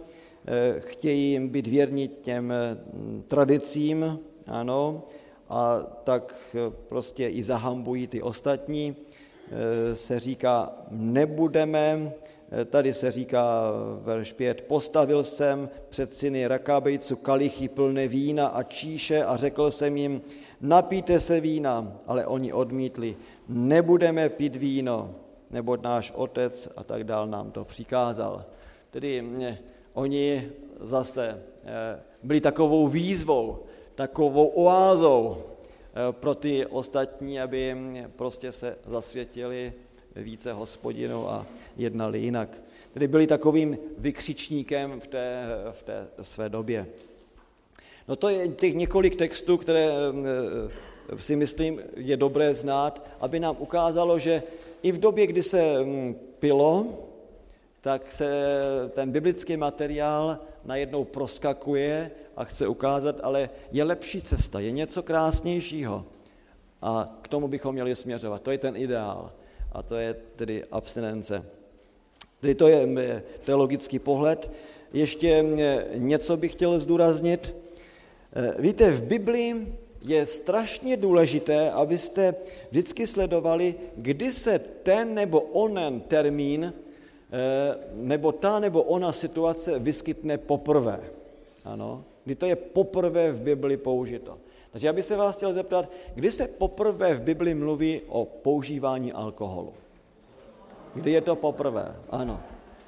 Eh, 0.45 0.79
chtějí 0.79 1.39
být 1.49 1.67
věrni 1.67 2.07
těm 2.07 2.51
eh, 2.51 2.77
tradicím, 3.27 4.19
ano, 4.47 5.03
a 5.49 5.79
tak 6.03 6.35
eh, 6.55 6.73
prostě 6.89 7.27
i 7.27 7.43
zahambují 7.43 8.07
ty 8.07 8.21
ostatní. 8.21 8.95
Se 9.93 10.19
říká, 10.19 10.73
nebudeme, 10.91 12.11
tady 12.69 12.93
se 12.93 13.11
říká 13.11 13.71
verš 14.01 14.33
5, 14.33 14.61
postavil 14.61 15.23
jsem 15.23 15.69
před 15.89 16.13
syny 16.13 16.47
Rakábejcu 16.47 17.15
kalichy 17.15 17.67
plné 17.67 18.07
vína 18.07 18.47
a 18.47 18.63
číše 18.63 19.23
a 19.23 19.37
řekl 19.37 19.71
jsem 19.71 19.97
jim, 19.97 20.21
napíte 20.61 21.19
se 21.19 21.41
vína, 21.41 21.99
ale 22.07 22.25
oni 22.25 22.53
odmítli, 22.53 23.15
nebudeme 23.47 24.29
pít 24.29 24.55
víno, 24.55 25.15
nebo 25.51 25.77
náš 25.77 26.11
otec 26.15 26.69
a 26.75 26.83
tak 26.83 27.03
dál 27.03 27.27
nám 27.27 27.51
to 27.51 27.65
přikázal. 27.65 28.45
Tedy 28.91 29.23
oni 29.93 30.49
zase 30.79 31.43
eh, 31.63 31.99
byli 32.23 32.41
takovou 32.41 32.87
výzvou, 32.87 33.63
takovou 33.95 34.47
oázou 34.47 35.37
eh, 35.37 36.11
pro 36.11 36.35
ty 36.35 36.65
ostatní, 36.65 37.41
aby 37.41 37.75
prostě 38.15 38.51
se 38.51 38.77
zasvětili 38.85 39.73
více 40.15 40.53
hospodinu 40.53 41.29
a 41.29 41.45
jednali 41.77 42.19
jinak. 42.19 42.61
Tedy 42.93 43.07
byli 43.07 43.27
takovým 43.27 43.77
vykřičníkem 43.97 44.99
v 45.01 45.07
té, 45.07 45.43
v 45.71 45.83
té 45.83 46.07
své 46.21 46.49
době. 46.49 46.87
No 48.07 48.15
to 48.15 48.29
je 48.29 48.47
těch 48.47 48.75
několik 48.75 49.15
textů, 49.15 49.57
které 49.57 49.89
eh, 49.89 51.21
si 51.21 51.35
myslím 51.35 51.81
je 51.95 52.17
dobré 52.17 52.55
znát, 52.55 53.07
aby 53.19 53.39
nám 53.39 53.55
ukázalo, 53.59 54.19
že 54.19 54.43
i 54.83 54.91
v 54.91 54.99
době, 54.99 55.27
kdy 55.27 55.43
se 55.43 55.83
hm, 55.83 56.15
pilo, 56.39 56.87
tak 57.81 58.11
se 58.11 58.29
ten 58.93 59.11
biblický 59.11 59.57
materiál 59.57 60.39
najednou 60.65 61.03
proskakuje 61.03 62.11
a 62.35 62.43
chce 62.43 62.67
ukázat, 62.67 63.19
ale 63.23 63.49
je 63.71 63.83
lepší 63.83 64.21
cesta, 64.21 64.59
je 64.59 64.71
něco 64.71 65.03
krásnějšího. 65.03 66.05
A 66.81 67.19
k 67.21 67.27
tomu 67.27 67.47
bychom 67.47 67.73
měli 67.73 67.95
směřovat. 67.95 68.41
To 68.41 68.51
je 68.51 68.57
ten 68.57 68.77
ideál. 68.77 69.31
A 69.71 69.83
to 69.83 69.95
je 69.95 70.15
tedy 70.35 70.63
abstinence. 70.71 71.45
Tedy 72.39 72.55
to 72.55 72.67
je 72.67 73.23
teologický 73.45 73.99
pohled. 73.99 74.51
Ještě 74.93 75.45
něco 75.95 76.37
bych 76.37 76.51
chtěl 76.51 76.79
zdůraznit. 76.79 77.55
E, 78.33 78.61
víte, 78.61 78.91
v 78.91 79.03
Biblii 79.03 79.77
je 80.01 80.25
strašně 80.25 80.97
důležité, 80.97 81.71
abyste 81.71 82.35
vždycky 82.69 83.07
sledovali, 83.07 83.75
kdy 83.95 84.33
se 84.33 84.59
ten 84.59 85.13
nebo 85.13 85.41
onen 85.41 86.01
termín 86.01 86.73
Eh, 87.31 87.77
nebo 87.93 88.31
ta 88.31 88.59
nebo 88.59 88.83
ona 88.83 89.11
situace 89.11 89.79
vyskytne 89.79 90.37
poprvé. 90.37 90.99
Ano, 91.63 92.03
kdy 92.25 92.35
to 92.35 92.45
je 92.45 92.55
poprvé 92.55 93.31
v 93.31 93.41
Bibli 93.41 93.77
použito. 93.77 94.37
Takže 94.71 94.87
já 94.87 94.93
bych 94.93 95.05
se 95.05 95.15
vás 95.15 95.35
chtěl 95.35 95.53
zeptat, 95.53 95.91
kdy 96.15 96.31
se 96.31 96.47
poprvé 96.47 97.13
v 97.13 97.21
Bibli 97.21 97.55
mluví 97.55 98.01
o 98.07 98.25
používání 98.25 99.13
alkoholu? 99.13 99.73
Kdy 100.93 101.11
je 101.11 101.21
to 101.21 101.35
poprvé? 101.35 101.95
Ano. 102.09 102.39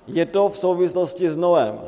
Je 0.07 0.25
to 0.25 0.49
v 0.49 0.57
souvislosti 0.57 1.29
s 1.29 1.37
Noem. 1.37 1.79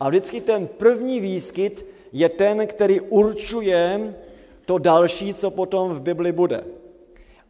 A 0.00 0.08
vždycky 0.08 0.40
ten 0.40 0.66
první 0.66 1.20
výskyt 1.20 1.86
je 2.12 2.28
ten, 2.28 2.66
který 2.66 3.00
určuje 3.00 4.14
to 4.68 4.78
další, 4.78 5.34
co 5.34 5.50
potom 5.50 5.94
v 5.94 6.00
Bibli 6.00 6.32
bude. 6.32 6.64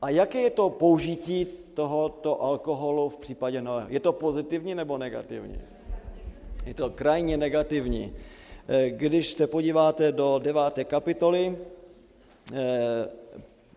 A 0.03 0.11
jaké 0.11 0.41
je 0.41 0.51
to 0.51 0.71
použití 0.71 1.47
tohoto 1.75 2.43
alkoholu 2.43 3.09
v 3.09 3.17
případě 3.17 3.63
Noé. 3.63 3.87
Je 3.89 4.01
to 4.01 4.13
pozitivní 4.13 4.75
nebo 4.75 4.99
negativní? 4.99 5.59
Je 6.67 6.75
to 6.75 6.91
krajně 6.91 7.37
negativní. 7.37 8.13
Eh, 8.69 8.91
když 8.91 9.33
se 9.33 9.47
podíváte 9.47 10.13
do 10.13 10.39
deváté 10.39 10.85
kapitoly 10.85 11.59
eh, 12.55 13.09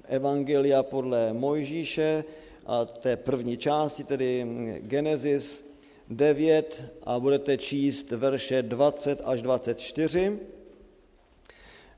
Evangelia 0.05 0.83
podle 0.83 1.33
Mojžíše 1.33 2.23
a 2.65 2.85
té 2.85 3.17
první 3.17 3.57
části, 3.57 4.03
tedy 4.03 4.45
Genesis 4.79 5.65
9 6.09 6.83
a 7.03 7.19
budete 7.19 7.57
číst 7.57 8.11
verše 8.11 8.61
20 8.61 9.21
až 9.25 9.41
24, 9.41 10.39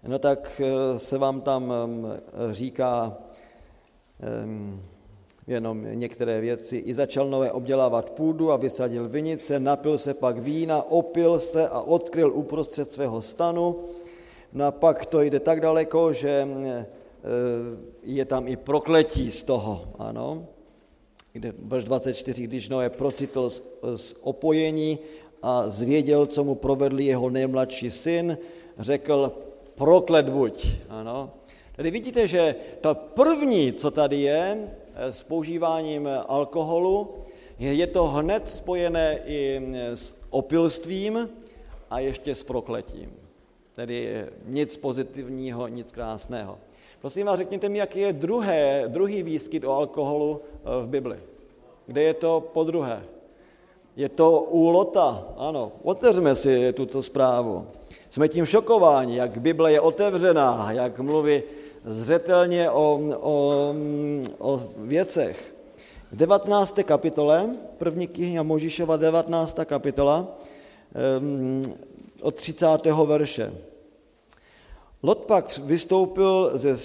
no 0.07 0.19
tak 0.19 0.61
eh, 0.63 0.99
se 0.99 1.17
vám 1.17 1.41
tam 1.41 1.73
říká, 2.51 3.17
jenom 5.47 5.85
některé 5.93 6.41
věci. 6.41 6.77
I 6.77 6.93
začal 6.93 7.29
nové 7.29 7.51
obdělávat 7.51 8.09
půdu 8.09 8.51
a 8.51 8.57
vysadil 8.57 9.09
vinice, 9.09 9.59
napil 9.59 9.97
se 9.97 10.13
pak 10.13 10.37
vína, 10.37 10.83
opil 10.91 11.39
se 11.39 11.69
a 11.69 11.81
odkryl 11.81 12.33
uprostřed 12.33 12.91
svého 12.91 13.21
stanu. 13.21 13.79
No 14.53 14.65
a 14.65 14.71
pak 14.71 15.05
to 15.05 15.21
jde 15.21 15.39
tak 15.39 15.61
daleko, 15.61 16.13
že 16.13 16.47
eh, 16.47 16.85
je 18.03 18.25
tam 18.25 18.47
i 18.47 18.55
prokletí 18.55 19.31
z 19.31 19.43
toho, 19.43 19.81
ano. 19.99 20.47
Kde 21.33 21.53
verš 21.59 21.83
24, 21.83 22.43
když 22.43 22.69
Noé 22.69 22.89
procitl 22.89 23.49
z, 23.49 23.63
z 23.95 24.15
opojení 24.21 24.99
a 25.41 25.69
zvěděl, 25.69 26.25
co 26.25 26.43
mu 26.43 26.55
provedl 26.55 26.99
jeho 26.99 27.29
nejmladší 27.29 27.91
syn, 27.91 28.37
řekl, 28.79 29.31
proklet 29.75 30.29
buď, 30.29 30.67
ano. 30.89 31.31
Tady 31.75 31.91
vidíte, 31.91 32.27
že 32.27 32.55
to 32.81 32.95
první, 32.95 33.73
co 33.73 33.91
tady 33.91 34.21
je, 34.21 34.69
s 34.95 35.23
používáním 35.23 36.09
alkoholu. 36.27 37.09
Je 37.59 37.87
to 37.87 38.07
hned 38.07 38.49
spojené 38.49 39.19
i 39.25 39.61
s 39.73 40.15
opilstvím 40.29 41.29
a 41.89 41.99
ještě 41.99 42.35
s 42.35 42.43
prokletím. 42.43 43.13
Tedy 43.73 44.25
nic 44.45 44.77
pozitivního, 44.77 45.67
nic 45.67 45.91
krásného. 45.91 46.57
Prosím 47.01 47.25
vás, 47.25 47.37
řekněte 47.37 47.69
mi, 47.69 47.77
jaký 47.77 47.99
je 47.99 48.13
druhé, 48.13 48.83
druhý 48.87 49.23
výskyt 49.23 49.63
o 49.63 49.71
alkoholu 49.71 50.41
v 50.63 50.87
Bibli. 50.87 51.19
Kde 51.85 52.01
je 52.03 52.13
to 52.13 52.49
po 52.53 52.63
druhé? 52.63 53.03
Je 53.95 54.09
to 54.09 54.41
u 54.41 54.69
Lota, 54.69 55.27
ano. 55.37 55.71
Otevřeme 55.83 56.35
si 56.35 56.73
tuto 56.73 57.03
zprávu. 57.03 57.67
Jsme 58.13 58.29
tím 58.29 58.45
šokováni, 58.45 59.17
jak 59.17 59.37
Bible 59.37 59.71
je 59.71 59.81
otevřená, 59.81 60.71
jak 60.71 60.99
mluví 60.99 61.43
zřetelně 61.85 62.69
o, 62.69 63.01
o, 63.19 63.73
o 64.39 64.63
věcech. 64.77 65.55
V 66.11 66.17
19. 66.17 66.79
kapitole, 66.83 67.49
první 67.77 68.07
kniha 68.07 68.43
Možíšova 68.43 68.97
19. 68.97 69.59
kapitola, 69.65 70.27
um, 71.19 71.63
od 72.21 72.35
30. 72.35 72.67
verše. 73.05 73.53
Lot 75.03 75.19
pak 75.19 75.57
vystoupil 75.63 76.51
ze 76.53 76.77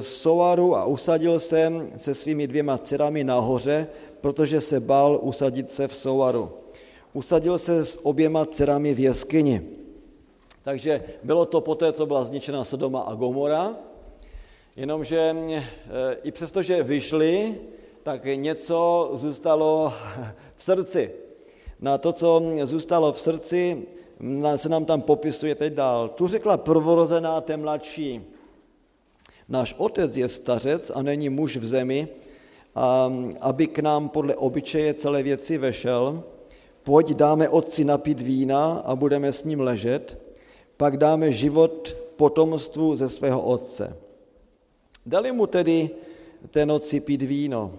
Soaru 0.00 0.76
a 0.76 0.84
usadil 0.84 1.40
se 1.40 1.72
se 1.96 2.14
svými 2.14 2.46
dvěma 2.46 2.78
dcerami 2.78 3.24
nahoře, 3.24 3.86
protože 4.20 4.60
se 4.60 4.80
bál 4.80 5.18
usadit 5.22 5.72
se 5.72 5.88
v 5.88 5.94
Soaru. 5.94 6.50
Usadil 7.12 7.58
se 7.58 7.84
s 7.84 8.06
oběma 8.06 8.46
dcerami 8.46 8.94
v 8.94 9.00
jeskyni. 9.00 9.79
Takže 10.62 11.04
bylo 11.22 11.46
to 11.46 11.60
poté, 11.60 11.92
co 11.92 12.06
byla 12.06 12.24
zničena 12.24 12.64
Sodoma 12.64 13.00
a 13.00 13.14
Gomora, 13.14 13.76
jenomže 14.76 15.36
eh, 15.50 15.62
i 16.22 16.30
přesto, 16.30 16.62
že 16.62 16.82
vyšli, 16.82 17.60
tak 18.02 18.24
něco 18.24 19.10
zůstalo 19.14 19.92
v 20.56 20.62
srdci. 20.62 21.10
Na 21.80 21.98
to, 21.98 22.12
co 22.12 22.42
zůstalo 22.64 23.12
v 23.12 23.20
srdci, 23.20 23.86
se 24.56 24.68
nám 24.68 24.84
tam 24.84 25.00
popisuje 25.00 25.54
teď 25.54 25.72
dál. 25.72 26.08
Tu 26.08 26.28
řekla 26.28 26.56
prvorozená 26.56 27.40
té 27.40 27.56
mladší. 27.56 28.20
Náš 29.48 29.74
otec 29.78 30.16
je 30.16 30.28
stařec 30.28 30.92
a 30.94 31.02
není 31.02 31.28
muž 31.28 31.56
v 31.56 31.66
zemi, 31.66 32.08
a 32.74 33.12
aby 33.40 33.66
k 33.66 33.78
nám 33.78 34.08
podle 34.08 34.36
obyčeje 34.36 34.94
celé 34.94 35.22
věci 35.22 35.58
vešel, 35.58 36.22
pojď 36.82 37.10
dáme 37.10 37.48
otci 37.48 37.84
napít 37.84 38.20
vína 38.20 38.82
a 38.86 38.96
budeme 38.96 39.32
s 39.32 39.44
ním 39.44 39.60
ležet, 39.60 40.29
pak 40.80 40.96
dáme 40.96 41.32
život 41.32 41.96
potomstvu 42.16 42.96
ze 42.96 43.08
svého 43.08 43.40
otce. 43.40 43.96
Dali 45.06 45.32
mu 45.32 45.46
tedy 45.46 45.90
té 46.50 46.66
noci 46.66 47.00
pít 47.00 47.22
víno. 47.22 47.72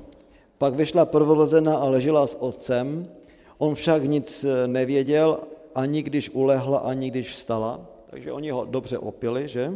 Pak 0.57 0.75
vyšla 0.75 1.05
prvorozená 1.05 1.75
a 1.77 1.89
ležela 1.89 2.27
s 2.27 2.37
otcem, 2.41 3.09
on 3.57 3.75
však 3.75 4.03
nic 4.03 4.45
nevěděl, 4.67 5.39
ani 5.75 6.03
když 6.03 6.29
ulehla, 6.29 6.77
ani 6.77 7.09
když 7.09 7.29
vstala, 7.29 7.81
takže 8.09 8.31
oni 8.31 8.49
ho 8.49 8.65
dobře 8.65 8.97
opili, 8.97 9.47
že? 9.47 9.73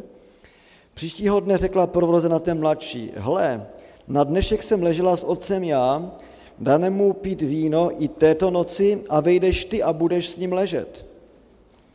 Příštího 0.94 1.40
dne 1.40 1.58
řekla 1.58 1.88
prvorozená 1.88 2.40
ten 2.40 2.60
mladší, 2.60 3.12
hle, 3.16 3.68
na 4.08 4.24
dnešek 4.24 4.64
jsem 4.64 4.84
ležela 4.84 5.16
s 5.16 5.24
otcem 5.24 5.64
já, 5.64 6.12
dane 6.60 6.90
mu 6.90 7.14
pít 7.14 7.42
víno 7.42 8.04
i 8.04 8.08
této 8.08 8.52
noci 8.52 9.04
a 9.10 9.20
vejdeš 9.20 9.66
ty 9.66 9.84
a 9.84 9.94
budeš 9.94 10.30
s 10.30 10.38
ním 10.38 10.54
ležet. 10.54 11.05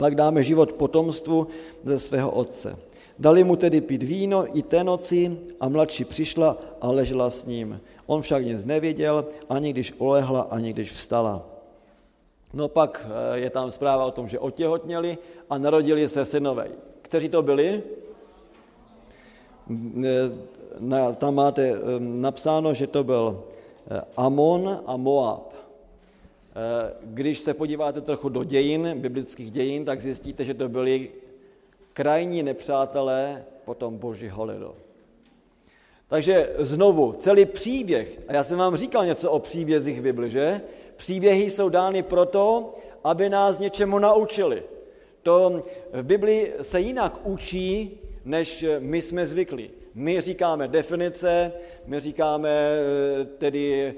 Pak 0.01 0.14
dáme 0.14 0.42
život 0.42 0.72
potomstvu 0.72 1.46
ze 1.84 1.98
svého 1.98 2.30
otce. 2.30 2.76
Dali 3.18 3.44
mu 3.44 3.57
tedy 3.57 3.80
pít 3.80 4.03
víno 4.03 4.48
i 4.57 4.62
té 4.62 4.84
noci 4.84 5.38
a 5.61 5.68
mladší 5.68 6.05
přišla 6.05 6.57
a 6.80 6.90
ležela 6.90 7.30
s 7.30 7.44
ním. 7.44 7.80
On 8.07 8.22
však 8.22 8.44
nic 8.44 8.64
nevěděl, 8.64 9.28
ani 9.48 9.72
když 9.72 9.92
olehla, 9.98 10.40
ani 10.51 10.72
když 10.72 10.92
vstala. 10.92 11.44
No 12.55 12.68
pak 12.68 13.05
eh, 13.05 13.38
je 13.44 13.51
tam 13.51 13.70
zpráva 13.70 14.07
o 14.07 14.11
tom, 14.11 14.28
že 14.28 14.38
otěhotněli 14.38 15.18
a 15.51 15.59
narodili 15.59 16.09
se 16.09 16.24
synové. 16.24 16.72
Kteří 17.03 17.28
to 17.28 17.42
byli? 17.42 17.82
na, 20.80 21.12
tam 21.12 21.34
máte 21.34 21.76
napsáno, 21.98 22.74
že 22.74 22.86
to 22.86 23.05
byl 23.05 23.44
eh, 23.90 24.01
Amon 24.16 24.80
a 24.86 24.96
Moab. 24.96 25.60
Eh, 26.51 26.92
když 27.03 27.38
se 27.38 27.55
podíváte 27.55 28.01
trochu 28.01 28.28
do 28.28 28.44
dějin, 28.44 28.94
biblických 28.94 29.51
dějin, 29.51 29.84
tak 29.84 30.03
zjistíte, 30.03 30.44
že 30.44 30.55
to 30.55 30.68
byli 30.68 31.11
krajní 31.92 32.42
nepřátelé 32.42 33.44
potom 33.64 33.98
božího 33.98 34.44
lidu. 34.44 34.74
Takže 36.09 36.53
znovu, 36.59 37.12
celý 37.12 37.46
příběh, 37.46 38.18
a 38.28 38.32
já 38.32 38.44
jsem 38.44 38.59
vám 38.59 38.76
říkal 38.76 39.07
něco 39.07 39.30
o 39.30 39.38
příbězích 39.38 40.03
Bibli, 40.03 40.30
že? 40.30 40.61
Příběhy 40.96 41.51
jsou 41.51 41.68
dány 41.68 42.03
proto, 42.03 42.74
aby 43.05 43.28
nás 43.28 43.59
něčemu 43.59 43.98
naučili. 43.98 44.62
To 45.22 45.62
v 45.92 46.03
Biblii 46.03 46.55
se 46.62 46.80
jinak 46.80 47.26
učí, 47.26 48.01
než 48.24 48.64
my 48.78 49.03
jsme 49.03 49.26
zvyklí. 49.26 49.70
My 49.94 50.20
říkáme 50.20 50.68
definice, 50.68 51.53
my 51.86 52.01
říkáme 52.01 52.51
eh, 52.51 53.24
tedy 53.24 53.94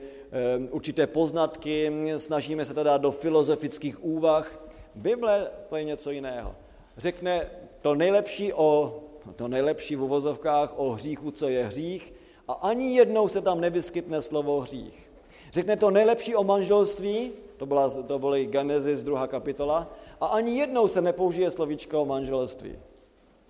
určité 0.70 1.06
poznatky, 1.06 1.92
snažíme 2.16 2.64
se 2.64 2.74
to 2.74 2.82
dát 2.82 3.00
do 3.00 3.10
filozofických 3.10 4.04
úvah. 4.04 4.58
Bible 4.94 5.50
to 5.68 5.76
je 5.76 5.84
něco 5.84 6.10
jiného. 6.10 6.54
Řekne 6.96 7.50
to 7.80 7.94
nejlepší 7.94 8.52
o 8.52 9.02
to 9.36 9.48
nejlepší 9.48 9.96
v 9.96 10.02
uvozovkách 10.02 10.74
o 10.76 10.90
hříchu, 10.90 11.30
co 11.30 11.48
je 11.48 11.64
hřích, 11.64 12.14
a 12.48 12.52
ani 12.52 12.94
jednou 12.94 13.28
se 13.28 13.40
tam 13.40 13.60
nevyskytne 13.60 14.22
slovo 14.22 14.60
hřích. 14.60 15.12
Řekne 15.52 15.76
to 15.76 15.90
nejlepší 15.90 16.36
o 16.36 16.44
manželství, 16.44 17.32
to, 17.56 17.66
byla, 17.66 17.90
to 17.90 18.18
byly 18.18 18.46
Genesis, 18.46 19.02
druhá 19.02 19.26
kapitola, 19.26 19.86
a 20.20 20.26
ani 20.26 20.58
jednou 20.58 20.88
se 20.88 21.00
nepoužije 21.00 21.50
slovíčko 21.50 22.02
o 22.02 22.06
manželství. 22.06 22.78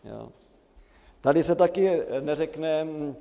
Jo. 0.05 0.29
Tady 1.21 1.43
se 1.43 1.55
taky 1.55 2.03
neřekne 2.21 2.85
mm, 2.85 3.17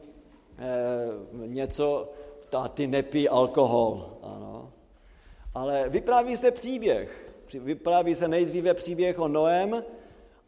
eh, 0.58 1.48
něco, 1.48 2.10
ta, 2.52 2.68
ty 2.68 2.88
nepí 2.88 3.30
alkohol, 3.30 4.18
ano. 4.24 4.74
Ale 5.54 5.90
vypráví 5.90 6.38
se 6.38 6.52
příběh. 6.52 7.34
Vypráví 7.54 8.16
se 8.16 8.28
nejdříve 8.28 8.74
příběh 8.74 9.20
o 9.20 9.28
Noém 9.28 9.84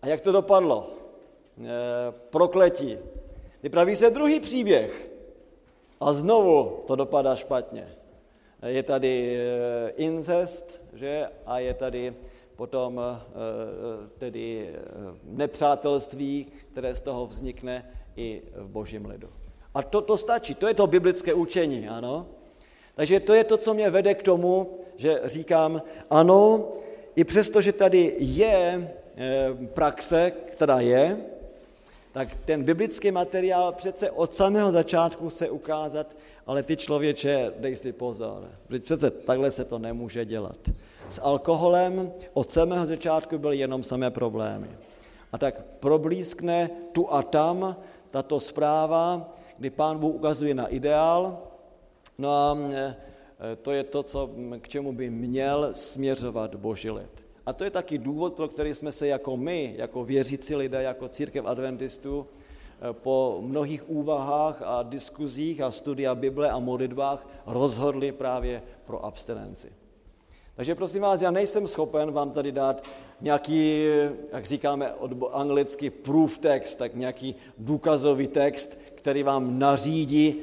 a 0.01 0.07
jak 0.07 0.21
to 0.21 0.31
dopadlo. 0.31 0.87
Eh, 1.61 2.11
prokletí. 2.29 2.97
Vypráví 3.63 3.95
se 3.95 4.09
druhý 4.09 4.39
příběh 4.39 5.11
a 5.99 6.13
znovu 6.13 6.83
to 6.87 6.95
dopadá 6.95 7.35
špatně. 7.35 7.87
Je 8.65 8.83
tady 8.83 9.37
eh, 9.37 9.89
incest, 9.89 10.83
že? 10.93 11.27
A 11.45 11.59
je 11.59 11.73
tady 11.73 12.15
potom 12.55 13.01
eh, 13.01 13.19
tedy 14.17 14.75
nepřátelství, 15.23 16.51
které 16.71 16.95
z 16.95 17.01
toho 17.01 17.27
vznikne 17.27 17.89
i 18.15 18.41
v 18.55 18.67
božím 18.67 19.05
lidu. 19.05 19.29
A 19.73 19.81
to, 19.81 20.01
to 20.01 20.17
stačí, 20.17 20.55
to 20.55 20.67
je 20.67 20.73
to 20.73 20.87
biblické 20.87 21.33
učení, 21.33 21.89
ano. 21.89 22.25
Takže 22.95 23.19
to 23.19 23.33
je 23.33 23.43
to, 23.43 23.57
co 23.57 23.73
mě 23.73 23.89
vede 23.89 24.13
k 24.13 24.23
tomu, 24.23 24.79
že 24.95 25.21
říkám, 25.23 25.81
ano, 26.09 26.67
i 27.15 27.23
přesto, 27.23 27.61
že 27.61 27.73
tady 27.73 28.15
je 28.19 28.93
praxe, 29.73 30.31
která 30.31 30.79
je, 30.79 31.17
tak 32.11 32.27
ten 32.45 32.63
biblický 32.63 33.11
materiál 33.11 33.71
přece 33.71 34.11
od 34.11 34.33
samého 34.33 34.71
začátku 34.71 35.29
chce 35.29 35.49
ukázat, 35.49 36.17
ale 36.47 36.63
ty 36.63 36.77
člověče, 36.77 37.53
dej 37.57 37.75
si 37.75 37.91
pozor, 37.91 38.49
přece 38.81 39.11
takhle 39.11 39.51
se 39.51 39.65
to 39.65 39.79
nemůže 39.79 40.25
dělat. 40.25 40.57
S 41.09 41.21
alkoholem 41.21 42.11
od 42.33 42.49
samého 42.49 42.85
začátku 42.85 43.37
byly 43.37 43.57
jenom 43.57 43.83
samé 43.83 44.11
problémy. 44.11 44.67
A 45.31 45.37
tak 45.37 45.65
problískne 45.79 46.69
tu 46.91 47.13
a 47.13 47.23
tam 47.23 47.75
tato 48.11 48.39
zpráva, 48.39 49.33
kdy 49.57 49.69
pán 49.69 49.99
Bůh 49.99 50.15
ukazuje 50.15 50.53
na 50.53 50.67
ideál, 50.67 51.37
no 52.17 52.31
a 52.31 52.57
e, 52.73 52.95
to 53.61 53.71
je 53.71 53.83
to, 53.83 54.03
co, 54.03 54.29
k 54.61 54.67
čemu 54.67 54.93
by 54.93 55.09
měl 55.09 55.69
směřovat 55.71 56.55
boží 56.55 56.91
lid. 56.91 57.25
A 57.45 57.53
to 57.53 57.63
je 57.63 57.69
taky 57.69 57.97
důvod, 57.97 58.33
pro 58.33 58.47
který 58.47 58.75
jsme 58.75 58.91
se 58.91 59.07
jako 59.07 59.37
my, 59.37 59.73
jako 59.77 60.03
věřící 60.03 60.55
lidé, 60.55 60.83
jako 60.83 61.07
církev 61.07 61.45
adventistů, 61.45 62.25
eh, 62.25 62.93
po 62.93 63.39
mnohých 63.41 63.89
úvahách 63.89 64.61
a 64.65 64.83
diskuzích 64.83 65.61
a 65.61 65.71
studia 65.71 66.15
Bible 66.15 66.49
a 66.49 66.59
modlitbách 66.59 67.27
rozhodli 67.45 68.11
právě 68.11 68.63
pro 68.85 69.05
abstinenci. 69.05 69.71
Takže 70.55 70.75
prosím 70.75 71.01
vás, 71.01 71.21
já 71.21 71.31
nejsem 71.31 71.67
schopen 71.67 72.11
vám 72.11 72.31
tady 72.31 72.51
dát 72.51 72.87
nějaký, 73.21 73.85
jak 74.31 74.45
říkáme 74.45 74.93
anglicky, 75.31 75.89
proof 75.89 76.37
text, 76.37 76.75
tak 76.75 76.95
nějaký 76.95 77.35
důkazový 77.57 78.27
text, 78.27 78.79
který 79.03 79.23
vám 79.23 79.59
nařídí 79.59 80.35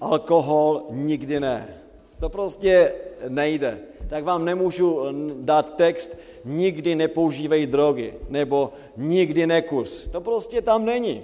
alkohol 0.00 0.86
nikdy 0.90 1.40
ne. 1.40 1.68
To 2.20 2.28
prostě 2.28 2.92
nejde. 3.28 3.78
Tak 4.08 4.24
vám 4.24 4.44
nemůžu 4.44 5.00
dát 5.40 5.76
text, 5.76 6.16
nikdy 6.44 6.94
nepoužívej 6.94 7.66
drogy, 7.66 8.14
nebo 8.28 8.72
nikdy 8.96 9.46
nekus. 9.46 10.08
To 10.12 10.20
prostě 10.20 10.62
tam 10.62 10.84
není. 10.84 11.22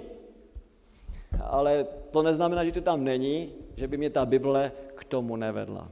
Ale 1.41 1.85
to 2.11 2.23
neznamená, 2.23 2.65
že 2.65 2.71
to 2.71 2.81
tam 2.81 3.03
není, 3.03 3.53
že 3.75 3.87
by 3.87 3.97
mě 3.97 4.09
ta 4.09 4.25
Bible 4.25 4.71
k 4.95 5.03
tomu 5.03 5.35
nevedla. 5.35 5.89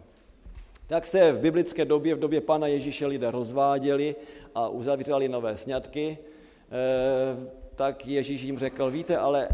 Tak 0.87 1.07
se 1.07 1.31
v 1.31 1.39
biblické 1.39 1.85
době, 1.85 2.15
v 2.15 2.19
době 2.19 2.41
Pana 2.41 2.67
Ježíše 2.67 3.05
lidé 3.05 3.31
rozváděli 3.31 4.15
a 4.55 4.69
uzavírali 4.69 5.29
nové 5.29 5.57
sňatky, 5.57 6.17
eh, 6.17 7.49
tak 7.75 8.07
Ježíš 8.07 8.41
jim 8.41 8.59
řekl, 8.59 8.91
víte, 8.91 9.17
ale 9.17 9.47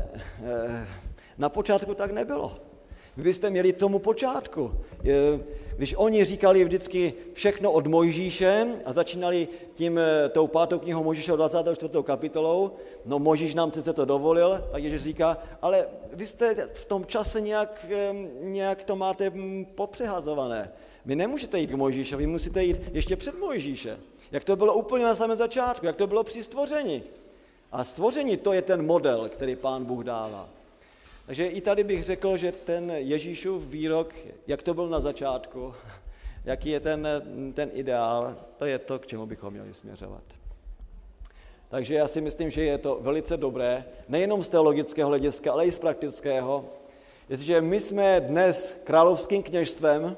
eh, 0.44 0.86
Na 1.40 1.50
počátku 1.50 1.94
tak 1.94 2.12
nebylo. 2.12 2.56
Vy 3.18 3.24
byste 3.24 3.50
měli 3.50 3.74
tomu 3.74 4.00
počátku. 4.00 4.72
Když 5.78 5.96
oni 5.98 6.26
říkali 6.26 6.64
vždycky 6.64 7.14
všechno 7.34 7.72
od 7.72 7.88
Mojžíše 7.88 8.68
a 8.86 8.94
začínali 8.94 9.48
tím, 9.74 9.98
eh, 9.98 10.30
tou 10.30 10.48
pátou 10.48 10.80
knihou 10.80 11.04
Mojžíše 11.04 11.32
24. 11.32 12.04
kapitolou, 12.04 12.72
no 13.06 13.20
Mojžíš 13.20 13.54
nám 13.56 13.72
přece 13.72 13.94
to 13.94 14.06
dovolil, 14.06 14.64
tak 14.72 14.84
Ježíš 14.84 15.02
říká, 15.02 15.38
ale 15.62 15.88
vy 16.14 16.28
jste 16.28 16.70
v 16.74 16.86
tom 16.86 17.06
čase 17.06 17.42
nějak, 17.42 17.86
eh, 17.90 18.14
nějak 18.42 18.84
to 18.84 18.96
máte 18.96 19.30
hm, 19.30 19.66
popřehazované. 19.76 20.72
Vy 21.06 21.16
nemůžete 21.16 21.60
jít 21.60 21.72
k 21.72 21.76
Mojžíšovi, 21.76 22.26
vy 22.26 22.32
musíte 22.32 22.64
jít 22.64 22.82
ještě 22.94 23.16
před 23.16 23.40
Mojžíše. 23.40 23.98
Jak 24.32 24.44
to 24.44 24.56
bylo 24.56 24.74
úplně 24.74 25.06
na 25.06 25.16
samém 25.16 25.38
začátku, 25.38 25.86
jak 25.86 25.96
to 25.96 26.08
bylo 26.08 26.24
při 26.24 26.44
stvoření. 26.44 27.04
A 27.72 27.84
stvoření 27.84 28.38
to 28.38 28.54
je 28.54 28.62
ten 28.62 28.86
model, 28.86 29.30
který 29.30 29.56
pán 29.56 29.86
Bůh 29.86 30.04
dává. 30.04 30.59
Takže 31.30 31.48
i 31.48 31.62
tady 31.62 31.84
bych 31.84 32.04
řekl, 32.04 32.38
že 32.38 32.52
ten 32.52 32.92
Ježíšův 32.92 33.68
výrok, 33.68 34.14
jak 34.48 34.62
to 34.62 34.74
byl 34.74 34.90
na 34.90 35.00
začátku, 35.00 35.74
jaký 36.46 36.70
je 36.70 36.80
ten, 36.80 37.08
ten 37.54 37.70
ideál, 37.74 38.36
to 38.58 38.66
je 38.66 38.80
to, 38.80 39.00
k 39.00 39.08
čemu 39.08 39.26
bychom 39.26 39.54
měli 39.54 39.74
směřovat. 39.74 40.24
Takže 41.70 41.96
já 41.96 42.08
si 42.08 42.22
myslím, 42.22 42.50
že 42.50 42.64
je 42.64 42.78
to 42.78 43.00
velice 43.02 43.38
dobré, 43.38 43.86
nejenom 44.08 44.44
z 44.44 44.50
teologického 44.50 45.10
hlediska, 45.10 45.52
ale 45.52 45.66
i 45.66 45.72
z 45.72 45.80
praktického. 45.80 46.66
Jestliže 47.30 47.62
my 47.62 47.80
jsme 47.80 48.20
dnes 48.20 48.82
královským 48.84 49.44
kněžstvem, 49.44 50.18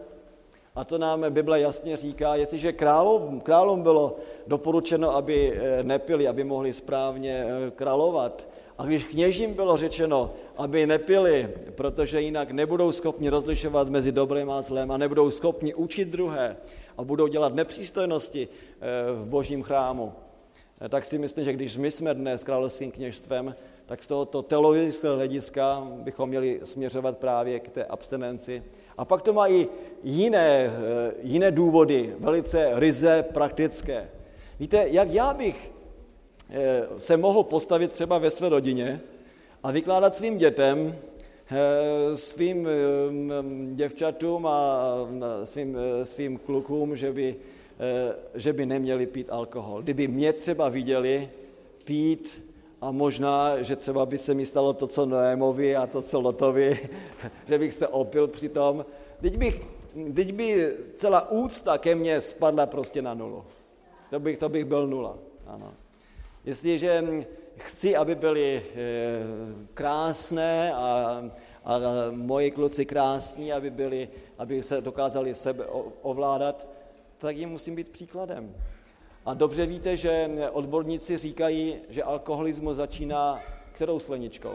a 0.76 0.84
to 0.84 0.98
nám 0.98 1.26
Bible 1.30 1.60
jasně 1.60 1.98
říká, 1.98 2.36
jestliže 2.36 2.74
králům, 2.74 3.40
králům 3.40 3.82
bylo 3.82 4.16
doporučeno, 4.48 5.16
aby 5.16 5.54
eh, 5.56 5.84
nepili, 5.84 6.28
aby 6.28 6.44
mohli 6.44 6.74
správně 6.74 7.46
eh, 7.48 7.72
královat, 7.72 8.48
a 8.82 8.86
když 8.86 9.06
kněžím 9.06 9.54
bylo 9.54 9.78
řečeno, 9.78 10.32
aby 10.62 10.88
nepili, 10.88 11.50
protože 11.76 12.22
jinak 12.22 12.52
nebudou 12.52 12.92
schopni 12.92 13.30
rozlišovat 13.30 13.90
mezi 13.90 14.12
dobrým 14.12 14.52
a 14.52 14.62
zlem 14.62 14.92
a 14.92 14.98
nebudou 14.98 15.32
schopni 15.32 15.74
učit 15.74 16.08
druhé 16.08 16.58
a 16.98 17.04
budou 17.04 17.28
dělat 17.28 17.56
nepřístojnosti 17.56 18.48
eh, 18.48 18.88
v 19.14 19.28
božím 19.28 19.64
chrámu, 19.64 20.14
eh, 20.82 20.90
tak 20.90 21.06
si 21.06 21.18
myslím, 21.18 21.46
že 21.46 21.54
když 21.54 21.78
my 21.78 21.92
jsme 21.92 22.14
dnes 22.14 22.44
královským 22.44 22.92
kněžstvem, 22.92 23.56
tak 23.86 24.04
z 24.04 24.08
tohoto 24.08 24.42
teologického 24.42 25.16
hlediska 25.16 25.88
bychom 25.96 26.30
měli 26.30 26.60
směřovat 26.64 27.18
právě 27.18 27.60
k 27.60 27.70
té 27.70 27.86
abstinenci. 27.86 28.64
A 28.98 29.06
pak 29.06 29.22
to 29.22 29.34
mají 29.34 29.68
jiné, 30.04 30.70
eh, 30.70 31.14
jiné 31.22 31.52
důvody, 31.52 32.16
velice 32.20 32.72
ryze 32.74 33.24
praktické. 33.34 34.10
Víte, 34.60 34.86
jak 34.90 35.12
já 35.12 35.34
bych 35.34 35.72
se 36.98 37.18
mohl 37.18 37.44
postavit 37.44 37.92
třeba 37.92 38.18
ve 38.18 38.32
své 38.32 38.50
rodině 38.50 39.02
a 39.64 39.72
vykládat 39.72 40.16
svým 40.16 40.38
dětem, 40.38 40.96
eh, 41.52 42.16
svým 42.16 42.68
eh, 42.68 42.72
děvčatům 43.76 44.48
a 44.48 44.84
svým, 45.44 45.78
eh, 45.78 46.06
svým 46.06 46.38
klukům, 46.38 46.96
že 46.96 47.12
by, 47.12 47.36
že 48.36 48.54
by 48.54 48.66
neměli 48.66 49.06
pít 49.06 49.30
alkohol. 49.30 49.82
Kdyby 49.82 50.08
mě 50.08 50.34
třeba 50.34 50.70
viděli 50.70 51.30
pít 51.84 52.46
a 52.82 52.92
možná, 52.92 53.62
že 53.62 53.76
třeba 53.76 54.06
by 54.06 54.18
se 54.18 54.34
mi 54.34 54.46
stalo 54.46 54.74
to, 54.74 54.88
co 54.88 55.06
Noémovi 55.06 55.76
a 55.76 55.88
to, 55.88 56.02
co 56.02 56.22
Lotovi, 56.22 56.90
že 57.48 57.58
bych 57.58 57.74
se 57.74 57.88
opil 57.88 58.28
přitom, 58.28 58.86
teď, 59.22 59.38
bych, 59.38 59.62
teď 60.16 60.34
by 60.34 60.74
celá 60.98 61.32
úcta 61.32 61.78
ke 61.78 61.96
mně 61.96 62.22
spadla 62.22 62.66
prostě 62.66 63.02
na 63.02 63.14
nulu. 63.14 63.44
To 64.10 64.20
bych, 64.20 64.40
to 64.40 64.50
bych 64.50 64.66
byl 64.66 64.88
nula. 64.88 65.18
Ano. 65.48 65.74
Jestliže 66.46 67.26
chci, 67.58 67.96
aby 67.96 68.16
byly 68.16 68.62
eh, 68.64 68.76
krásné 69.74 70.74
a, 70.74 71.24
a 71.66 71.80
moji 72.12 72.52
kluci 72.52 72.86
krásní, 72.86 73.54
aby, 73.54 73.70
byli, 73.70 74.10
aby 74.38 74.64
se 74.64 74.82
dokázali 74.82 75.36
sebe 75.36 75.66
ovládat, 76.02 76.68
tak 77.18 77.38
jim 77.38 77.50
musím 77.50 77.76
být 77.76 77.90
příkladem. 77.90 78.56
A 79.26 79.34
dobře 79.34 79.66
víte, 79.66 79.98
že 79.98 80.30
odborníci 80.52 81.18
říkají, 81.18 81.76
že 81.90 82.04
alkoholismus 82.04 82.78
začíná 82.78 83.40
kterou 83.72 84.00
sleničkou? 84.00 84.54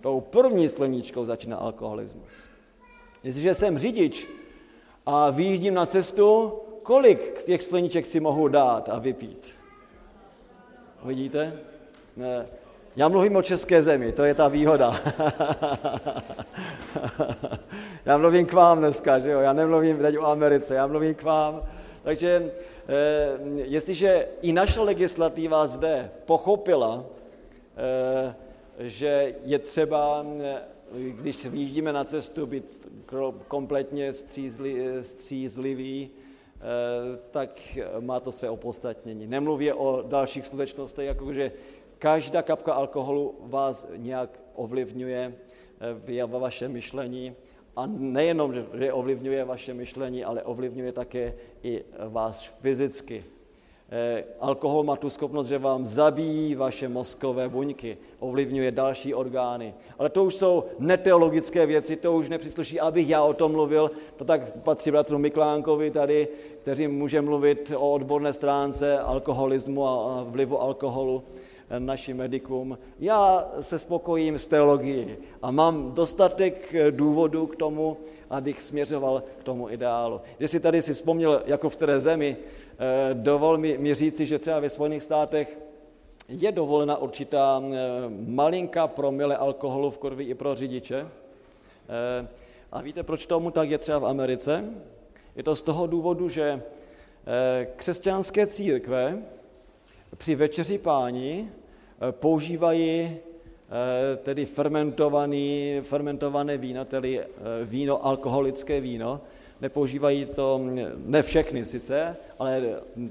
Tou 0.00 0.20
první 0.20 0.68
sleničkou 0.68 1.24
začíná 1.24 1.56
alkoholismus. 1.56 2.48
Jestliže 3.22 3.54
jsem 3.54 3.78
řidič 3.78 4.28
a 5.06 5.30
vyjíždím 5.30 5.74
na 5.74 5.86
cestu, 5.86 6.52
kolik 6.82 7.44
těch 7.44 7.62
sleniček 7.62 8.06
si 8.06 8.20
mohu 8.20 8.48
dát 8.48 8.88
a 8.88 8.98
vypít? 8.98 9.57
Vidíte? 11.04 11.52
Ne. 12.16 12.46
Já 12.96 13.08
mluvím 13.08 13.36
o 13.36 13.42
české 13.42 13.82
zemi, 13.82 14.12
to 14.12 14.24
je 14.24 14.34
ta 14.34 14.48
výhoda. 14.48 15.00
já 18.06 18.18
mluvím 18.18 18.46
k 18.46 18.52
vám 18.52 18.78
dneska, 18.78 19.18
že 19.18 19.30
jo? 19.30 19.40
Já 19.40 19.52
nemluvím 19.52 19.98
teď 19.98 20.18
o 20.18 20.26
Americe, 20.26 20.74
já 20.74 20.86
mluvím 20.86 21.14
k 21.14 21.22
vám. 21.22 21.62
Takže 22.02 22.52
eh, 22.88 23.38
jestliže 23.64 24.28
i 24.42 24.52
naše 24.52 24.80
legislativa 24.80 25.66
zde 25.66 26.10
pochopila, 26.24 27.04
eh, 27.76 28.34
že 28.78 29.34
je 29.44 29.58
třeba, 29.58 30.26
eh, 30.42 30.60
když 30.92 31.46
vyjíždíme 31.46 31.92
na 31.92 32.04
cestu, 32.04 32.46
být 32.46 32.88
kompletně 33.48 34.12
střízli, 34.12 34.86
střízlivý, 35.00 36.10
Eh, 36.10 36.27
tak 37.30 37.78
má 38.00 38.20
to 38.20 38.32
své 38.32 38.50
opodstatnění. 38.50 39.26
Nemluvě 39.26 39.74
o 39.74 40.02
dalších 40.06 40.46
skutečnostech, 40.46 41.06
jako 41.06 41.32
že 41.32 41.52
každá 41.98 42.42
kapka 42.42 42.72
alkoholu 42.72 43.34
vás 43.40 43.88
nějak 43.96 44.40
ovlivňuje 44.54 45.34
eh, 45.34 46.26
v 46.26 46.26
vašem 46.26 46.72
myšlení 46.72 47.34
a 47.76 47.86
nejenom, 47.86 48.54
že 48.74 48.92
ovlivňuje 48.92 49.44
vaše 49.44 49.74
myšlení, 49.74 50.24
ale 50.24 50.42
ovlivňuje 50.42 50.92
také 50.92 51.34
i 51.62 51.84
vás 52.08 52.42
fyzicky. 52.42 53.24
Eh, 53.90 54.24
alkohol 54.40 54.84
má 54.84 54.96
tu 54.96 55.10
schopnost, 55.10 55.48
že 55.48 55.58
vám 55.58 55.86
zabíjí 55.86 56.54
vaše 56.54 56.88
mozkové 56.88 57.48
buňky, 57.48 57.96
ovlivňuje 58.18 58.70
další 58.70 59.14
orgány. 59.14 59.74
Ale 59.98 60.10
to 60.10 60.24
už 60.24 60.34
jsou 60.34 60.64
neteologické 60.78 61.66
věci, 61.66 61.96
to 61.96 62.12
už 62.12 62.28
nepřísluší, 62.28 62.80
abych 62.80 63.08
já 63.08 63.22
o 63.22 63.34
tom 63.34 63.52
mluvil. 63.52 63.90
To 64.16 64.24
tak 64.24 64.58
patří 64.58 64.90
bratru 64.90 65.18
Miklánkovi 65.18 65.90
tady, 65.90 66.28
kteří 66.62 66.88
může 66.88 67.22
mluvit 67.22 67.72
o 67.76 67.92
odborné 67.92 68.32
stránce 68.32 68.98
alkoholismu 68.98 69.86
a 69.86 70.24
vlivu 70.28 70.60
alkoholu 70.60 71.22
eh, 71.70 71.80
našim 71.80 72.16
medikům. 72.16 72.78
Já 73.00 73.52
se 73.60 73.78
spokojím 73.78 74.38
s 74.38 74.46
teologií 74.46 75.16
a 75.42 75.50
mám 75.50 75.92
dostatek 75.92 76.74
eh, 76.74 76.90
důvodů 76.90 77.46
k 77.46 77.56
tomu, 77.56 77.96
abych 78.30 78.62
směřoval 78.62 79.22
k 79.40 79.44
tomu 79.44 79.70
ideálu. 79.70 80.20
Jestli 80.40 80.60
tady 80.60 80.82
si 80.82 80.94
vzpomněl, 80.94 81.42
jako 81.46 81.68
v 81.68 81.76
které 81.76 82.00
zemi, 82.00 82.36
dovol 83.12 83.58
mi, 83.58 83.78
mi 83.78 83.94
říci, 83.94 84.26
že 84.26 84.38
třeba 84.38 84.60
ve 84.60 84.70
Spojených 84.70 85.02
státech 85.02 85.58
je 86.28 86.52
dovolena 86.52 86.96
určitá 86.96 87.62
eh, 87.62 87.76
malinká 88.26 88.86
promile 88.86 89.36
alkoholu 89.36 89.90
v 89.90 89.98
krvi 89.98 90.24
i 90.24 90.34
pro 90.34 90.54
řidiče. 90.54 91.00
Eh, 91.00 92.28
a 92.72 92.82
víte, 92.82 93.02
proč 93.02 93.26
tomu 93.26 93.50
tak 93.50 93.70
je 93.70 93.78
třeba 93.78 93.98
v 93.98 94.06
Americe? 94.06 94.64
Je 95.36 95.42
to 95.42 95.56
z 95.56 95.62
toho 95.62 95.86
důvodu, 95.86 96.28
že 96.28 96.62
křesťanské 97.76 98.46
církve 98.46 99.18
při 100.16 100.34
večeři 100.34 100.78
páni 100.78 101.48
používají 102.10 103.16
tedy 104.22 104.46
fermentovaný, 104.46 105.80
fermentované 105.82 106.56
víno, 106.58 106.84
tedy 106.84 107.20
víno, 107.64 108.06
alkoholické 108.06 108.80
víno, 108.80 109.20
nepoužívají 109.60 110.24
to, 110.24 110.60
ne 110.96 111.22
všechny 111.22 111.66
sice, 111.66 112.16
ale 112.38 112.62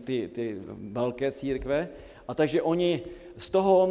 ty, 0.04 0.28
ty 0.28 0.58
velké 0.92 1.32
církve. 1.32 1.90
A 2.28 2.34
takže 2.34 2.62
oni 2.62 3.02
z 3.38 3.50
toho 3.50 3.90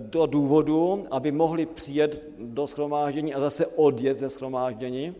do 0.00 0.26
důvodu, 0.26 1.06
aby 1.10 1.32
mohli 1.32 1.66
přijet 1.66 2.22
do 2.38 2.66
schromáždění 2.66 3.34
a 3.34 3.40
zase 3.40 3.66
odjet 3.66 4.18
ze 4.18 4.28
schromáždění, 4.28 5.14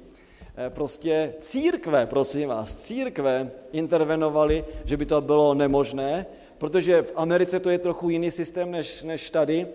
eh, 0.57 0.71
prostě 0.71 1.35
církve, 1.41 2.07
prosím 2.07 2.49
vás, 2.49 2.77
církve 2.77 3.51
intervenovali, 3.73 4.65
že 4.85 4.97
by 4.97 5.07
to 5.07 5.21
bylo 5.21 5.55
nemožné, 5.55 6.27
protože 6.59 7.03
v 7.03 7.13
Americe 7.17 7.61
to 7.61 7.71
je 7.71 7.79
trochu 7.79 8.11
jiný 8.11 8.31
systém 8.31 8.71
než, 8.71 9.03
než 9.03 9.31
tady. 9.31 9.67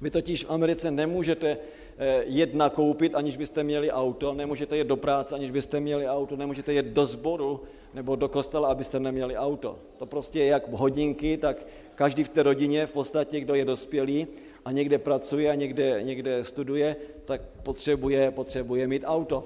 Vy 0.00 0.10
totiž 0.10 0.44
v 0.44 0.50
Americe 0.50 0.90
nemůžete 0.90 1.58
Eh, 1.98 2.22
jet 2.26 2.54
nakoupit, 2.54 3.14
aniž 3.14 3.36
byste 3.36 3.62
měli 3.62 3.90
auto, 3.90 4.34
nemůžete 4.34 4.76
jet 4.76 4.86
do 4.86 4.96
práce, 4.96 5.34
aniž 5.34 5.50
byste 5.50 5.80
měli 5.80 6.08
auto, 6.08 6.36
nemůžete 6.36 6.72
jet 6.72 6.86
do 6.86 7.06
sboru 7.06 7.60
nebo 7.94 8.16
do 8.16 8.28
kostela, 8.28 8.68
abyste 8.68 9.00
neměli 9.00 9.36
auto. 9.36 9.78
To 9.98 10.06
prostě 10.06 10.38
je 10.38 10.46
jak 10.46 10.72
hodinky, 10.72 11.36
tak 11.36 11.66
každý 11.94 12.24
v 12.24 12.28
té 12.28 12.42
rodině 12.42 12.86
v 12.86 12.92
podstatě, 12.92 13.40
kdo 13.40 13.54
je 13.54 13.64
dospělý 13.64 14.26
a 14.64 14.72
někde 14.72 14.98
pracuje 14.98 15.50
a 15.50 15.54
někde, 15.54 16.02
někde 16.02 16.44
studuje, 16.44 16.96
tak 17.24 17.40
potřebuje, 17.62 18.30
potřebuje 18.30 18.86
mít 18.86 19.02
auto. 19.06 19.44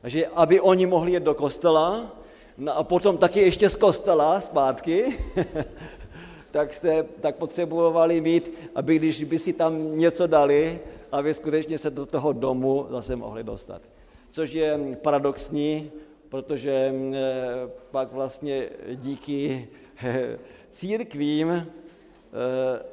Takže 0.00 0.26
aby 0.26 0.60
oni 0.60 0.86
mohli 0.86 1.12
jet 1.12 1.22
do 1.22 1.34
kostela, 1.34 2.16
no 2.58 2.76
a 2.76 2.82
potom 2.82 3.18
taky 3.18 3.40
ještě 3.40 3.70
z 3.70 3.76
kostela 3.76 4.40
zpátky, 4.40 5.18
tak, 6.54 6.74
jste, 6.74 7.02
tak 7.02 7.36
potřebovali 7.36 8.20
mít, 8.20 8.52
aby 8.74 8.96
když 8.96 9.24
by 9.24 9.38
si 9.38 9.52
tam 9.52 9.98
něco 9.98 10.26
dali, 10.26 10.80
aby 11.12 11.34
skutečně 11.34 11.78
se 11.78 11.90
do 11.90 12.06
toho 12.06 12.32
domu 12.32 12.86
zase 12.90 13.16
mohli 13.16 13.42
dostat. 13.44 13.82
Což 14.30 14.52
je 14.52 14.78
paradoxní, 15.02 15.90
protože 16.28 16.70
eh, 16.70 17.14
pak 17.90 18.12
vlastně 18.12 18.68
díky 18.94 19.68
eh, 20.04 20.38
církvím 20.70 21.50
eh, 21.50 21.66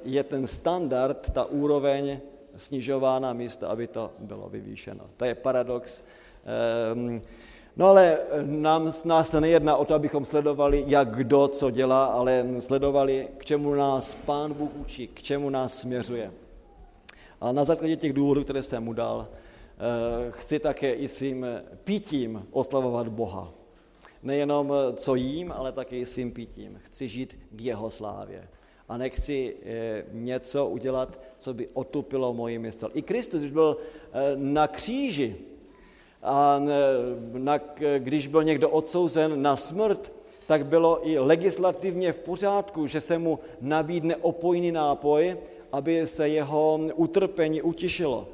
je 0.05 0.23
ten 0.23 0.47
standard, 0.47 1.29
ta 1.29 1.45
úroveň 1.45 2.19
snižována 2.55 3.33
místo, 3.33 3.69
aby 3.69 3.87
to 3.87 4.11
bylo 4.19 4.49
vyvýšeno. 4.49 5.05
To 5.17 5.25
je 5.25 5.35
paradox. 5.35 6.03
No 7.81 7.87
ale 7.87 8.17
nám, 8.45 8.91
nás 9.05 9.29
se 9.29 9.41
nejedná 9.41 9.75
o 9.75 9.85
to, 9.85 9.93
abychom 9.93 10.25
sledovali, 10.25 10.83
jak 10.87 11.15
kdo 11.15 11.47
co 11.47 11.71
dělá, 11.71 12.05
ale 12.05 12.45
sledovali, 12.59 13.27
k 13.37 13.45
čemu 13.45 13.73
nás 13.73 14.17
Pán 14.25 14.53
Bůh 14.53 14.71
učí, 14.75 15.07
k 15.07 15.21
čemu 15.21 15.49
nás 15.49 15.77
směřuje. 15.77 16.31
A 17.41 17.51
na 17.51 17.65
základě 17.65 17.95
těch 17.95 18.13
důvodů, 18.13 18.43
které 18.43 18.63
jsem 18.63 18.83
mu 18.83 18.93
dal, 18.93 19.27
Eh, 19.81 20.31
chci 20.31 20.59
také 20.59 20.93
i 20.93 21.07
svým 21.07 21.45
pitím 21.83 22.47
oslavovat 22.51 23.07
Boha. 23.07 23.53
Nejenom 24.23 24.73
eh, 24.73 24.93
co 24.93 25.15
jím, 25.15 25.51
ale 25.51 25.71
také 25.71 25.97
i 25.97 26.05
svým 26.05 26.31
pitím. 26.31 26.79
Chci 26.85 27.07
žít 27.07 27.37
k 27.51 27.61
jeho 27.61 27.89
slávě. 27.89 28.47
A 28.89 28.97
nechci 28.97 29.57
eh, 29.63 30.05
něco 30.11 30.69
udělat, 30.69 31.19
co 31.37 31.53
by 31.53 31.67
otupilo 31.73 32.33
moji 32.33 32.59
mysl. 32.59 32.89
I 32.93 33.01
Kristus, 33.01 33.39
když 33.39 33.51
byl 33.51 33.77
na 34.35 34.67
kříži, 34.67 35.35
a 36.23 36.61
když 37.97 38.27
byl 38.27 38.43
někdo 38.43 38.69
odsouzen 38.69 39.41
na 39.41 39.55
smrt, 39.55 40.13
tak 40.45 40.65
bylo 40.65 41.07
i 41.07 41.19
legislativně 41.19 42.13
v 42.13 42.19
pořádku, 42.19 42.87
že 42.87 43.01
se 43.01 43.17
mu 43.17 43.39
nabídne 43.61 44.15
opojný 44.15 44.71
nápoj, 44.71 45.37
aby 45.71 46.07
se 46.07 46.29
jeho 46.29 46.79
utrpení 46.95 47.61
utišilo. 47.61 48.27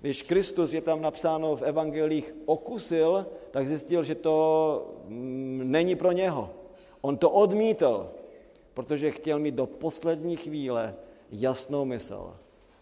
Když 0.00 0.22
Kristus, 0.22 0.72
je 0.72 0.80
tam 0.80 1.02
napsáno 1.02 1.56
v 1.56 1.62
evangelích, 1.62 2.34
okusil, 2.46 3.26
tak 3.50 3.68
zjistil, 3.68 4.04
že 4.04 4.14
to 4.14 4.94
mm, 5.04 5.62
není 5.64 5.96
pro 5.96 6.12
něho. 6.12 6.50
On 7.00 7.16
to 7.16 7.30
odmítl, 7.30 8.10
protože 8.74 9.10
chtěl 9.10 9.38
mít 9.38 9.54
do 9.54 9.66
poslední 9.66 10.36
chvíle 10.36 10.94
jasnou 11.30 11.84
mysl, 11.84 12.36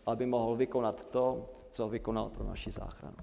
aby 0.07 0.26
mohl 0.26 0.57
vykonat 0.57 1.05
to, 1.05 1.49
co 1.70 1.88
vykonal 1.88 2.28
pro 2.28 2.44
naši 2.44 2.70
záchranu. 2.70 3.16